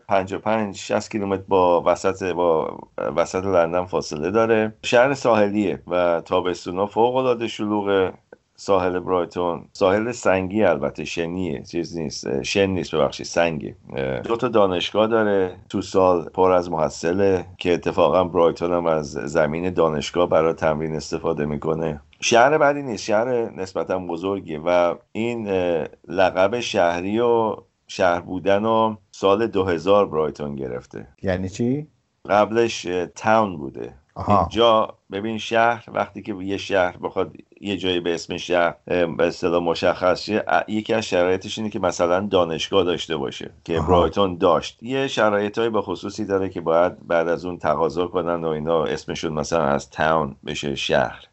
55 0.07 0.75
60 0.75 1.11
کیلومتر 1.11 1.43
با 1.47 1.83
وسط 1.85 2.31
با 2.31 2.77
وسط 2.97 3.43
لندن 3.43 3.85
فاصله 3.85 4.31
داره. 4.31 4.73
شهر 4.83 5.13
ساحلیه 5.13 5.79
و 5.87 6.21
تابستونا 6.25 6.85
فوق 6.85 7.15
العاده 7.15 7.47
شلوغه. 7.47 8.13
ساحل 8.55 8.99
برایتون. 8.99 9.65
ساحل 9.73 10.11
سنگی 10.11 10.63
البته 10.63 11.05
شنیه 11.05 11.63
چیز 11.63 11.97
نیست 11.97 12.43
شن 12.43 12.65
نیست 12.65 12.95
ببخشید 12.95 13.25
سنگه. 13.25 13.75
دو 14.23 14.35
تا 14.35 14.47
دانشگاه 14.47 15.07
داره 15.07 15.57
تو 15.69 15.81
سال 15.81 16.29
پر 16.29 16.51
از 16.51 16.71
محصله 16.71 17.45
که 17.57 17.73
اتفاقا 17.73 18.23
برایتون 18.23 18.73
هم 18.73 18.85
از 18.85 19.11
زمین 19.11 19.69
دانشگاه 19.69 20.29
برای 20.29 20.53
تمرین 20.53 20.95
استفاده 20.95 21.45
می‌کنه. 21.45 22.01
شهر 22.21 22.57
بعدی 22.57 22.83
نیست 22.83 23.03
شهر 23.03 23.29
نسبتا 23.61 23.99
بزرگیه 23.99 24.59
و 24.65 24.95
این 25.11 25.47
لقب 26.07 26.59
شهری 26.59 27.19
و 27.19 27.55
شهر 27.87 28.19
بودن 28.19 28.65
و 28.65 28.95
سال 29.11 29.47
2000 29.47 30.05
برایتون 30.05 30.55
گرفته. 30.55 31.07
یعنی 31.21 31.49
چی؟ 31.49 31.87
قبلش 32.29 32.87
تاون 33.15 33.57
بوده. 33.57 33.93
اینجا 34.27 34.97
ببین 35.11 35.37
شهر 35.37 35.85
وقتی 35.93 36.21
که 36.21 36.35
یه 36.35 36.57
شهر 36.57 36.97
بخواد 36.97 37.33
یه 37.61 37.77
جایی 37.77 37.99
به 37.99 38.13
اسم 38.13 38.37
شهر 38.37 38.75
به 39.17 39.27
اصطلاح 39.27 39.63
مشخص 39.63 40.21
شه. 40.21 40.45
یکی 40.67 40.93
از 40.93 41.05
شرایطش 41.05 41.57
اینه 41.57 41.69
که 41.69 41.79
مثلا 41.79 42.19
دانشگاه 42.31 42.83
داشته 42.83 43.17
باشه 43.17 43.51
که 43.63 43.79
برایتون 43.79 44.37
داشت. 44.37 44.83
یه 44.83 45.07
شرایطهایی 45.07 45.69
به 45.69 45.81
خصوصی 45.81 46.25
داره 46.25 46.49
که 46.49 46.61
باید 46.61 47.07
بعد 47.07 47.27
از 47.27 47.45
اون 47.45 47.57
تقاضا 47.57 48.07
کنن 48.07 48.43
و 48.43 48.47
اینا 48.47 48.83
اسمشون 48.83 49.33
مثلا 49.33 49.63
از 49.63 49.89
تاون 49.89 50.35
بشه 50.45 50.75
شهر. 50.75 51.25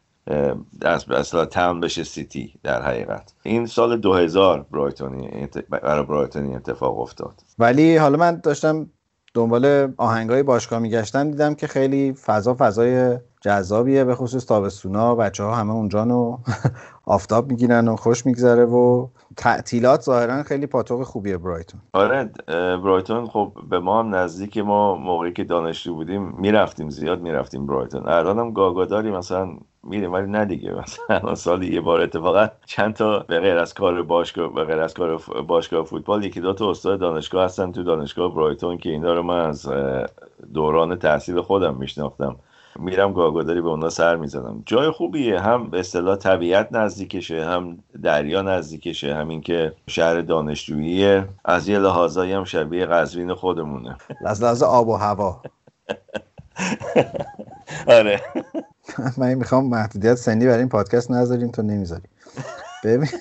از 0.81 1.11
اصلا 1.11 1.45
تاون 1.45 1.79
بشه 1.79 2.03
سیتی 2.03 2.53
در 2.63 2.81
حقیقت. 2.81 3.33
این 3.43 3.65
سال 3.65 3.97
2000 3.97 4.65
برایتونی 4.71 5.47
برای 5.69 6.03
برایتونی 6.03 6.55
اتفاق 6.55 6.99
افتاد. 6.99 7.33
ولی 7.59 7.97
حالا 7.97 8.17
من 8.17 8.39
داشتم 8.43 8.89
دنبال 9.33 9.93
آهنگای 9.97 10.43
باشگاه 10.43 10.79
میگشتم 10.79 11.31
دیدم 11.31 11.55
که 11.55 11.67
خیلی 11.67 12.13
فضا 12.13 12.55
فضای 12.59 13.17
جذابیه 13.43 14.03
به 14.03 14.15
خصوص 14.15 14.45
تابستونا. 14.45 15.15
بچه 15.15 15.43
ها 15.43 15.55
همه 15.55 15.73
اونجا 15.73 16.03
نو 16.03 16.37
آفتاب 17.05 17.47
می‌گیرن 17.47 17.87
و 17.87 17.95
خوش 17.95 18.25
میگذره 18.25 18.65
و 18.65 19.07
تعطیلات 19.37 20.01
ظاهرا 20.01 20.43
خیلی 20.43 20.67
پاتوق 20.67 21.03
خوبیه 21.03 21.37
برایتون. 21.37 21.81
آره 21.93 22.31
برایتون 22.77 23.27
خب 23.27 23.51
به 23.69 23.79
ما 23.79 23.99
هم 23.99 24.15
نزدیک. 24.15 24.57
ما 24.57 24.95
موقعی 24.95 25.33
که 25.33 25.43
دانشجو 25.43 25.95
بودیم 25.95 26.35
می‌رفتیم 26.37 26.89
زیاد 26.89 27.21
می‌رفتیم 27.21 27.65
برایتون. 27.67 28.07
الان 28.07 28.39
هم 28.39 28.51
گاگا 28.51 28.85
داریم 28.85 29.15
مثلا 29.15 29.49
میریم 29.83 30.13
ولی 30.13 30.27
نه 30.27 30.45
دیگه. 30.45 30.73
مثلا 30.81 31.35
سالی 31.35 31.73
یه 31.73 31.81
بار 31.81 32.01
اتفاقا 32.01 32.47
چند 32.65 32.93
تا 32.93 33.19
به 33.19 33.39
غیر 33.39 33.57
از 33.57 33.73
کار 33.73 34.01
باشگاه 34.01 34.53
به 34.53 34.63
غیر 34.63 34.79
از 34.79 34.93
کار 34.93 35.21
باشگاه 35.47 35.85
فوتبال 35.85 36.23
یکی 36.25 36.41
دو 36.41 36.53
تا 36.53 36.69
استاد 36.69 36.99
دانشگاه 36.99 37.45
هستن 37.45 37.71
تو 37.71 37.83
دانشگاه 37.83 38.35
برایتون 38.35 38.77
که 38.77 38.89
اینا 38.89 39.13
رو 39.13 39.23
من 39.23 39.45
از 39.45 39.69
دوران 40.53 40.95
تحصیل 40.95 41.41
خودم 41.41 41.75
میشناختم. 41.75 42.35
میرم 42.79 43.13
گاگاداری 43.13 43.61
به 43.61 43.69
اونا 43.69 43.89
سر 43.89 44.15
می‌زنم. 44.15 44.63
جای 44.65 44.91
خوبیه. 44.91 45.39
هم 45.39 45.69
به 45.69 45.79
اصطلاح 45.79 46.15
طبیعت 46.15 46.67
نزدیکشه 46.71 47.45
هم 47.45 47.77
دریا 48.03 48.41
نزدیکشه 48.41 49.15
همین 49.15 49.41
که 49.41 49.73
شهر 49.87 50.21
دانشجوییه. 50.21 51.27
از 51.45 51.67
یه 51.67 51.79
لحاظایی 51.79 52.33
هم 52.33 52.43
شبیه 52.43 52.85
قزوین 52.85 53.33
خودمونه. 53.33 53.97
از 54.25 54.43
لحاظ 54.43 54.63
آب 54.63 54.87
و 54.87 54.95
هوا. 54.95 55.41
آره. 57.87 58.21
من 59.17 59.27
این 59.27 59.37
می‌خوام 59.37 59.69
محدودیت 59.69 60.15
سنی 60.15 60.45
برای 60.45 60.59
این 60.59 60.69
پادکست 60.69 61.11
نذاریم 61.11 61.51
تو 61.51 61.61
نمی‌ذاری. 61.61 62.03
ببین. 62.83 63.09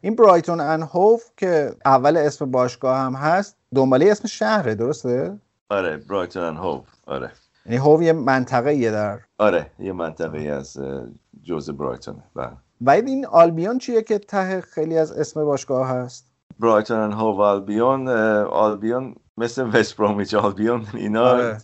این 0.00 0.16
برایتون 0.16 0.60
ان 0.60 0.82
هوف 0.82 1.22
که 1.36 1.74
اول 1.84 2.16
اسم 2.16 2.50
باشگاه 2.50 2.98
هم 2.98 3.14
هست 3.14 3.56
دنباله 3.74 4.10
اسم 4.10 4.28
شهره 4.28 4.74
درسته؟ 4.74 5.38
آره 5.68 5.96
برایتون 5.96 6.42
ان 6.42 6.56
هوف 6.56 6.88
آره. 7.06 7.30
یعنی 7.66 7.78
هوف 7.78 8.02
یه 8.02 8.12
منطقه 8.12 8.74
یه 8.74 8.90
در 8.90 9.20
آره 9.38 9.70
یه 9.78 9.92
منطقه 9.92 10.38
از 10.38 10.78
اه، 10.78 11.06
جزء 11.42 11.72
برایتونه 11.72 12.22
بله. 12.34 12.50
ولی 12.80 13.10
این 13.10 13.26
آلبیون 13.26 13.78
چیه 13.78 14.02
که 14.02 14.18
ته 14.18 14.60
خیلی 14.60 14.98
از 14.98 15.12
اسم 15.12 15.44
باشگاه 15.44 15.88
هست؟ 15.88 16.32
برایتون 16.60 16.98
ان 16.98 17.12
هوف 17.12 17.40
آلبیون 17.40 18.08
آلبیون 18.48 19.14
مثل 19.36 19.62
وست 19.62 19.96
برومیچ 19.96 20.34
آلبیون 20.34 20.86
اینا 20.94 21.28
آره. 21.28 21.58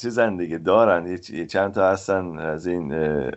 چیزن 0.00 0.36
دیگه 0.36 0.58
دارن. 0.58 1.06
یه 1.06 1.46
چند 1.46 1.72
تا 1.74 1.90
هستن 1.90 2.38
از 2.38 2.66
این 2.66 2.94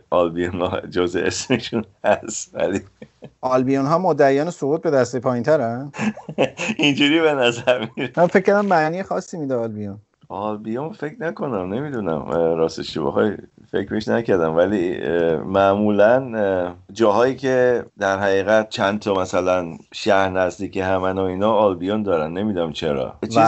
آلبیون 0.09 0.61
ها 0.61 0.81
جزء 0.81 1.19
اسمشون 1.25 1.85
هست 2.03 2.55
ولی 2.55 2.81
آلبیون 3.41 3.85
ها 3.85 3.97
مدعیان 3.97 4.49
سقوط 4.49 4.81
به 4.81 4.91
دسته 4.91 5.19
پایین 5.19 5.43
ترن 5.43 5.91
اینجوری 6.77 7.21
به 7.21 7.33
نظر 7.33 7.87
میره 7.95 8.13
من 8.17 8.27
فکر 8.27 8.43
کردم 8.43 8.65
معنی 8.65 9.03
خاصی 9.03 9.37
میده 9.37 9.55
آلبیون. 9.55 9.99
آلبیون 10.29 10.93
فکر 10.93 11.15
نکنم 11.19 11.73
نمی‌دونم. 11.73 12.25
راستش 12.31 12.97
بخوای 12.97 13.37
فکرش 13.75 14.07
نکردم 14.07 14.55
ولی 14.55 14.97
معمولا 15.45 16.31
اه، 16.35 16.75
جاهایی 16.91 17.35
که 17.35 17.85
در 17.99 18.19
حقیقت 18.19 18.69
چند 18.69 18.99
تا 18.99 19.13
مثلا 19.13 19.77
شهر 19.93 20.29
نزدیک 20.29 20.77
همن 20.77 21.17
و 21.17 21.21
اینا 21.21 21.51
آلبیون 21.51 22.03
دارن 22.03 22.33
نمی‌دونم 22.33 22.71
چرا. 22.71 23.13
چیز 23.29 23.47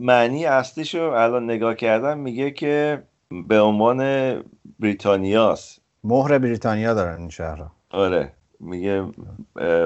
معنی 0.00 0.46
اصلیشو 0.46 1.02
الان 1.02 1.44
نگاه 1.44 1.74
کردم 1.74 2.18
میگه 2.18 2.50
که 2.50 3.02
به 3.48 3.60
عنوان 3.60 4.00
بریتانیاست. 4.80 5.80
مهر 6.04 6.38
بریتانیا 6.38 6.94
دارن 6.94 7.18
این 7.18 7.28
شهرها 7.28 7.72
آره. 7.90 8.32
میگه 8.60 9.04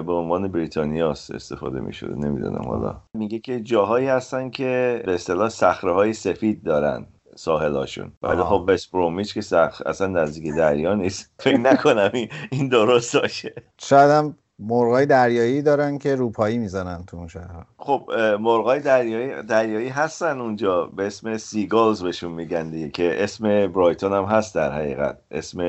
به 0.06 0.12
عنوان 0.12 0.48
بریتانیاست 0.48 1.30
استفاده 1.30 1.80
می‌شده 1.80 2.14
نمی‌دونم 2.14 2.62
حالا. 2.68 2.96
میگه 3.14 3.38
که 3.38 3.60
جاهایی 3.60 4.06
هستن 4.06 4.50
که 4.50 5.02
به 5.06 5.14
اصطلاح 5.14 5.48
صخره 5.48 5.92
های 5.92 6.12
سفید 6.12 6.62
دارن. 6.64 7.06
ساحلاشون. 7.40 8.12
ولی. 8.22 8.42
خب 8.42 8.64
وست 8.68 8.90
برومیچ 8.92 9.34
که 9.34 9.40
سخ... 9.40 9.82
اصلا 9.86 10.06
نزدیک 10.06 10.54
دریا 10.54 10.94
نیست. 10.94 11.30
فکر 11.44 11.56
نکنم 11.56 12.10
این, 12.14 12.28
این 12.50 12.68
درست 12.68 13.16
باشه. 13.16 13.54
شاید 13.78 14.10
هم 14.10 14.36
مرغای 14.58 15.06
دریایی 15.06 15.62
دارن 15.62 15.98
که 15.98 16.14
روپایی 16.14 16.58
می‌زنن 16.58 17.04
تو 17.06 17.16
اون 17.16 17.28
شهرها. 17.28 17.66
خب 17.78 18.10
مرغای 18.40 18.80
دریایی 18.80 19.42
دریایی 19.42 19.88
هستن 19.88 20.40
اونجا. 20.40 20.86
به 20.86 21.06
اسم 21.06 21.36
سیگالز 21.36 22.02
بهشون 22.02 22.32
میگن 22.32 22.70
دیگه 22.70 22.88
که 22.88 23.24
اسم 23.24 23.66
برایتون 23.66 24.12
هم 24.12 24.24
هست 24.24 24.54
در 24.54 24.72
حقیقت. 24.72 25.18
اسم؟ 25.30 25.60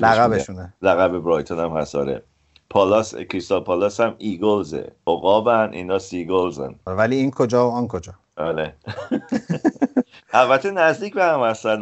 لقبشونه. 0.00 0.74
لقب 0.82 1.18
برایتون 1.18 1.58
هم 1.58 1.76
هست 1.76 1.94
آره. 1.94 2.22
پالاس 2.70 3.14
کریستال 3.14 3.60
پالاس 3.60 4.00
هم 4.00 4.14
ایگلزه. 4.18 4.92
عقابن 5.06 5.70
اینا 5.72 5.98
سیگلزن 5.98 6.74
ولی 6.86 7.16
این 7.16 7.30
کجا 7.30 7.68
و 7.70 7.72
آن 7.72 7.88
کجا. 7.88 8.12
آره. 8.36 8.74
البته 10.32 10.70
نزدیک 10.70 11.14
به 11.14 11.24
هم 11.24 11.40
هستن. 11.40 11.80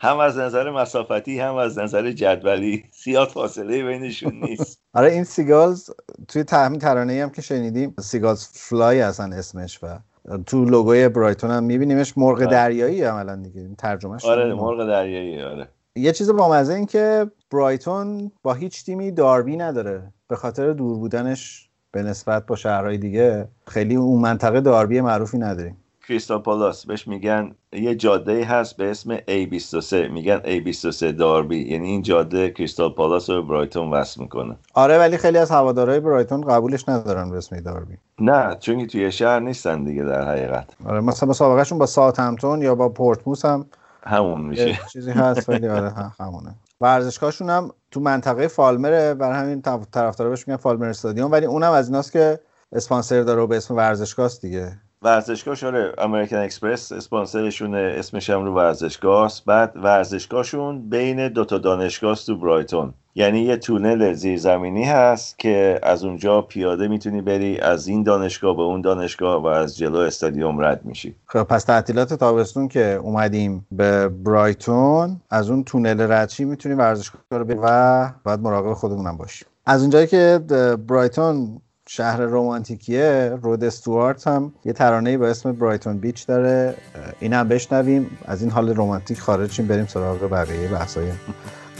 هم 0.00 0.18
از 0.18 0.38
نظر 0.38 0.70
مسافتی 0.70 1.40
هم 1.40 1.54
از 1.54 1.78
نظر 1.78 2.12
جدولی 2.12 2.84
زیاد 3.02 3.28
فاصله 3.28 3.84
بینشون 3.84 4.34
نیست 4.34 4.80
آره 4.94 5.12
این 5.12 5.24
سیگالز 5.24 5.90
توی 6.28 6.44
همین 6.44 6.78
ترانه 6.78 7.22
هم 7.22 7.30
که 7.30 7.42
شنیدیم 7.42 7.94
Seagulls 8.00 8.48
فلای 8.52 9.00
هستن 9.00 9.32
اسمش 9.32 9.78
و 9.82 9.98
تو 10.46 10.64
لوگوی 10.64 11.08
برایتون 11.08 11.50
هم 11.50 11.64
میبینیمش 11.64 12.18
مرغ 12.18 12.36
آره. 12.36 12.46
دریایی 12.46 13.02
عملا 13.02 13.36
دیگه 13.36 13.68
ترجمهش 13.78 14.24
آره. 14.24 14.54
مرغ 14.54 14.86
دریایی 14.86 15.42
آره 15.42 15.68
یه 15.96 16.12
چیز 16.12 16.30
بامزه 16.30 16.74
این 16.74 16.86
که 16.86 17.30
برایتون 17.50 18.32
با 18.42 18.54
هیچ 18.54 18.84
تیمی 18.84 19.10
داربی 19.10 19.56
نداره 19.56 20.12
به 20.28 20.36
خاطر 20.36 20.72
دور 20.72 20.98
بودنش 20.98 21.70
به 21.92 22.02
نسبت 22.02 22.46
با 22.46 22.56
شهرهای 22.56 22.98
دیگه 22.98 23.48
خیلی 23.66 23.96
اون 23.96 24.20
منطقه 24.20 24.60
داربی 24.60 25.00
معروفی 25.00 25.38
نداریم 25.38 25.83
کریستال 26.08 26.38
پالاس 26.38 26.86
بهش 26.86 27.08
میگن 27.08 27.54
یه 27.72 27.94
جاده 27.94 28.44
هست 28.44 28.76
به 28.76 28.90
اسم 28.90 29.16
A23 29.16 29.92
میگن 29.92 30.40
A23 30.40 31.02
داربی 31.02 31.58
یعنی 31.72 31.88
این 31.88 32.02
جاده 32.02 32.50
کریستال 32.50 32.90
پالاس 32.90 33.30
رو 33.30 33.42
برایتون 33.42 33.90
وصل 33.90 34.20
می‌کنه. 34.22 34.56
آره 34.74 34.98
ولی 34.98 35.16
خیلی 35.16 35.38
از 35.38 35.50
هوادارهای 35.50 36.00
برایتون 36.00 36.40
قبولش 36.40 36.88
ندارن 36.88 37.30
به 37.30 37.36
اسم 37.36 37.60
داربی. 37.60 37.94
نه 38.20 38.56
چون 38.60 38.78
که 38.78 38.86
توی 38.86 39.12
شهر 39.12 39.40
نیستن 39.40 39.84
دیگه 39.84 40.02
در 40.02 40.28
حقیقت. 40.28 40.66
آره 40.86 41.00
مثلا 41.00 41.28
مسابقهشون 41.28 41.78
با 41.78 41.86
ساعت 41.86 42.18
همتون 42.20 42.62
یا 42.62 42.74
با 42.74 42.88
پورتموس 42.88 43.44
هم 43.44 43.66
همون 44.06 44.40
میشه. 44.40 44.78
چیزی 44.92 45.10
هست 45.10 45.48
ولی 45.48 45.68
آره 45.68 45.92
همونه. 46.20 46.54
ورزشگاهشون 46.80 47.50
هم 47.50 47.70
تو 47.90 48.00
منطقه 48.00 48.48
فالمره 48.48 49.14
برای 49.14 49.38
همین 49.38 49.62
طرف- 49.62 49.86
طرفدارا 49.92 50.30
بهش 50.30 50.48
میگن 50.48 50.56
فالمر 50.56 50.88
استادیوم 50.88 51.32
ولی 51.32 51.46
اونم 51.46 51.72
از 51.72 51.88
ایناست 51.88 52.12
که 52.12 52.40
اسپانسر 52.72 53.22
داره 53.22 53.42
و 53.42 53.46
به 53.46 53.56
اسم 53.56 53.76
ورزشگاه 53.76 54.30
دیگه. 54.42 54.78
ورزشگاه 55.04 55.54
شاره 55.54 55.92
امریکن 55.98 56.36
اکسپرس 56.36 56.92
اسپانسرشونه 56.92 57.94
اسمش 57.98 58.30
هم 58.30 58.44
رو 58.44 58.54
ورزشگاه 58.54 59.24
است 59.24 59.44
بعد 59.44 59.72
ورزشگاهشون 59.76 60.88
بین 60.88 61.28
دوتا 61.28 61.58
دانشگاه 61.58 62.12
است 62.12 62.26
تو 62.26 62.36
برایتون. 62.36 62.94
یعنی 63.14 63.40
یه 63.40 63.56
تونل 63.56 64.12
زیرزمینی 64.12 64.84
هست 64.84 65.38
که 65.38 65.80
از 65.82 66.04
اونجا 66.04 66.42
پیاده 66.42 66.88
می‌تونی 66.88 67.20
بری 67.20 67.58
از 67.58 67.86
این 67.86 68.02
دانشگاه 68.02 68.56
به 68.56 68.62
اون 68.62 68.80
دانشگاه 68.80 69.42
و 69.42 69.46
از 69.46 69.78
جلو 69.78 69.98
استادیوم 69.98 70.60
رد 70.60 70.84
میشی. 70.84 71.14
خب 71.26 71.42
پس 71.42 71.64
تعطیلات 71.64 72.14
تابستون 72.14 72.68
که 72.68 73.00
اومدیم 73.02 73.66
به 73.72 74.08
برایتون 74.08 75.20
از 75.30 75.50
اون 75.50 75.64
تونل 75.64 76.12
ردشی 76.12 76.44
می‌تونیم 76.44 76.78
ورزشگاه 76.78 77.20
رو 77.30 77.46
و 77.62 78.10
بعد 78.24 78.40
مراقب 78.40 78.72
خودمونم 78.72 79.16
باشیم 79.16 79.48
از 79.66 79.80
اونجایی 79.80 80.06
که 80.06 80.40
برایتون 80.88 81.60
شهر 81.96 82.20
رومانتیکیه 82.20 83.38
رود 83.42 83.64
استوارت 83.64 84.26
هم 84.26 84.52
یه 84.64 84.72
ترانه‌ای 84.72 85.16
با 85.16 85.28
اسم 85.28 85.52
برایتون 85.52 85.98
بیچ 85.98 86.26
داره 86.26 86.74
این 87.20 87.32
هم 87.32 87.48
بشنویم 87.48 88.18
از 88.24 88.42
این 88.42 88.50
حال 88.50 88.74
رومانتیک 88.74 89.20
خارج 89.20 89.52
شیم 89.52 89.66
بریم 89.66 89.86
سراغ 89.86 90.30
بقیه 90.30 90.68
بحثای 90.68 91.12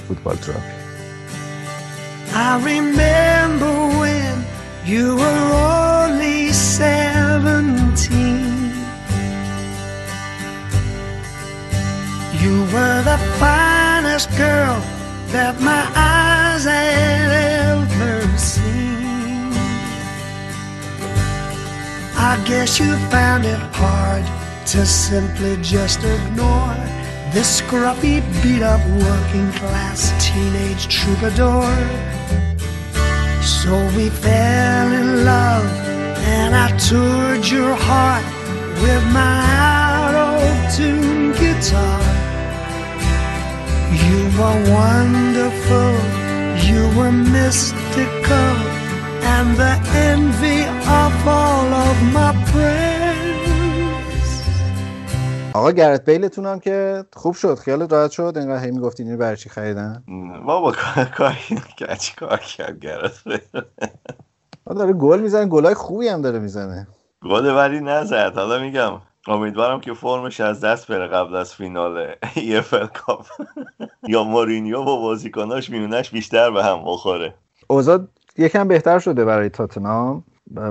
فوتبال 0.08 0.36
تراپی 0.36 0.60
I 2.34 2.52
remember 2.72 3.74
when 4.00 4.34
you 4.92 5.04
were 5.22 5.46
only 6.02 6.52
seventeen. 6.80 7.62
You 12.42 12.54
were 12.74 13.00
the 13.12 13.18
finest 13.42 14.28
girl 14.42 14.78
that 15.34 15.54
my 15.70 15.82
eyes 16.14 16.64
had 16.64 17.30
ever 17.70 18.14
seen. 18.36 18.84
I 22.27 22.43
guess 22.47 22.81
you 22.81 22.97
found 23.11 23.45
it 23.45 23.61
hard 23.75 24.25
to 24.68 24.87
simply 24.87 25.59
just 25.61 25.99
ignore 25.99 26.75
this 27.35 27.61
scruffy, 27.61 28.22
beat 28.43 28.62
up 28.62 28.81
working 29.09 29.53
class 29.61 30.01
teenage 30.25 30.89
troubadour. 30.89 31.68
So 33.43 33.72
we 33.95 34.09
fell 34.09 34.91
in 35.01 35.27
love, 35.27 35.66
and 36.37 36.57
I 36.57 36.75
toured 36.79 37.47
your 37.47 37.75
heart 37.75 38.25
with 38.83 39.05
my 39.12 39.37
out 39.68 40.14
of 40.14 40.75
tune 40.75 41.33
guitar. 41.33 42.01
You 44.05 44.18
were 44.39 44.61
wonderful, 44.81 45.93
you 46.68 46.81
were 46.97 47.12
mystical, 47.12 48.63
and 49.37 49.51
the 49.62 49.72
envy 50.11 50.61
of 51.03 51.14
all 51.39 51.68
of 51.89 51.97
my 52.16 52.30
friends. 52.51 53.05
آقا 55.55 55.70
گرت 55.72 56.05
بیلتون 56.05 56.47
هم 56.47 56.61
که 56.61 57.05
خوب 57.12 57.35
شد 57.35 57.55
خیالت 57.59 57.93
راحت 57.93 58.11
شد؟ 58.11 58.32
اینقدر 58.37 58.64
هی 58.64 58.70
می‌گفتین 58.70 59.07
اینو 59.07 59.18
برای 59.18 59.37
چی 59.37 59.49
خریدن؟ 59.49 60.05
بابا 60.47 60.72
کار 60.72 61.05
کار 61.05 61.37
کرد 61.78 61.99
چی 61.99 62.14
کار 62.14 62.39
کرد 62.39 62.78
گرت 62.80 63.22
آقا 64.66 64.78
داره 64.78 64.93
گل 64.93 65.20
می‌زنه 65.20 65.47
گلای 65.47 65.74
خوبی 65.74 66.09
هم 66.09 66.22
داره 66.22 66.39
می‌زنه. 66.39 66.87
گل 67.22 67.47
ولی 67.57 67.80
نزد. 67.80 68.32
حالا 68.35 68.59
میگم 68.59 69.01
امیدوارم 69.26 69.80
که 69.80 69.95
فرمش 69.95 70.41
از 70.41 70.61
دست 70.61 70.87
بره 70.89 71.07
قبل 71.07 71.37
از 71.37 71.55
فینال 71.55 72.12
EFL 72.24 72.89
Cup 72.95 73.26
یا 74.09 74.24
مورینیو 74.24 74.85
با 74.85 74.97
بازیکناش 74.97 75.70
میونش 75.70 76.11
بیشتر 76.11 76.51
به 76.51 76.64
هم 76.64 76.82
بخوره. 76.85 77.35
اوضاع 77.66 77.99
یکم 78.39 78.68
بهتر 78.68 78.99
شده 78.99 79.24
برای 79.24 79.49
تاتنام 79.49 80.24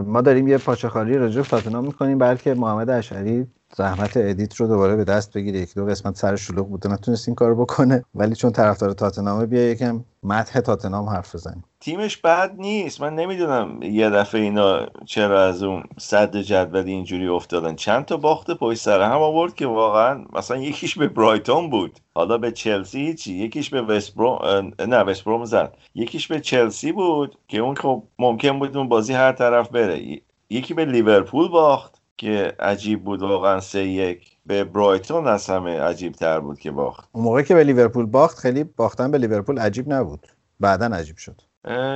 ما 0.05 0.21
داریم 0.21 0.47
یه 0.47 0.57
پاچه‌خواری 0.57 1.17
راجع 1.17 1.41
به 1.41 1.47
تاتنام 1.47 1.85
می‌کنیم 1.85 2.17
بلکه 2.17 2.53
محمد 2.53 2.89
اشعری 2.89 3.47
زحمت 3.75 4.17
ادیت 4.17 4.55
رو 4.55 4.67
دوباره 4.67 4.95
به 4.95 5.03
دست 5.03 5.33
بگیره. 5.33 5.59
یک 5.59 5.75
دو 5.75 5.85
قسمت 5.85 6.15
سر 6.15 6.35
شلوغ 6.35 6.69
بوده 6.69 6.89
نتونست 6.89 7.27
این 7.27 7.35
کارو 7.35 7.55
بکنه. 7.55 8.05
ولی 8.15 8.35
چون 8.35 8.51
طرفدار 8.51 8.91
تاتنامه 8.91 9.45
بیا 9.45 9.69
یکم 9.69 10.03
مدح 10.23 10.59
تاتنام 10.59 11.09
حرف 11.09 11.35
بزنیم. 11.35 11.63
تیمش 11.79 12.17
بد 12.17 12.55
نیست. 12.57 13.01
من 13.01 13.15
نمی‌دونم 13.15 13.83
یه 13.83 14.09
دفعه 14.09 14.41
اینا 14.41 14.85
چرا 15.05 15.43
از 15.43 15.63
اون 15.63 15.83
صد 15.97 16.37
جدول 16.37 16.85
اینجوری 16.85 17.27
افتادن. 17.27 17.75
چند 17.75 18.05
تا 18.05 18.17
باخت 18.17 18.51
پشت 18.51 18.81
سر 18.81 19.01
هم 19.01 19.21
آورد 19.21 19.55
که 19.55 19.67
واقعا 19.67 20.25
مثلا 20.33 20.57
یکیش 20.57 20.97
به 20.97 21.07
برایتون 21.07 21.69
بود. 21.69 21.99
حالا 22.15 22.37
به 22.37 22.51
چلسی 22.51 23.13
چی 23.13 23.33
یکیش 23.33 23.69
به 23.69 23.81
وستبروم 23.81 24.71
نه 24.87 24.97
وستبروم 24.97 25.45
زد. 25.45 25.77
یکیش 25.95 26.27
به 26.27 26.39
چلسی 26.39 26.91
بود 26.91 27.37
که 27.47 27.57
اون 27.57 27.75
خب 27.75 28.03
ممکن 28.19 28.59
بود 28.59 28.77
اون 28.77 28.89
بازی 28.89 29.13
هر 29.13 29.31
طرف 29.31 29.69
بره. 29.69 30.21
یکی 30.49 30.73
به 30.73 30.85
لیورپول 30.85 31.47
باخت. 31.47 32.02
که 32.17 32.53
عجیب 32.59 33.03
بود 33.03 33.21
واقعا 33.21 33.59
سه 33.59 33.85
یک. 33.85 34.37
به 34.45 34.63
برایتون 34.63 35.27
از 35.27 35.49
همه 35.49 35.79
عجیب 35.79 36.13
تر 36.13 36.39
بود 36.39 36.59
که 36.59 36.71
باخت. 36.71 37.09
اون 37.11 37.23
موقع 37.23 37.41
که 37.41 37.55
به 37.55 37.63
لیورپول 37.63 38.05
باخت 38.05 38.37
خیلی 38.37 38.63
باختن 38.63 39.11
به 39.11 39.17
لیورپول 39.17 39.59
عجیب 39.59 39.93
نبود. 39.93 40.27
بعدا 40.59 40.85
عجیب 40.85 41.17
شد. 41.17 41.41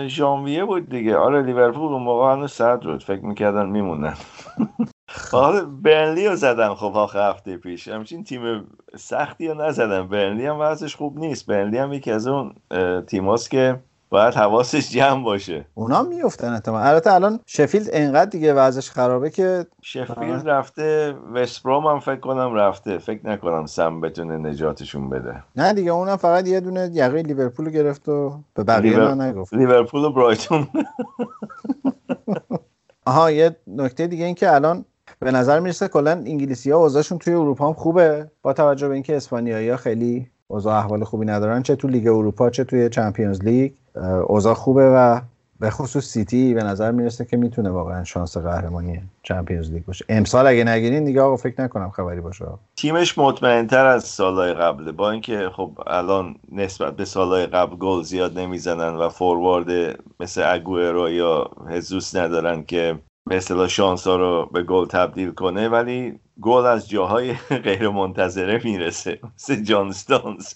ژانویه 0.08 0.66
بود 0.66 0.90
دیگه. 0.90 1.18
آره 1.18 1.42
لیورپول 1.42 1.94
اون 1.94 2.04
موقع 2.04 2.34
هنوز 2.34 2.52
صد 2.52 2.82
بود. 2.82 3.04
فکر 3.04 3.26
می‌کردن 3.26 3.66
میمونن. 3.66 4.14
حالا 5.32 5.66
برنلی 5.84 6.28
رو 6.28 6.36
زدن. 6.36 6.74
خب 6.74 6.92
آخر 6.96 7.30
هفته 7.30 7.58
پیش. 7.58 7.88
همچین 7.88 8.24
تیم 8.24 8.68
سختی 8.96 9.48
رو 9.48 9.54
نزدن. 9.54 10.08
برنلی 10.08 10.46
هم 10.46 10.58
وضعش 10.60 10.96
خوب 10.96 11.20
نیست. 11.20 11.46
برنلی 11.46 11.78
هم 11.78 11.94
یکی 11.94 12.12
از 12.12 12.28
اون 12.28 12.54
تیماست 13.08 13.52
که 13.52 13.80
باید 14.10 14.34
حواسش 14.34 14.90
جمع 14.90 15.24
باشه. 15.24 15.66
اونا 15.74 16.04
میفتن 16.04 16.54
احتمال 16.54 16.88
البته 16.88 17.14
الان 17.14 17.40
شفیلد 17.46 17.90
انقدر 17.94 18.30
دیگه 18.30 18.54
وضعش 18.54 18.92
خرابه 18.92 19.30
که 19.30 19.66
شفیلد 19.82 20.50
رفته 20.50 21.16
وستبروم 21.34 21.88
هم 21.88 22.00
فکر 22.00 22.20
کنم 22.20 22.54
رفته. 22.54 22.98
فکر 22.98 23.28
نکنم 23.28 23.66
سم 23.66 24.02
بتونه 24.02 24.38
نجاتشون 24.38 25.10
بده. 25.10 25.44
نه 25.56 25.74
دیگه 25.74 25.92
اونم 25.92 26.16
فقط 26.16 26.48
یه 26.48 26.60
دونه 26.60 26.90
یقه 26.94 27.22
لیورپول 27.22 27.70
گرفت 27.70 28.10
و 28.10 28.40
به 28.54 28.64
بقیه 28.64 28.92
لیور... 28.92 29.14
نه 29.14 29.26
نگفت. 29.26 29.54
لیورپول 29.54 30.04
و 30.04 30.12
برایتون. 30.12 30.68
آها 33.06 33.32
یه 33.32 33.56
نکته 33.68 34.08
دیگه 34.08 34.26
این 34.26 34.36
که 34.36 34.54
الان 34.54 34.86
به 35.20 35.32
نظر 35.32 35.60
می‌رسه 35.60 35.88
کلا 35.88 36.12
انگلیسی 36.12 36.72
ها 36.72 36.78
اوضاعشون 36.78 37.18
توی 37.18 37.34
اروپا 37.34 37.68
هم 37.68 37.74
خوبه. 37.74 38.32
با 38.42 38.54
توجه 38.54 38.88
به 38.88 38.94
اینکه 38.94 39.18
اسپانیایی 39.18 39.70
ها 39.70 39.78
خیلی 39.78 40.32
اوضاع 40.50 40.76
احوال 40.76 41.04
خوبی 41.04 41.26
ندارن 41.26 41.64
چه 41.64 41.76
تو 41.76 41.88
لیگ 41.88 42.08
اروپا 42.08 42.50
چه 42.50 42.64
توی 42.64 42.90
Champions 42.90 43.44
League. 43.44 43.72
اوضاع 44.28 44.54
خوبه 44.54 44.90
و 44.90 45.22
به 45.60 45.70
خصوص 45.70 46.06
سیتی 46.06 46.54
به 46.54 46.64
نظر 46.64 46.92
می‌رسه 46.92 47.26
که 47.26 47.38
می‌تونه 47.38 47.70
واقعا 47.70 48.04
شانس 48.04 48.38
قهرمانی 48.38 49.02
Champions 49.24 49.72
League 49.72 49.86
باشه. 49.86 50.06
امسال 50.10 50.48
اگه 50.48 50.64
نگیرین 50.64 51.06
دیگه 51.06 51.22
آقا 51.22 51.36
فکر 51.36 51.62
نکنم 51.62 51.90
خبری 51.90 52.22
باشه. 52.22 52.46
تیمش 52.76 53.18
مطمئنتر 53.18 53.86
از 53.86 54.04
سالهای 54.04 54.54
قبله. 54.54 54.92
با 54.92 55.12
اینکه 55.12 55.50
خب 55.56 55.72
الان 55.88 56.36
نسبت 56.52 56.96
به 56.96 57.06
سالهای 57.06 57.46
قبل 57.46 57.76
گل 57.76 58.04
زیاد 58.04 58.40
نمی‌زنن 58.40 58.96
و 58.96 59.10
فوروارد 59.10 60.00
مثل 60.20 60.44
اگوئرو 60.46 61.10
یا 61.10 61.52
هزوس 61.70 62.16
ندارن 62.16 62.64
که 62.64 62.96
اصطلاح 63.36 63.68
شانس 63.68 64.08
ها 64.08 64.16
رو 64.16 64.50
به 64.54 64.64
گل 64.64 64.86
تبدیل 64.86 65.32
کنه 65.32 65.70
ولی 65.70 66.20
گل 66.42 66.66
از 66.66 66.90
جاهای 66.90 67.34
غیر 67.66 67.90
منتظره 67.90 68.62
می‌رسه. 68.64 69.20
مثل 69.36 69.56
جان 69.56 69.92
ستونز. 69.92 70.54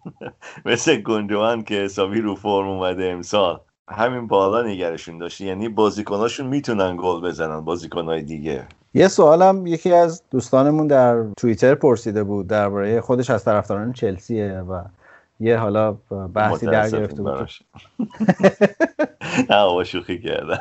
مثل 0.66 0.96
گندوان 0.96 1.62
که 1.62 1.74
حسابی 1.74 2.20
رو 2.20 2.34
فرم 2.34 2.68
اومده 2.68 3.04
امسال. 3.04 3.60
همین 3.88 4.26
بالا 4.26 4.62
نگرشون 4.62 5.18
داشته 5.18 5.44
یعنی 5.44 5.68
بازیکناشون 5.68 6.46
می‌تونن 6.46 6.96
گل 7.00 7.20
بزنن 7.20 7.60
بازیکنهای 7.60 8.22
دیگه. 8.22 8.66
یه 8.94 9.08
سوالم 9.08 9.66
یکی 9.66 9.92
از 9.92 10.22
دوستانمون 10.30 10.86
در 10.86 11.24
توییتر 11.36 11.74
پرسیده 11.74 12.24
بود 12.24 12.46
درباره 12.46 13.00
خودش 13.00 13.30
از 13.30 13.44
طرفداران 13.44 13.92
چلسیه 13.92 14.58
و 14.58 14.82
یه 15.44 15.56
حالا 15.56 15.92
بحثی 16.34 16.66
در 16.66 16.90
گرفته 16.90 17.22
بود 17.22 17.48
نه 19.50 19.56
آقا 19.56 19.84
شوخی 19.84 20.18
کردم. 20.18 20.60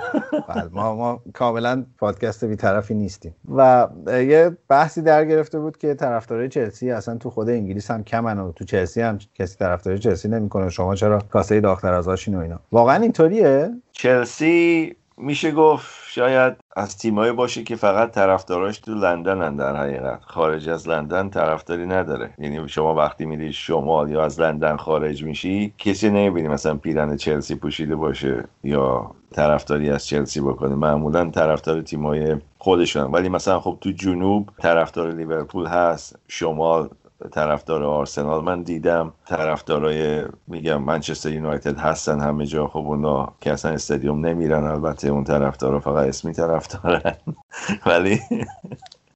ما 0.71 0.95
ما 0.95 1.21
کاملا 1.33 1.85
پادکست 1.97 2.45
بیطرفی 2.45 2.93
نیستیم. 2.93 3.35
و 3.55 3.87
یه 4.07 4.57
بحثی 4.67 5.01
در 5.01 5.25
گرفته 5.25 5.59
بود 5.59 5.77
که 5.77 5.93
طرفدارای 5.93 6.49
چلسی 6.49 6.91
اصلا 6.91 7.17
تو 7.17 7.29
خود 7.29 7.49
انگلیس 7.49 7.91
هم 7.91 8.03
کمن 8.03 8.39
و 8.39 8.51
تو 8.51 8.65
چلسی 8.65 9.01
هم 9.01 9.19
کسی 9.35 9.57
طرفداری 9.57 9.99
چلسی 9.99 10.27
نمی‌کنه. 10.27 10.69
شما 10.69 10.95
چرا 10.95 11.19
کاسه 11.19 11.61
داختر 11.61 11.93
از 11.93 12.07
آشین 12.07 12.35
و 12.35 12.39
اینا؟ 12.39 12.59
واقعا 12.71 12.95
اینطوریه؟ 12.95 13.69
چلسی 13.91 14.95
میشه 15.17 15.51
گفت 15.51 16.03
شاید 16.07 16.53
از 16.75 16.97
تیمایی 16.97 17.31
باشه 17.31 17.63
که 17.63 17.75
فقط 17.75 18.11
طرفداراش 18.11 18.77
تو 18.77 18.93
لندن 18.93 19.55
در 19.55 19.75
حقیقت. 19.75 20.19
خارج 20.23 20.69
از 20.69 20.89
لندن 20.89 21.29
طرفداری 21.29 21.85
نداره. 21.85 22.33
یعنی 22.37 22.67
شما 22.67 22.95
وقتی 22.95 23.25
میری 23.25 23.53
شمال 23.53 24.09
یا 24.09 24.25
از 24.25 24.39
لندن 24.39 24.77
خارج 24.77 25.23
میشی 25.23 25.73
کسی 25.77 26.09
نمی‌بینی 26.09 26.47
مثلا 26.47 26.75
پیرن 26.75 27.17
چلسی 27.17 27.55
پوشیده 27.55 27.95
باشه 27.95 28.43
یا 28.63 29.11
طرفداری 29.31 29.89
از 29.89 30.07
چلسی 30.07 30.41
بکنه. 30.41 30.75
معمولا 30.75 31.29
طرفدار 31.29 31.81
تیمای 31.81 32.37
خودشون. 32.57 33.03
ولی 33.03 33.29
مثلا 33.29 33.59
خب 33.59 33.77
تو 33.81 33.91
جنوب 33.91 34.49
طرفدار 34.61 35.11
لیورپول 35.11 35.65
هست 35.65 36.19
شمال 36.27 36.89
طرفدار 37.31 37.83
آرسنال. 37.83 38.43
من 38.43 38.61
دیدم 38.61 39.13
طرفدارای 39.25 40.23
میگم 40.47 40.83
منچستر 40.83 41.31
یونایتد 41.31 41.77
هستن 41.77 42.19
همه 42.19 42.45
جا. 42.45 42.67
خب 42.67 42.87
اونا 42.87 43.33
که 43.41 43.53
اصلا 43.53 43.71
استادیوم 43.71 44.25
نمیرن 44.25 44.63
البته 44.63 45.07
اون 45.07 45.23
طرفدارا 45.23 45.79
فقط 45.79 46.07
اسمی 46.07 46.33
طرفدارن. 46.33 47.15
ولی 47.85 48.19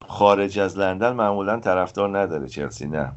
خارج 0.08 0.58
از 0.58 0.78
لندن 0.78 1.12
معمولا 1.12 1.60
طرفدار 1.60 2.18
نداره 2.18 2.48
چلسی 2.48 2.86
نه. 2.86 3.12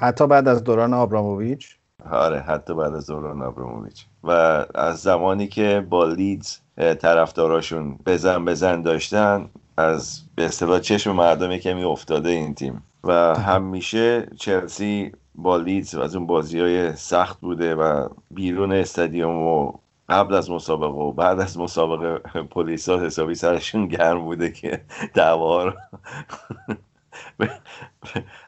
حتی 0.00 0.26
بعد 0.26 0.48
از 0.48 0.64
دوران 0.64 0.94
آبراموویچ 0.94 1.76
آره 2.10 2.40
حتی 2.40 2.74
بعد 2.74 2.94
از 2.94 3.06
دوران 3.06 3.42
آبراموویچ 3.42 4.06
و 4.24 4.30
از 4.74 4.98
زمانی 4.98 5.48
که 5.48 5.86
با 5.90 6.04
لیدز 6.04 6.56
طرفداراشون 6.76 7.98
بزن 8.06 8.44
بزن 8.44 8.82
داشتن 8.82 9.48
از 9.76 10.20
به 10.34 10.44
اصطلاح 10.44 10.80
چشم 10.80 11.12
مردم 11.12 11.56
کمی 11.56 11.84
افتاده 11.84 12.28
این 12.28 12.54
تیم. 12.54 12.82
و 13.04 13.34
همیشه 13.34 14.28
چلسی 14.36 15.12
با 15.34 15.56
لیدز 15.56 15.94
از 15.94 16.16
اون 16.16 16.26
بازی 16.26 16.60
های 16.60 16.96
سخت 16.96 17.40
بوده 17.40 17.74
و 17.74 18.08
بیرون 18.30 18.72
استادیوم 18.72 19.36
و 19.36 19.72
قبل 20.08 20.34
از 20.34 20.50
مسابقه 20.50 20.98
و 20.98 21.12
بعد 21.12 21.40
از 21.40 21.58
مسابقه 21.58 22.18
پلیس 22.54 22.88
ها 22.88 23.00
حسابی 23.00 23.34
سرشون 23.34 23.86
گرم 23.86 24.24
بوده 24.24 24.52
که 24.52 24.80
دعوا 25.14 25.72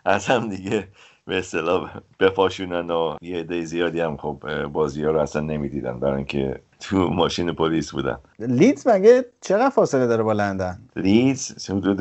از 0.05 0.27
هم 0.27 0.49
دیگه 0.49 0.89
به 1.27 1.39
اصطلاح 1.39 1.91
بپاشونن 2.21 2.91
و 2.91 3.17
یه 3.23 3.39
عده 3.39 3.65
زیادی 3.65 4.01
هم 4.01 4.17
خب 4.17 4.67
بازی 4.67 5.05
ها 5.05 5.11
رو 5.11 5.19
اصلا 5.19 5.43
نمی‌دیدن 5.43 6.01
برای 6.01 6.17
اینکه 6.17 6.61
تو 6.81 6.97
ماشین 6.97 7.53
پلیس 7.53 7.91
بودن. 7.91 8.19
لیدز 8.39 8.87
مگه 8.87 9.25
چقدر 9.41 9.71
فاصله 9.71 10.07
داره 10.07 10.23
با 10.23 10.33
لندن؟ 10.33 10.79
لیدز 10.97 11.71
حدود 11.71 12.01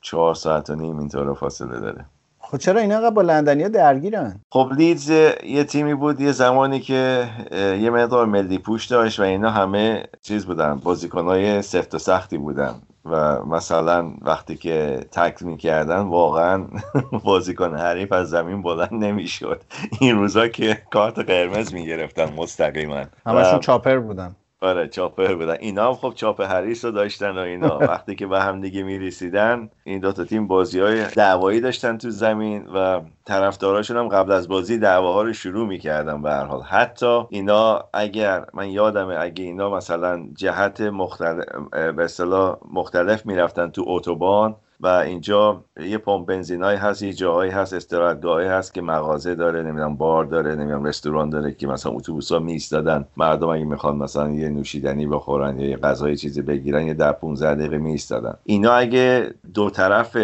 چهار 0.00 0.34
ساعت 0.34 0.70
و 0.70 0.74
نیم 0.74 0.98
اینطور 0.98 1.34
فاصله 1.34 1.80
داره. 1.80 2.04
خب 2.40 2.58
چرا 2.58 2.80
اینا 2.80 3.10
با 3.10 3.22
لندنیا 3.22 3.68
درگیرن؟ 3.68 4.40
خب 4.50 4.72
لیدز 4.76 5.10
یه 5.44 5.64
تیمی 5.64 5.94
بود 5.94 6.20
یه 6.20 6.32
زمانی 6.32 6.80
که 6.80 7.28
یه 7.52 7.90
مقدار 7.90 8.26
ملی 8.26 8.58
پوش 8.58 8.86
داشت 8.86 9.20
و 9.20 9.22
اینا 9.22 9.50
همه 9.50 10.04
چیز 10.22 10.46
بودن. 10.46 10.74
بازیکنهای 10.74 11.62
سفت 11.62 11.94
و 11.94 11.98
سختی 11.98 12.38
بودن 12.38 12.74
و 13.04 13.44
مثلا 13.44 14.12
وقتی 14.22 14.56
که 14.56 15.00
تکل 15.12 15.46
می‌کردن 15.46 16.00
واقعا 16.00 16.64
بازیکن 17.24 17.76
حریف 17.76 18.12
از 18.12 18.30
زمین 18.30 18.62
بلند 18.62 18.94
نمی‌شد. 18.94 19.62
این 20.00 20.16
روزا 20.16 20.48
که 20.48 20.82
کارت 20.90 21.18
قرمز 21.18 21.74
می‌گرفتن 21.74 22.32
مستقیما. 22.36 23.02
همشون 23.26 23.60
چاپر 23.60 23.98
بودن. 23.98 24.36
آره 24.60 24.88
چاپر 24.88 25.34
بودن. 25.34 25.56
اینا 25.60 25.88
هم 25.88 25.94
خب 25.94 26.12
چاپ 26.14 26.40
هریس 26.40 26.84
رو 26.84 26.90
داشتن 26.90 27.30
و 27.30 27.38
اینا. 27.38 27.78
وقتی 27.92 28.14
که 28.14 28.26
به 28.26 28.40
هم 28.40 28.60
دیگه 28.60 28.82
می‌رسیدن 28.82 29.70
این 29.84 30.00
دوتا 30.00 30.24
تیم 30.24 30.46
بازی 30.46 30.80
های 30.80 31.04
دعوایی 31.04 31.60
داشتن 31.60 31.98
تو 31.98 32.10
زمین 32.10 32.66
و 32.66 33.00
طرفداراشون 33.24 33.96
هم 33.96 34.08
قبل 34.08 34.32
از 34.32 34.48
بازی 34.48 34.78
دعواها 34.78 35.22
رو 35.22 35.32
شروع 35.32 35.66
می‌کردن 35.66 36.22
به 36.22 36.30
هر 36.30 36.44
حال. 36.44 36.62
حتی 36.62 37.22
اینا 37.30 37.84
اگر 37.94 38.46
من 38.54 38.70
یادمه 38.70 39.16
اگه 39.20 39.44
اینا 39.44 39.70
مثلا 39.70 40.26
جهت 40.36 40.80
مختلف 40.80 41.44
به 41.72 42.04
اصطلاح 42.04 42.56
مختلف 42.72 43.26
می‌رفتن 43.26 43.70
تو 43.70 43.84
اتوبان 43.86 44.56
و 44.80 44.86
اینجا 44.86 45.64
یه 45.80 45.98
پمپ 45.98 46.26
بنزینایی 46.26 46.78
هست 46.78 47.02
یه 47.02 47.12
جاهایی 47.12 47.50
هست 47.50 47.72
استراحتگاهی 47.72 48.46
هست 48.46 48.74
که 48.74 48.82
مغازه 48.82 49.34
داره 49.34 49.62
نمی‌دونم 49.62 49.96
بار 49.96 50.24
داره 50.24 50.54
نمی‌دونم 50.54 50.84
رستوران 50.84 51.30
داره 51.30 51.52
که 51.52 51.66
مثلا 51.66 51.92
اتوبوسا 51.92 52.38
میایستادن. 52.38 53.04
مردم 53.16 53.48
اگه 53.48 53.64
می‌خوان 53.64 53.96
مثلا 53.96 54.30
یه 54.30 54.48
نوشیدنی 54.48 55.06
بخورن 55.06 55.58
یا 55.60 55.68
یه 55.68 55.76
غذای 55.76 56.16
چیزی 56.16 56.42
بگیرن 56.42 56.86
یه 56.86 56.94
در 56.94 57.12
15 57.12 57.54
دقیقه 57.54 57.78
میایستادن. 57.78 58.34
اینا 58.44 58.72
اگه 58.72 59.34
دو 59.54 59.70
طرف 59.70 60.16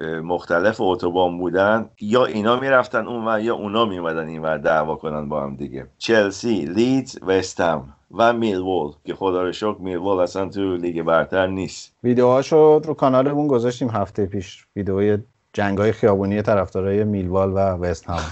مختلف 0.00 0.80
اتوبان 0.80 1.38
بودن 1.38 1.90
یا 2.00 2.24
اینا 2.24 2.60
می‌رفتن 2.60 3.06
اون 3.06 3.28
و 3.28 3.40
یا 3.40 3.54
اونا 3.54 3.84
میومدن 3.84 4.28
این 4.28 4.42
ور 4.42 4.58
دعوا 4.58 4.96
کنن 4.96 5.28
با 5.28 5.42
هم 5.42 5.56
دیگه. 5.56 5.86
چلسی 5.98 6.64
لیدز 6.64 7.18
وستهم 7.22 7.94
و 8.10 8.32
میلوول 8.32 8.92
که 9.04 9.14
خدا 9.14 9.42
رو 9.42 9.52
شکر 9.52 9.76
میلوول 9.78 10.18
اصلا 10.18 10.48
تو 10.48 10.76
لیگ 10.76 11.02
برتر 11.02 11.46
نیست. 11.46 11.94
ویدیوهاشو 12.02 12.78
رو 12.78 12.94
کانالمون 12.94 13.46
گذاشتیم 13.46 13.90
هفته 13.90 14.26
پیش. 14.26 14.66
ویدیوهای 14.76 15.18
جنگای 15.52 15.92
خیابونی 15.92 16.42
طرفدارای 16.42 17.04
میلوال 17.04 17.52
و 17.52 17.58
وست 17.58 18.10
هم. 18.10 18.22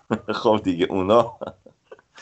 خب 0.42 0.60
دیگه 0.64 0.86
اونا 0.90 1.36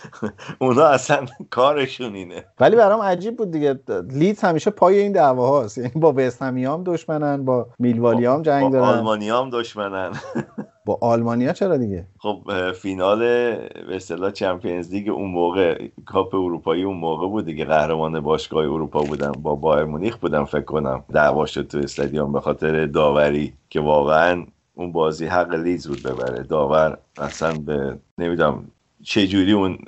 اونا 0.61 0.85
اصلا 0.87 1.27
کارشون 1.51 2.15
اینه. 2.15 2.45
ولی 2.61 2.77
برام 2.77 3.01
عجیب 3.01 3.37
بود 3.37 3.51
دیگه. 3.51 3.81
لیدز 4.11 4.41
همیشه 4.41 4.71
پای 4.71 4.99
این 4.99 5.13
دعوا 5.13 5.49
هاست. 5.49 5.79
یعنی 5.79 5.91
با 5.95 6.15
وستهمی 6.17 6.65
هم 6.65 6.83
دشمنن 6.85 7.45
با 7.45 7.67
میلوالی 7.79 8.27
هم 8.27 8.43
جنگ 8.43 8.63
با 8.63 8.71
دارن. 8.71 8.87
آلمانی 8.99 9.31
هم 9.31 9.51
دشمنن. 9.51 10.11
با 10.87 10.99
آلمانیا 11.03 11.53
چرا 11.53 11.77
دیگه؟ 11.77 12.07
خب 12.19 12.43
فینال 12.73 13.19
به 13.19 13.97
اصطلاح 13.97 14.31
چمپیونز 14.31 14.91
لیگ 14.91 15.09
اون 15.09 15.31
موقع 15.31 15.89
کاپ 16.07 16.35
اروپایی 16.35 16.83
اون 16.83 16.97
موقع 16.97 17.29
بود 17.29 17.45
دیگه. 17.45 17.65
قهرمان 17.65 18.21
باشگاه 18.21 18.65
اروپا 18.65 19.01
بودن. 19.01 19.33
با 19.33 19.55
بایر 19.55 19.85
مونیخ 19.85 20.17
بودن 20.17 20.45
فکر 20.45 20.65
کنم. 20.65 21.05
دعوا 21.13 21.47
شد 21.47 21.67
تو 21.67 21.79
استادیوم 21.79 22.33
به 22.33 22.41
خاطر 22.41 22.87
داوری 22.87 23.53
که 23.71 23.81
واقعا 23.81 24.45
اون 24.75 24.93
بازی 24.93 25.27
حق 25.27 25.55
لیز 25.55 25.89
بود 25.89 26.03
ببره. 26.03 26.43
داور 26.43 26.99
اصلا 27.19 27.55
به 27.59 27.99
نمی‌دونم 28.19 28.71
چه 29.09 29.27
جوری 29.27 29.53
اون 29.53 29.79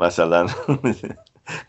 مثلا 0.00 0.46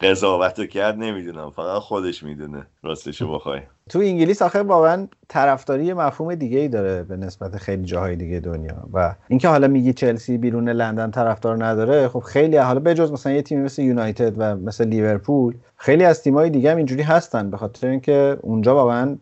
قضاوت 0.01 0.59
رو 0.59 0.65
کرد 0.65 0.97
نمی‌دونم. 0.97 1.49
فقط 1.49 1.81
خودش 1.81 2.23
می‌دونه 2.23 2.67
راستشو 2.83 3.33
بخوای. 3.33 3.61
تو 3.89 3.99
انگلیس 3.99 4.41
آخه 4.41 4.61
واقعا 4.61 5.07
طرفداری 5.27 5.93
مفهوم 5.93 6.35
دیگه 6.35 6.59
ای 6.59 6.67
داره 6.67 7.03
به 7.03 7.17
نسبت 7.17 7.57
خیلی 7.57 7.83
جاهای 7.83 8.15
دیگه 8.15 8.39
دنیا. 8.39 8.75
و 8.93 9.15
اینکه 9.27 9.47
حالا 9.47 9.67
میگی 9.67 9.93
چلسی 9.93 10.37
بیرون 10.37 10.69
لندن 10.69 11.11
طرفدار 11.11 11.65
نداره 11.65 12.07
خب 12.07 12.19
خیلی 12.19 12.57
حالا 12.57 12.79
بجز 12.79 13.11
مثلا 13.11 13.33
یه 13.33 13.41
تیمی 13.41 13.63
مثل 13.63 13.81
یونایتد 13.81 14.33
و 14.37 14.55
مثل 14.55 14.87
لیورپول 14.87 15.55
خیلی 15.77 16.03
از 16.03 16.23
تیمای 16.23 16.49
دیگه 16.49 16.71
هم 16.71 16.77
اینجوری 16.77 17.01
هستن. 17.01 17.49
به 17.49 17.57
خاطر 17.57 17.87
اینکه 17.87 18.37
اونجا 18.41 18.75
واقعا 18.75 19.17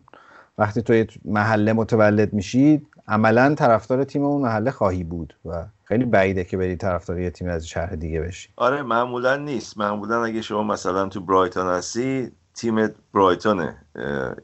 وقتی 0.58 0.82
تو 0.82 1.04
محله 1.24 1.72
متولد 1.72 2.32
میشید 2.32 2.86
عملا 3.08 3.54
طرفدار 3.54 4.04
تیم 4.04 4.24
اون 4.24 4.42
محله 4.42 4.70
خواهی 4.70 5.04
بود 5.04 5.34
و 5.44 5.64
خیلی 5.84 6.04
بعیده 6.04 6.44
که 6.44 6.56
بری 6.56 6.76
طرفدار 6.76 7.20
یه 7.20 7.30
تیم 7.30 7.48
از 7.48 7.68
شهر 7.68 7.94
دیگه 7.94 8.20
بشی. 8.20 8.48
آره 8.56 8.82
معمولا 8.82 9.36
نیست. 9.36 9.78
معمولا 9.78 10.24
اگه 10.24 10.42
شما 10.42 10.62
مثلا 10.62 11.08
تو 11.08 11.20
برایتون 11.20 11.66
هستی 11.66 12.32
تیم 12.54 12.88
برایتونه. 13.14 13.76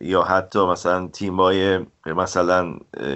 یا 0.00 0.22
حتی 0.22 0.66
مثلا 0.66 1.08
تیمای 1.08 1.86
مثلا 2.06 2.74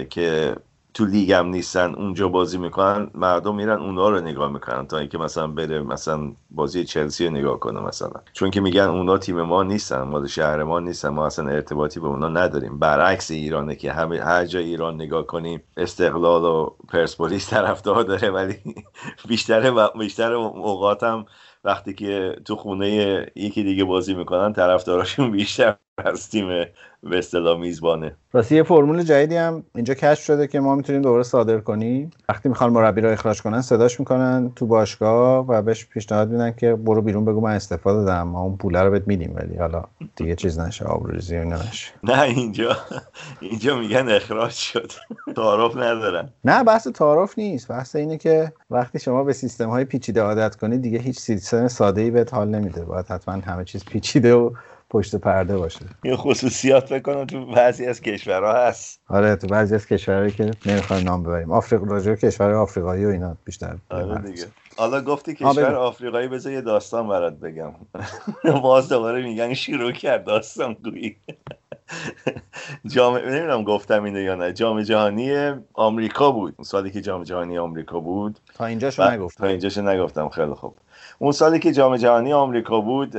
که 0.09 0.55
تو 0.93 1.05
لیگ 1.05 1.33
هم 1.33 1.47
نیستن 1.47 1.95
اونجا 1.95 2.29
بازی 2.29 2.59
می‌کنن 2.59 3.11
مردم 3.15 3.55
میرن 3.55 3.79
اونا 3.81 4.09
رو 4.09 4.21
نگاه 4.21 4.51
می‌کنن 4.53 4.87
تا 4.87 4.99
اینکه 4.99 5.19
مثلا 5.19 5.47
بره 5.47 5.83
مثلا 5.83 6.33
بازی 6.51 6.85
چلسی 6.85 7.27
رو 7.27 7.33
نگاه 7.33 7.59
کنه 7.61 7.81
مثلا. 7.81 8.21
چون 8.33 8.51
که 8.51 8.61
میگن 8.61 8.81
اونا 8.83 9.19
تیم 9.19 9.41
ما 9.43 9.63
نیستن 9.63 10.03
مال 10.03 10.27
شهر 10.27 10.63
ما 10.63 10.81
نیستن 10.81 11.09
ما 11.09 11.27
اصلا 11.27 11.49
ارتباطی 11.49 12.01
به 12.01 12.07
اونا 12.07 12.29
نداریم. 12.29 12.79
برعکس 12.79 13.31
ایرانه 13.31 13.75
که 13.75 13.93
همه 13.93 14.21
هر 14.21 14.45
جای 14.45 14.65
ایران 14.65 14.95
نگاه 14.95 15.27
کنیم 15.27 15.63
استقلال 15.77 16.45
و 16.45 16.69
پرسپولیس 16.89 17.49
طرفدار 17.51 18.03
داره 18.03 18.31
ولی 18.31 18.55
بیشتر 19.29 19.89
بیشتر 19.99 20.33
اوقات 20.33 21.03
هم 21.03 21.25
وقتی 21.65 21.93
که 21.95 22.35
تو 22.45 22.57
خونه 22.57 22.87
یکی 23.35 23.63
دیگه 23.63 23.85
بازی 23.85 24.13
می‌کنن 24.15 24.53
طرفداراشون 24.53 25.31
بیشتر 25.31 25.75
از 25.97 26.29
تیم 26.29 26.47
به 27.03 27.17
اصطلاح 27.17 27.59
میزبانه. 27.59 28.15
راستی 28.33 28.55
یه 28.55 28.63
فرمول 28.63 29.03
جدیدی 29.03 29.35
هم 29.35 29.63
اینجا 29.75 29.93
کشف 29.93 30.23
شده 30.23 30.47
که 30.47 30.59
ما 30.59 30.75
می‌تونیم 30.75 31.01
دوباره 31.01 31.23
صادر 31.23 31.59
کنیم. 31.59 32.09
وقتی 32.29 32.49
می‌خوان 32.49 32.73
مربی 32.73 33.01
رو 33.01 33.09
اخراج 33.09 33.41
کنن 33.41 33.61
صداش 33.61 33.99
می‌کنن 33.99 34.51
تو 34.55 34.65
باشگاه 34.65 35.47
و 35.47 35.61
بهش 35.61 35.85
پیشنهاد 35.85 36.29
میدن 36.29 36.51
که 36.51 36.75
برو 36.75 37.01
بیرون 37.01 37.25
بگو 37.25 37.41
من 37.41 37.55
استفاده 37.55 37.99
دادم 37.99 38.27
ما 38.27 38.41
اون 38.41 38.57
پوله 38.57 38.81
رو 38.81 38.91
بهت 38.91 39.07
میدیم 39.07 39.35
ولی 39.35 39.57
حالا 39.57 39.83
دیگه 40.15 40.35
چیز 40.35 40.59
نشه 40.59 40.85
آبروریزی 40.85 41.37
نشه. 41.37 41.91
نه 42.03 42.21
اینجا 42.21 42.77
اینجا 43.39 43.77
میگن 43.79 44.09
اخراج 44.09 44.51
شد. 44.51 44.91
تعارف 45.35 45.77
ندارن. 45.77 46.29
نه 46.45 46.63
بحث 46.63 46.87
تعارف 46.87 47.37
نیست. 47.37 47.67
بحث 47.67 47.95
اینه 47.95 48.17
که 48.17 48.53
وقتی 48.69 48.99
شما 48.99 49.23
به 49.23 49.33
سیستم 49.33 49.69
های 49.69 49.85
پیچیده 49.85 50.21
عادت 50.21 50.55
کنید 50.55 50.81
دیگه 50.81 50.99
هیچ 50.99 51.19
سیستم 51.19 51.67
ساده 51.67 52.01
ای 52.01 52.11
بهت 52.11 52.33
حال 52.33 52.47
نمیده. 52.47 52.81
باید 52.85 53.05
حتما 53.05 53.33
همه 53.33 53.63
چیز 53.63 53.85
پیچیده 53.85 54.33
و 54.33 54.51
پشت 54.93 55.15
پرده 55.15 55.57
باشه. 55.57 55.85
یه 56.03 56.15
خصوصیات 56.15 56.85
فکر 56.85 56.99
کنم 56.99 57.25
تو 57.25 57.45
بعضی 57.45 57.85
از 57.85 58.01
کشورها 58.01 58.53
هست. 58.53 59.01
آره 59.09 59.35
تو 59.35 59.47
بعضی 59.47 59.75
از 59.75 59.87
کشورهایی 59.87 60.31
که 60.31 60.51
نمی‌خوایم 60.65 61.03
نام 61.03 61.23
ببریم. 61.23 61.51
آفریقا 61.51 61.85
راجع 61.85 62.15
کشور 62.15 62.53
آفریقایی 62.53 63.05
و 63.05 63.07
اینا 63.07 63.37
بیشتر 63.45 63.75
آره 63.89 64.21
دیگه. 64.21 64.45
حالا 64.77 65.01
گفتی 65.01 65.33
کشور 65.33 65.75
آفریقایی 65.75 66.27
بذار 66.27 66.53
یه 66.53 66.61
داستان 66.61 67.07
برات 67.07 67.33
بگم. 67.33 67.71
باز 68.63 68.89
دوباره 68.89 69.23
میگن 69.23 69.53
شروع 69.53 69.91
کرد 69.91 70.23
داستان 70.23 70.73
گویی. 70.83 71.15
جام 72.85 73.17
نمی‌دونم 73.17 73.63
گفتم 73.63 74.03
اینو 74.03 74.19
یا 74.19 74.35
نه. 74.35 74.53
جام 74.53 74.81
جهانی 74.81 75.53
آمریکا 75.73 76.31
بود. 76.31 76.55
سالی 76.61 76.91
که 76.91 77.01
جام 77.01 77.23
جهانی 77.23 77.57
آمریکا 77.57 77.99
بود. 77.99 78.39
تا 78.55 78.65
اینجاشو 78.65 79.11
نگفتم 79.11 79.43
تا 79.43 79.49
اینجاشو 79.49 79.81
نگفتم. 79.81 80.29
خیلی 80.29 80.53
خوب. 80.53 80.75
اون 81.19 81.31
سالی 81.31 81.59
که 81.59 81.71
جام 81.71 81.97
جهانی 81.97 82.33
آمریکا 82.33 82.81
بود 82.81 83.17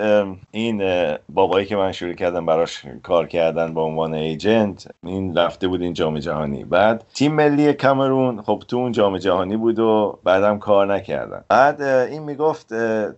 این 0.51 0.83
بابایی 1.29 1.67
که 1.67 1.77
من 1.77 1.93
شروع 1.93 2.13
کردم 2.13 2.47
براش 2.47 2.87
کار 3.03 3.27
کردن 3.27 3.75
به 3.75 3.81
عنوان 3.81 4.15
ایجنت 4.15 4.89
این 5.03 5.37
رفته 5.37 5.69
بود 5.69 5.83
این 5.83 5.93
جام 5.93 6.19
جهانی. 6.19 6.65
بعد 6.65 7.05
تیم 7.15 7.35
ملی 7.35 7.73
کامرون 7.73 8.43
خب 8.43 8.63
تو 8.69 8.77
اون 8.77 8.93
جام 8.93 9.19
جهانی 9.19 9.57
بود 9.57 9.79
و 9.79 10.19
بعدم 10.25 10.59
کار 10.59 10.95
نکردن. 10.95 11.45
بعد 11.49 11.83
این 11.83 12.23
می‌گفت 12.23 12.69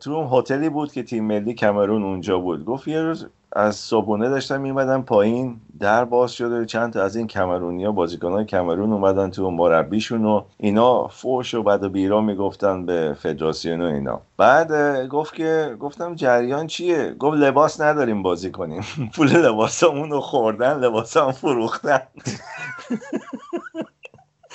تو 0.01 0.11
اون 0.13 0.29
هتلی 0.33 0.69
بود 0.69 0.93
که 0.93 1.03
تیم 1.03 1.25
ملی 1.25 1.55
کامرون 1.55 2.03
اونجا 2.03 2.39
بود. 2.39 2.65
گفت 2.65 2.89
یه 2.89 3.03
روز 3.03 3.27
از 3.57 3.77
صبحونه 3.77 4.29
داشتم 4.29 4.61
میمدن 4.61 5.03
پایین 5.03 5.61
در 5.81 6.05
باز 6.05 6.33
شده 6.33 6.67
چند 6.67 6.93
تا 6.93 7.03
از 7.03 7.17
این 7.17 7.27
کمرونیا 7.27 7.93
بازیکنان 7.93 8.47
کمرون 8.47 8.93
اومدن 8.93 9.31
تو 9.31 9.51
مربیشون 9.51 10.25
و 10.25 10.43
اینا 10.59 11.09
فوش 11.09 11.55
و 11.55 11.63
بعد 11.63 11.85
و 11.85 11.89
بیرا 11.89 12.21
می‌گفتن 12.21 12.87
به 12.87 13.17
فدراسیون 13.23 13.83
و 13.83 13.85
اینا. 13.85 14.21
بعد 14.37 14.73
گفت 15.09 15.35
که 15.35 15.77
گفتم 15.81 16.15
جریان 16.15 16.67
چیه؟ 16.67 17.15
گفت 17.19 17.37
لباس 17.37 17.81
نداریم 17.81 18.23
بازی 18.23 18.51
کنیم. 18.51 18.83
پول 19.17 19.29
لباسمون 19.33 20.11
رو 20.11 20.21
خوردن 20.21 20.79
لباس 20.79 21.17
هم 21.17 21.33
فروختن. 21.33 22.01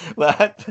بعد 0.17 0.65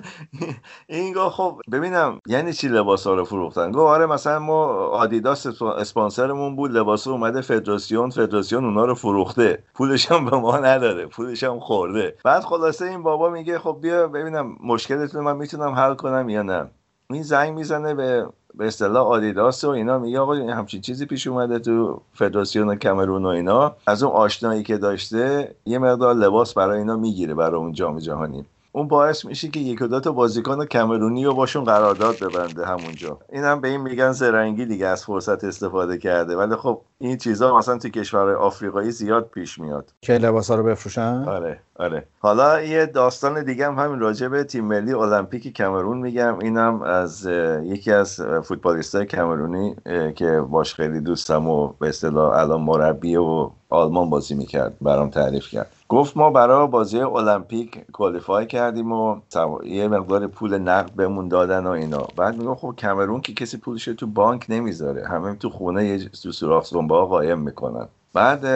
این 0.86 1.12
گفت 1.14 1.34
خب 1.34 1.60
ببینم 1.72 2.18
یعنی 2.26 2.52
چی 2.52 2.68
لباس 2.68 3.06
ها 3.06 3.14
رو 3.14 3.24
فروختن؟ 3.24 3.70
گفت 3.70 3.80
آره 3.90 4.06
مثلا 4.06 4.38
ما 4.38 4.64
آدیداس 4.74 5.62
اسپانسرمون 5.62 6.56
بود 6.56 6.72
لباس 6.72 7.06
اومده 7.06 7.40
فدراسیون 7.40 8.10
فدراسیون 8.10 8.64
اونا 8.64 8.84
رو 8.84 8.94
فروخته. 8.94 9.62
پولش 9.74 10.12
هم 10.12 10.24
به 10.30 10.36
ما 10.36 10.58
نداره 10.58 11.06
پولش 11.06 11.44
هم 11.44 11.60
خورده. 11.60 12.16
بعد 12.24 12.42
خلاصه 12.42 12.84
این 12.84 13.02
بابا 13.02 13.30
میگه 13.30 13.58
خب 13.58 13.78
بیا 13.82 14.08
ببینم 14.08 14.56
مشکلتون 14.64 15.24
من 15.24 15.36
می‌تونم 15.36 15.70
حل 15.72 15.94
کنم 15.94 16.28
یا 16.28 16.42
نه. 16.42 16.70
این 17.10 17.22
زنگ 17.22 17.54
می‌زنه 17.54 17.94
به 17.94 18.26
به 18.54 18.66
اصطلاح 18.66 19.06
آدیداس 19.06 19.64
و 19.64 19.68
اینا 19.68 19.98
میگه 19.98 20.20
آقا 20.20 20.34
همچین 20.34 20.80
چیزی 20.80 21.06
پیش 21.06 21.26
اومده 21.26 21.58
تو 21.58 22.00
فدراسیون 22.14 22.74
کامرون 22.76 23.24
و 23.24 23.28
اینا. 23.28 23.76
از 23.86 24.02
اون 24.02 24.12
آشنایی 24.12 24.62
که 24.62 24.78
داشته 24.78 25.54
یه 25.66 25.78
مقدار 25.78 26.14
لباس 26.14 26.54
برای 26.54 26.78
اینا 26.78 26.96
می‌گیره 26.96 27.34
برای 27.34 27.60
اون 27.60 27.72
جام 27.72 27.98
جهانی. 27.98 28.44
اون 28.72 28.88
باعث 28.88 29.24
میشه 29.24 29.48
که 29.48 29.60
یک 29.60 29.78
دو 29.78 30.00
تا 30.00 30.12
بازیکن 30.12 30.66
کمرونی 30.66 31.24
رو 31.24 31.34
باشون 31.34 31.64
قرارداد 31.64 32.16
ببنده 32.20 32.66
همونجا. 32.66 33.18
این 33.32 33.44
هم 33.44 33.60
به 33.60 33.68
این 33.68 33.80
میگن 33.80 34.12
زرنگی 34.12 34.66
دیگه 34.66 34.86
از 34.86 35.04
فرصت 35.04 35.44
استفاده 35.44 35.98
کرده. 35.98 36.36
ولی 36.36 36.56
خب 36.56 36.80
این 36.98 37.16
چیزها 37.16 37.58
مثلا 37.58 37.78
تو 37.78 37.88
کشور 37.88 38.34
آفریقایی 38.34 38.90
زیاد 38.90 39.30
پیش 39.34 39.58
میاد. 39.58 39.92
که 40.00 40.12
لباسا 40.12 40.54
رو 40.54 40.62
بفروشن؟ 40.62 41.24
آره 41.28 41.60
آره. 41.76 42.06
حالا 42.18 42.62
یه 42.62 42.86
داستان 42.86 43.44
دیگه 43.44 43.66
هم 43.66 43.78
همین 43.78 44.00
راجع 44.00 44.28
به 44.28 44.44
تیم 44.44 44.64
ملی 44.64 44.92
المپیک 44.92 45.56
کمرون 45.56 45.98
میگم. 45.98 46.38
اینم 46.38 46.82
از 46.82 47.26
یکی 47.62 47.92
از 47.92 48.20
فوتبالیستای 48.44 49.06
کمرونی 49.06 49.76
که 50.16 50.40
باش 50.50 50.74
خیلی 50.74 51.00
دوستم 51.00 51.48
و 51.48 51.68
به 51.68 51.88
اصطلاح 51.88 52.38
الان 52.38 52.60
مربی 52.60 53.16
و 53.16 53.50
آلمان 53.70 54.10
بازی 54.10 54.34
می‌کرد 54.34 54.76
برام 54.80 55.10
تعریف 55.10 55.48
کرد. 55.48 55.70
گفت 55.90 56.16
ما 56.16 56.30
برای 56.30 56.66
بازی 56.66 57.00
المپیک 57.00 57.90
کوالیفای 57.92 58.46
کردیم 58.46 58.92
و 58.92 59.20
یه 59.64 59.88
مقدار 59.88 60.26
پول 60.26 60.58
نقد 60.58 60.92
بهمون 60.92 61.28
دادن 61.28 61.66
و 61.66 61.70
اینا. 61.70 62.06
بعد 62.16 62.36
میگم 62.36 62.54
خب 62.54 62.74
کمرون 62.78 63.20
که 63.20 63.34
کسی 63.34 63.56
پولش 63.56 63.84
تو 63.84 64.06
بانک 64.06 64.46
نمی‌ذاره. 64.48 65.08
همه 65.08 65.34
تو 65.34 65.50
خونه 65.50 65.84
یه 65.86 66.08
تو 66.08 66.32
سوراخ 66.32 66.72
قایم 67.06 67.38
می‌کنن. 67.38 67.88
بعد 68.12 68.46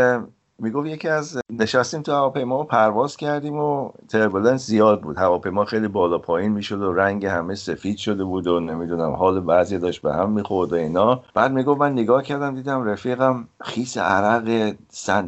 می‌گفت 0.58 0.86
یکی 0.86 1.08
از 1.08 1.38
نشستیم 1.60 2.02
تو 2.02 2.12
هواپیما 2.12 2.60
و 2.60 2.64
پرواز 2.64 3.16
کردیم 3.16 3.56
و 3.56 3.90
تربولنس 4.08 4.66
زیاد 4.66 5.00
بود. 5.00 5.18
هواپیما 5.18 5.64
خیلی 5.64 5.88
بالا 5.88 6.18
پایین 6.18 6.52
می‌شد 6.52 6.82
و 6.82 6.92
رنگ 6.92 7.26
همه 7.26 7.54
سفید 7.54 7.96
شده 7.96 8.24
بود 8.24 8.46
و 8.46 8.60
نمی‌دونم 8.60 9.12
حال 9.12 9.40
بعضی 9.40 9.78
داشت 9.78 10.02
به 10.02 10.14
هم 10.14 10.30
می‌خورد 10.30 10.72
و 10.72 10.76
اینا. 10.76 11.22
بعد 11.34 11.52
می‌گفت 11.52 11.80
من 11.80 11.92
نگاه 11.92 12.22
کردم 12.22 12.54
دیدم 12.54 12.84
رفیقم 12.84 13.48
خیس 13.60 13.98
عرق 13.98 14.74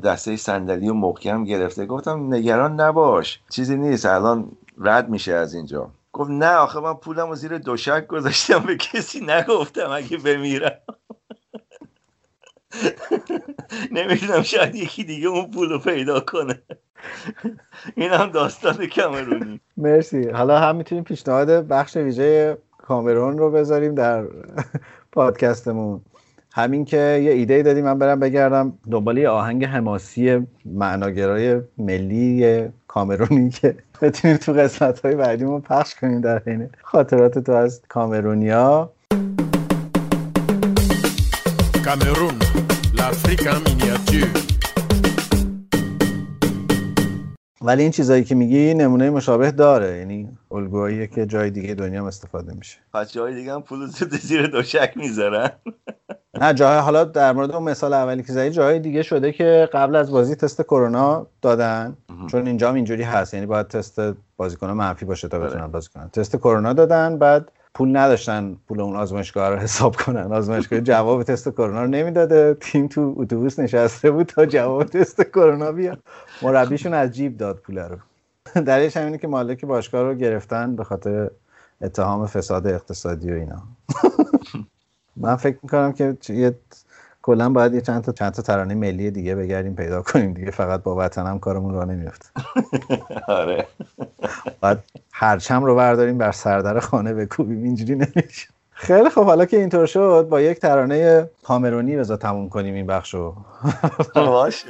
دسته 0.05 0.37
صندلی 0.37 0.89
و 0.89 0.95
محکم 0.95 1.45
گرفته. 1.45 1.87
گفتم 1.87 2.35
نگران 2.35 2.81
نباش 2.81 3.41
چیزی 3.51 3.77
نیست 3.77 4.07
الان 4.07 4.49
رد 4.79 5.09
میشه 5.09 5.33
از 5.33 5.55
اینجا. 5.55 5.91
گفت 6.13 6.31
نه 6.31 6.55
آخه 6.55 6.81
من 6.81 6.95
پولم 6.95 7.31
و 7.31 7.35
زیر 7.35 7.59
دوشک 7.59 8.07
گذاشتم 8.07 8.59
به 8.59 8.77
کسی 8.77 9.21
نگفتم 9.27 9.91
اگه 9.91 10.17
بمیرم. 10.17 10.73
نمی‌دونم 13.97 14.43
شاید 14.43 14.75
یکی 14.75 15.05
دیگه 15.05 15.29
اون 15.29 15.51
پول 15.51 15.69
رو 15.69 15.79
پیدا 15.79 16.21
کنه. 16.21 16.63
این 17.95 18.11
هم 18.11 18.31
داستان 18.31 18.87
کامرونی. 18.97 19.61
مرسی. 19.77 20.29
حالا 20.29 20.59
هم 20.59 20.77
می‌تونیم 20.77 21.05
پیشنهاد 21.05 21.49
بخش 21.51 21.97
ویژه 21.97 22.59
کامرون 22.79 23.39
رو 23.39 23.51
بذاریم 23.51 23.95
در 23.95 24.25
پادکستمون. 25.13 26.01
همین 26.53 26.85
که 26.85 27.21
یه 27.25 27.31
ایده 27.31 27.63
دادیم. 27.63 27.85
من 27.85 27.99
برم 27.99 28.21
بگردم 28.21 28.79
دنبال 28.91 29.19
یه 29.19 29.29
آهنگ 29.29 29.65
حماسی 29.65 30.47
معناگرای 30.65 31.61
ملی 31.79 32.65
کامرونی 32.89 33.51
که 33.51 33.77
بتونیم 34.03 34.37
تو 34.37 34.53
قسمت 34.53 35.01
های 35.05 35.15
بعدیمون 35.15 35.61
پخش 35.61 35.95
کنیم 35.95 36.21
در 36.21 36.43
حین 36.47 36.71
خاطرات 36.83 37.39
تو 37.39 37.53
از 37.53 37.83
کامرونیا. 37.89 38.93
Cameroun, 41.87 42.56
en 43.07 43.13
miniature. 43.13 44.29
ولی 47.61 47.83
این 47.83 47.91
چیزایی 47.93 48.25
که 48.25 48.35
میگی 48.35 48.75
نمونه 48.75 49.11
مشابه 49.11 49.51
داره. 49.51 49.99
یعنی 49.99 50.29
الگوهاییه 50.51 51.07
که 51.07 51.27
جای 51.27 51.51
دیگه 51.51 51.75
دنیا 51.75 52.01
هم 52.01 52.07
استفاده 52.07 52.55
میشه. 52.55 52.79
پس 52.95 53.13
جای 53.13 53.35
دیگه 53.35 53.53
هم 53.53 53.63
پول 53.63 53.87
زیر 53.87 54.09
زیر 54.09 54.47
دوشک 54.47 54.93
می‌ذارن. 54.97 55.51
نه 56.41 56.55
جای 56.55 56.79
حالا 56.79 57.05
در 57.05 57.33
مورد 57.33 57.51
اون 57.51 57.63
مثال 57.63 57.93
اولی 57.93 58.23
که 58.23 58.33
زدی 58.33 58.51
جای 58.51 58.79
دیگه 58.79 59.03
شده 59.03 59.33
که 59.33 59.69
قبل 59.73 59.97
از 59.97 60.11
بازی 60.11 60.35
تست 60.35 60.63
کرونا 60.63 61.27
دادن. 61.43 61.97
چون 62.31 62.47
اینجا 62.47 62.69
هم 62.69 62.75
اینجوری 62.75 63.03
هست. 63.03 63.35
یعنی 63.35 63.47
باید 63.47 63.69
تست 63.69 64.01
بازیکن 64.37 64.71
منفی 64.71 65.05
باشه 65.05 65.29
تا 65.29 65.39
بتونن 65.39 65.67
بازی 65.67 65.89
کنن. 65.95 66.09
تست 66.09 66.37
کرونا 66.37 66.73
دادن 66.73 67.19
بعد 67.19 67.53
پول 67.77 67.97
نداشتن 67.97 68.57
پول 68.69 68.81
اون 68.81 68.97
آزمایشگاه 68.97 69.49
رو 69.49 69.57
حساب 69.57 69.97
کنن. 69.97 70.33
آزمایشگاه 70.33 70.81
جواب 70.81 71.23
تست 71.23 71.49
کرونا 71.49 71.83
رو 71.83 71.89
نمی‌داده. 71.91 72.57
تیم 72.61 72.89
تو 72.89 73.15
اتوبوس 73.17 73.59
نشسته 73.59 74.11
بود 74.11 74.27
تا 74.27 74.47
جواب 74.47 74.85
تست 74.85 75.23
کرونا 75.23 75.73
بیاد. 75.73 75.99
مربیشون 76.43 76.95
از 76.95 77.11
جیب 77.13 77.37
داد 77.37 77.57
پول 77.59 77.79
رو. 77.79 77.97
دلیلش 78.63 78.97
همینه 78.97 79.19
که 79.19 79.29
مالک 79.29 79.65
باشگاه 79.65 80.03
رو 80.03 80.15
گرفتن 80.15 80.77
به 80.77 80.85
خاطر 80.85 81.31
اتهام 81.81 82.27
فساد 82.27 82.67
اقتصادی 82.67 83.33
و 83.33 83.35
اینا. 83.35 83.63
من 85.17 85.37
فکر 85.37 85.59
می‌کنم 85.63 85.93
که 85.93 86.17
یه 86.29 86.55
کلا 87.23 87.49
باید 87.49 87.75
یه 87.75 87.81
چند 87.81 88.03
تا 88.03 88.13
چند 88.13 88.33
تا 88.33 88.43
ترانه 88.43 88.75
ملی 88.75 89.11
دیگه 89.11 89.35
بگردیم 89.35 89.75
پیدا 89.75 90.03
کنیم 90.03 90.33
دیگه. 90.33 90.51
فقط 90.51 90.83
با 90.83 90.97
وطن 90.97 91.27
هم 91.27 91.39
کارمون 91.39 91.75
راه 91.75 91.85
نمیفته 91.85 92.29
آره. 93.29 93.67
باید 94.61 94.79
هرچم 95.19 95.65
رو 95.65 95.75
برداریم 95.75 96.19
بر 96.19 96.33
سردر 96.33 96.81
خانه 96.81 97.15
بکوبیم 97.15 97.63
اینجوری 97.63 97.95
نمیشه. 97.95 98.49
خیلی 98.71 99.11
خب 99.11 99.25
حالا 99.25 99.45
که 99.45 99.57
اینطور 99.57 99.87
شد 99.87 100.27
با 100.31 100.41
یک 100.41 100.59
ترانه 100.59 101.29
کامرونی 101.45 101.97
بذار 101.97 102.17
تموم 102.17 102.49
کنیم 102.49 102.75
این 102.75 102.87
بخش 102.87 103.15
رو. 103.15 103.35
باشه. 104.15 104.67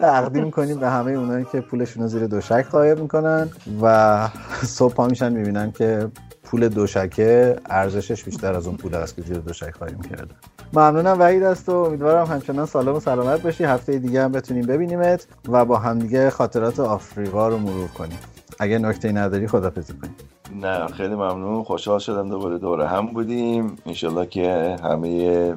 تقدیم 0.00 0.50
کنیم 0.50 0.78
به 0.78 0.88
همه 0.88 1.12
اونایی 1.12 1.46
که 1.52 1.60
پولشون 1.60 2.02
رو 2.02 2.08
زیر 2.08 2.26
دوشک 2.26 2.66
قایم 2.70 2.98
می‌کنن 2.98 3.48
و 3.82 4.28
صبح 4.62 4.94
پا 4.94 5.06
میشن 5.06 5.32
می‌بینن 5.32 5.72
که 5.72 6.08
پول 6.42 6.68
دوشکه 6.68 7.56
ارزشش 7.66 8.24
بیشتر 8.24 8.54
از 8.54 8.66
اون 8.66 8.76
پول 8.76 8.94
است 8.94 9.16
که 9.16 9.22
زیر 9.22 9.38
دوشک 9.38 9.72
قایم 9.78 10.00
کرده. 10.00 10.34
ممنونم 10.72 11.20
وحید 11.20 11.42
است 11.42 11.68
و 11.68 11.72
امیدوارم 11.72 12.26
همچنان 12.26 12.66
سالم 12.66 12.94
و 12.94 13.00
سلامت 13.00 13.42
باشی. 13.42 13.64
هفته 13.64 13.98
دیگه 13.98 14.22
هم 14.22 14.32
بتونیم 14.32 14.66
ببینیمت 14.66 15.26
و 15.48 15.64
با 15.64 15.78
همدیگه 15.78 16.30
خاطرات 16.30 16.80
آفریقا 16.80 17.48
رو 17.48 17.58
مرور 17.58 17.88
کنیم. 17.88 18.18
اگه 18.58 18.78
نکته 18.78 19.12
نداری 19.12 19.46
خدافزی 19.46 19.92
کنیم 19.92 20.14
نه 20.62 20.86
خیلی 20.86 21.14
ممنون. 21.14 21.64
خوشحال 21.64 21.98
شدم 21.98 22.28
دوباره 22.28 22.58
دوره 22.58 22.88
هم 22.88 23.06
بودیم. 23.06 23.76
انشالله 23.86 24.26
که 24.26 24.76
همه 24.82 25.54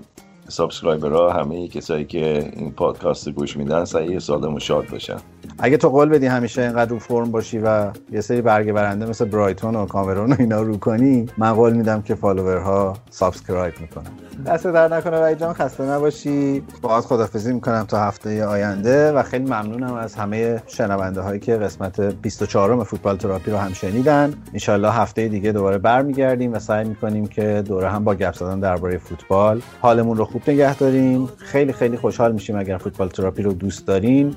subscriber 0.47 1.26
ها 1.26 1.33
همه 1.33 1.67
کسایی 1.67 2.05
که 2.05 2.51
این 2.55 2.71
پادکست 2.71 3.29
گوش 3.29 3.57
میدن 3.57 3.85
سعی 3.85 4.19
سالم 4.19 4.53
و 4.53 4.59
شاد 4.59 4.87
باشن. 4.89 5.17
اگه 5.63 5.77
تو 5.77 5.89
قول 5.89 6.09
بدی 6.09 6.25
همیشه 6.25 6.61
اینقدر 6.61 6.91
رو 6.91 6.99
فرم 6.99 7.31
باشی 7.31 7.59
و 7.59 7.87
یه 8.11 8.21
سری 8.21 8.41
برگه 8.41 8.73
برنده 8.73 9.05
مثل 9.05 9.25
برایتون 9.25 9.75
و 9.75 9.85
کامرون 9.85 10.33
و 10.33 10.35
اینا 10.39 10.61
رو 10.61 10.77
کنی 10.77 11.29
من 11.37 11.53
قول 11.53 11.73
میدم 11.73 12.01
که 12.01 12.15
follower 12.15 12.93
ها 13.09 13.16
subscribe 13.16 13.73
می‌کنن. 13.81 14.11
دستت 14.45 14.67
درد 14.67 14.87
نکنه 14.87 15.21
وحید 15.21 15.39
جان 15.39 15.53
خسته 15.53 15.83
نباشی. 15.83 16.63
باهات 16.81 17.05
خدافزی 17.05 17.53
می‌کنم 17.53 17.85
تا 17.87 17.99
هفته 17.99 18.45
آینده 18.45 19.11
و 19.11 19.23
خیلی 19.23 19.45
ممنونم 19.45 19.93
از 19.93 20.15
همه 20.15 20.63
شنونده 20.67 21.21
هایی 21.21 21.39
که 21.39 21.57
قسمت 21.57 22.01
24 22.01 22.83
فوتبال 22.83 23.17
تراپی 23.17 23.51
رو 23.51 23.57
هم 23.57 23.73
شنیدن. 23.73 24.33
انشالله 24.53 24.91
هفته 24.91 25.27
دیگه 25.27 25.51
دوباره 25.51 25.77
برمیگردیم 25.77 26.53
و 26.53 26.59
سعی 26.59 26.87
می‌کنیم 26.87 27.27
که 27.27 27.63
دوره 27.65 27.89
هم 27.89 28.03
با 28.03 28.15
گپ 28.15 28.33
زدن 28.33 28.59
درباره 28.59 28.97
فوتبال 28.97 29.61
حالمون 29.81 30.17
رو 30.17 30.25
خوب 30.25 30.41
نگه 30.47 30.75
داریم. 30.75 31.29
خیلی 31.37 31.73
خیلی 31.73 31.97
خوشحال 31.97 32.31
میشیم 32.31 32.59
اگر 32.59 32.77
فوتبال 32.77 33.09
تراپی 33.09 33.43
رو 33.43 33.53
دوست 33.53 33.87
دارین. 33.87 34.35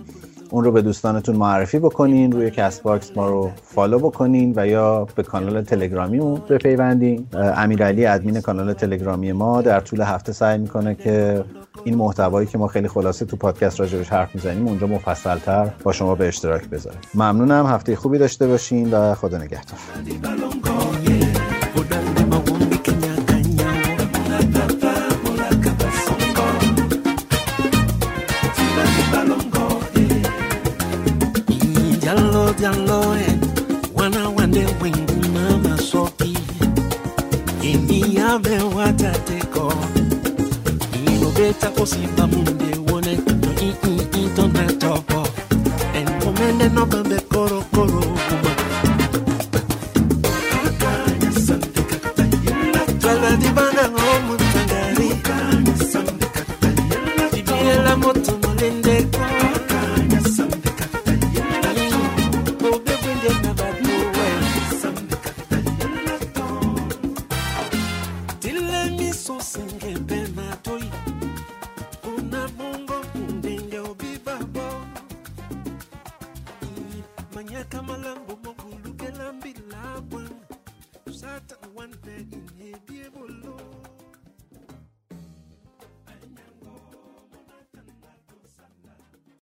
اون 0.54 0.64
رو 0.64 0.72
به 0.72 0.82
دوستانتون 0.82 1.36
معرفی 1.36 1.78
بکنین 1.78 2.32
روی 2.32 2.50
کست 2.50 2.82
باکس 2.82 3.16
ما 3.16 3.28
رو 3.28 3.50
follow 3.62 3.98
بکنین 3.98 4.52
و 4.56 4.66
یا 4.66 5.06
به 5.14 5.22
کانال 5.22 5.62
تلگرامیمون 5.62 6.40
بپیوندین. 6.48 7.26
امیرعلی 7.32 8.06
ادمین 8.06 8.40
کانال 8.40 8.72
تلگرامی 8.72 9.32
ما 9.32 9.62
در 9.62 9.80
طول 9.80 10.00
هفته 10.00 10.32
سعی 10.32 10.58
می‌کنه 10.58 10.94
که 10.94 11.44
این 11.84 11.94
محتوایی 11.94 12.46
که 12.46 12.58
ما 12.58 12.66
خیلی 12.66 12.88
خلاصه 12.88 13.24
تو 13.24 13.36
پادکست 13.36 13.80
راجبش 13.80 14.08
حرف 14.08 14.34
می‌زنیم 14.34 14.68
اونجا 14.68 14.86
مفصلتر 14.86 15.70
با 15.82 15.92
شما 15.92 16.14
به 16.14 16.28
اشتراک 16.28 16.68
بذاره 16.68 16.96
ممنونم. 17.14 17.66
هفته 17.66 17.96
خوبی 17.96 18.18
داشته 18.18 18.46
باشین 18.46 18.90
و 18.90 19.14
خدا 19.14 19.38
نگهدار. 19.38 19.78
watati 38.84 39.46
ko 39.54 39.72
inobeta 41.06 41.70
the 42.16 42.26
munde. 42.26 42.73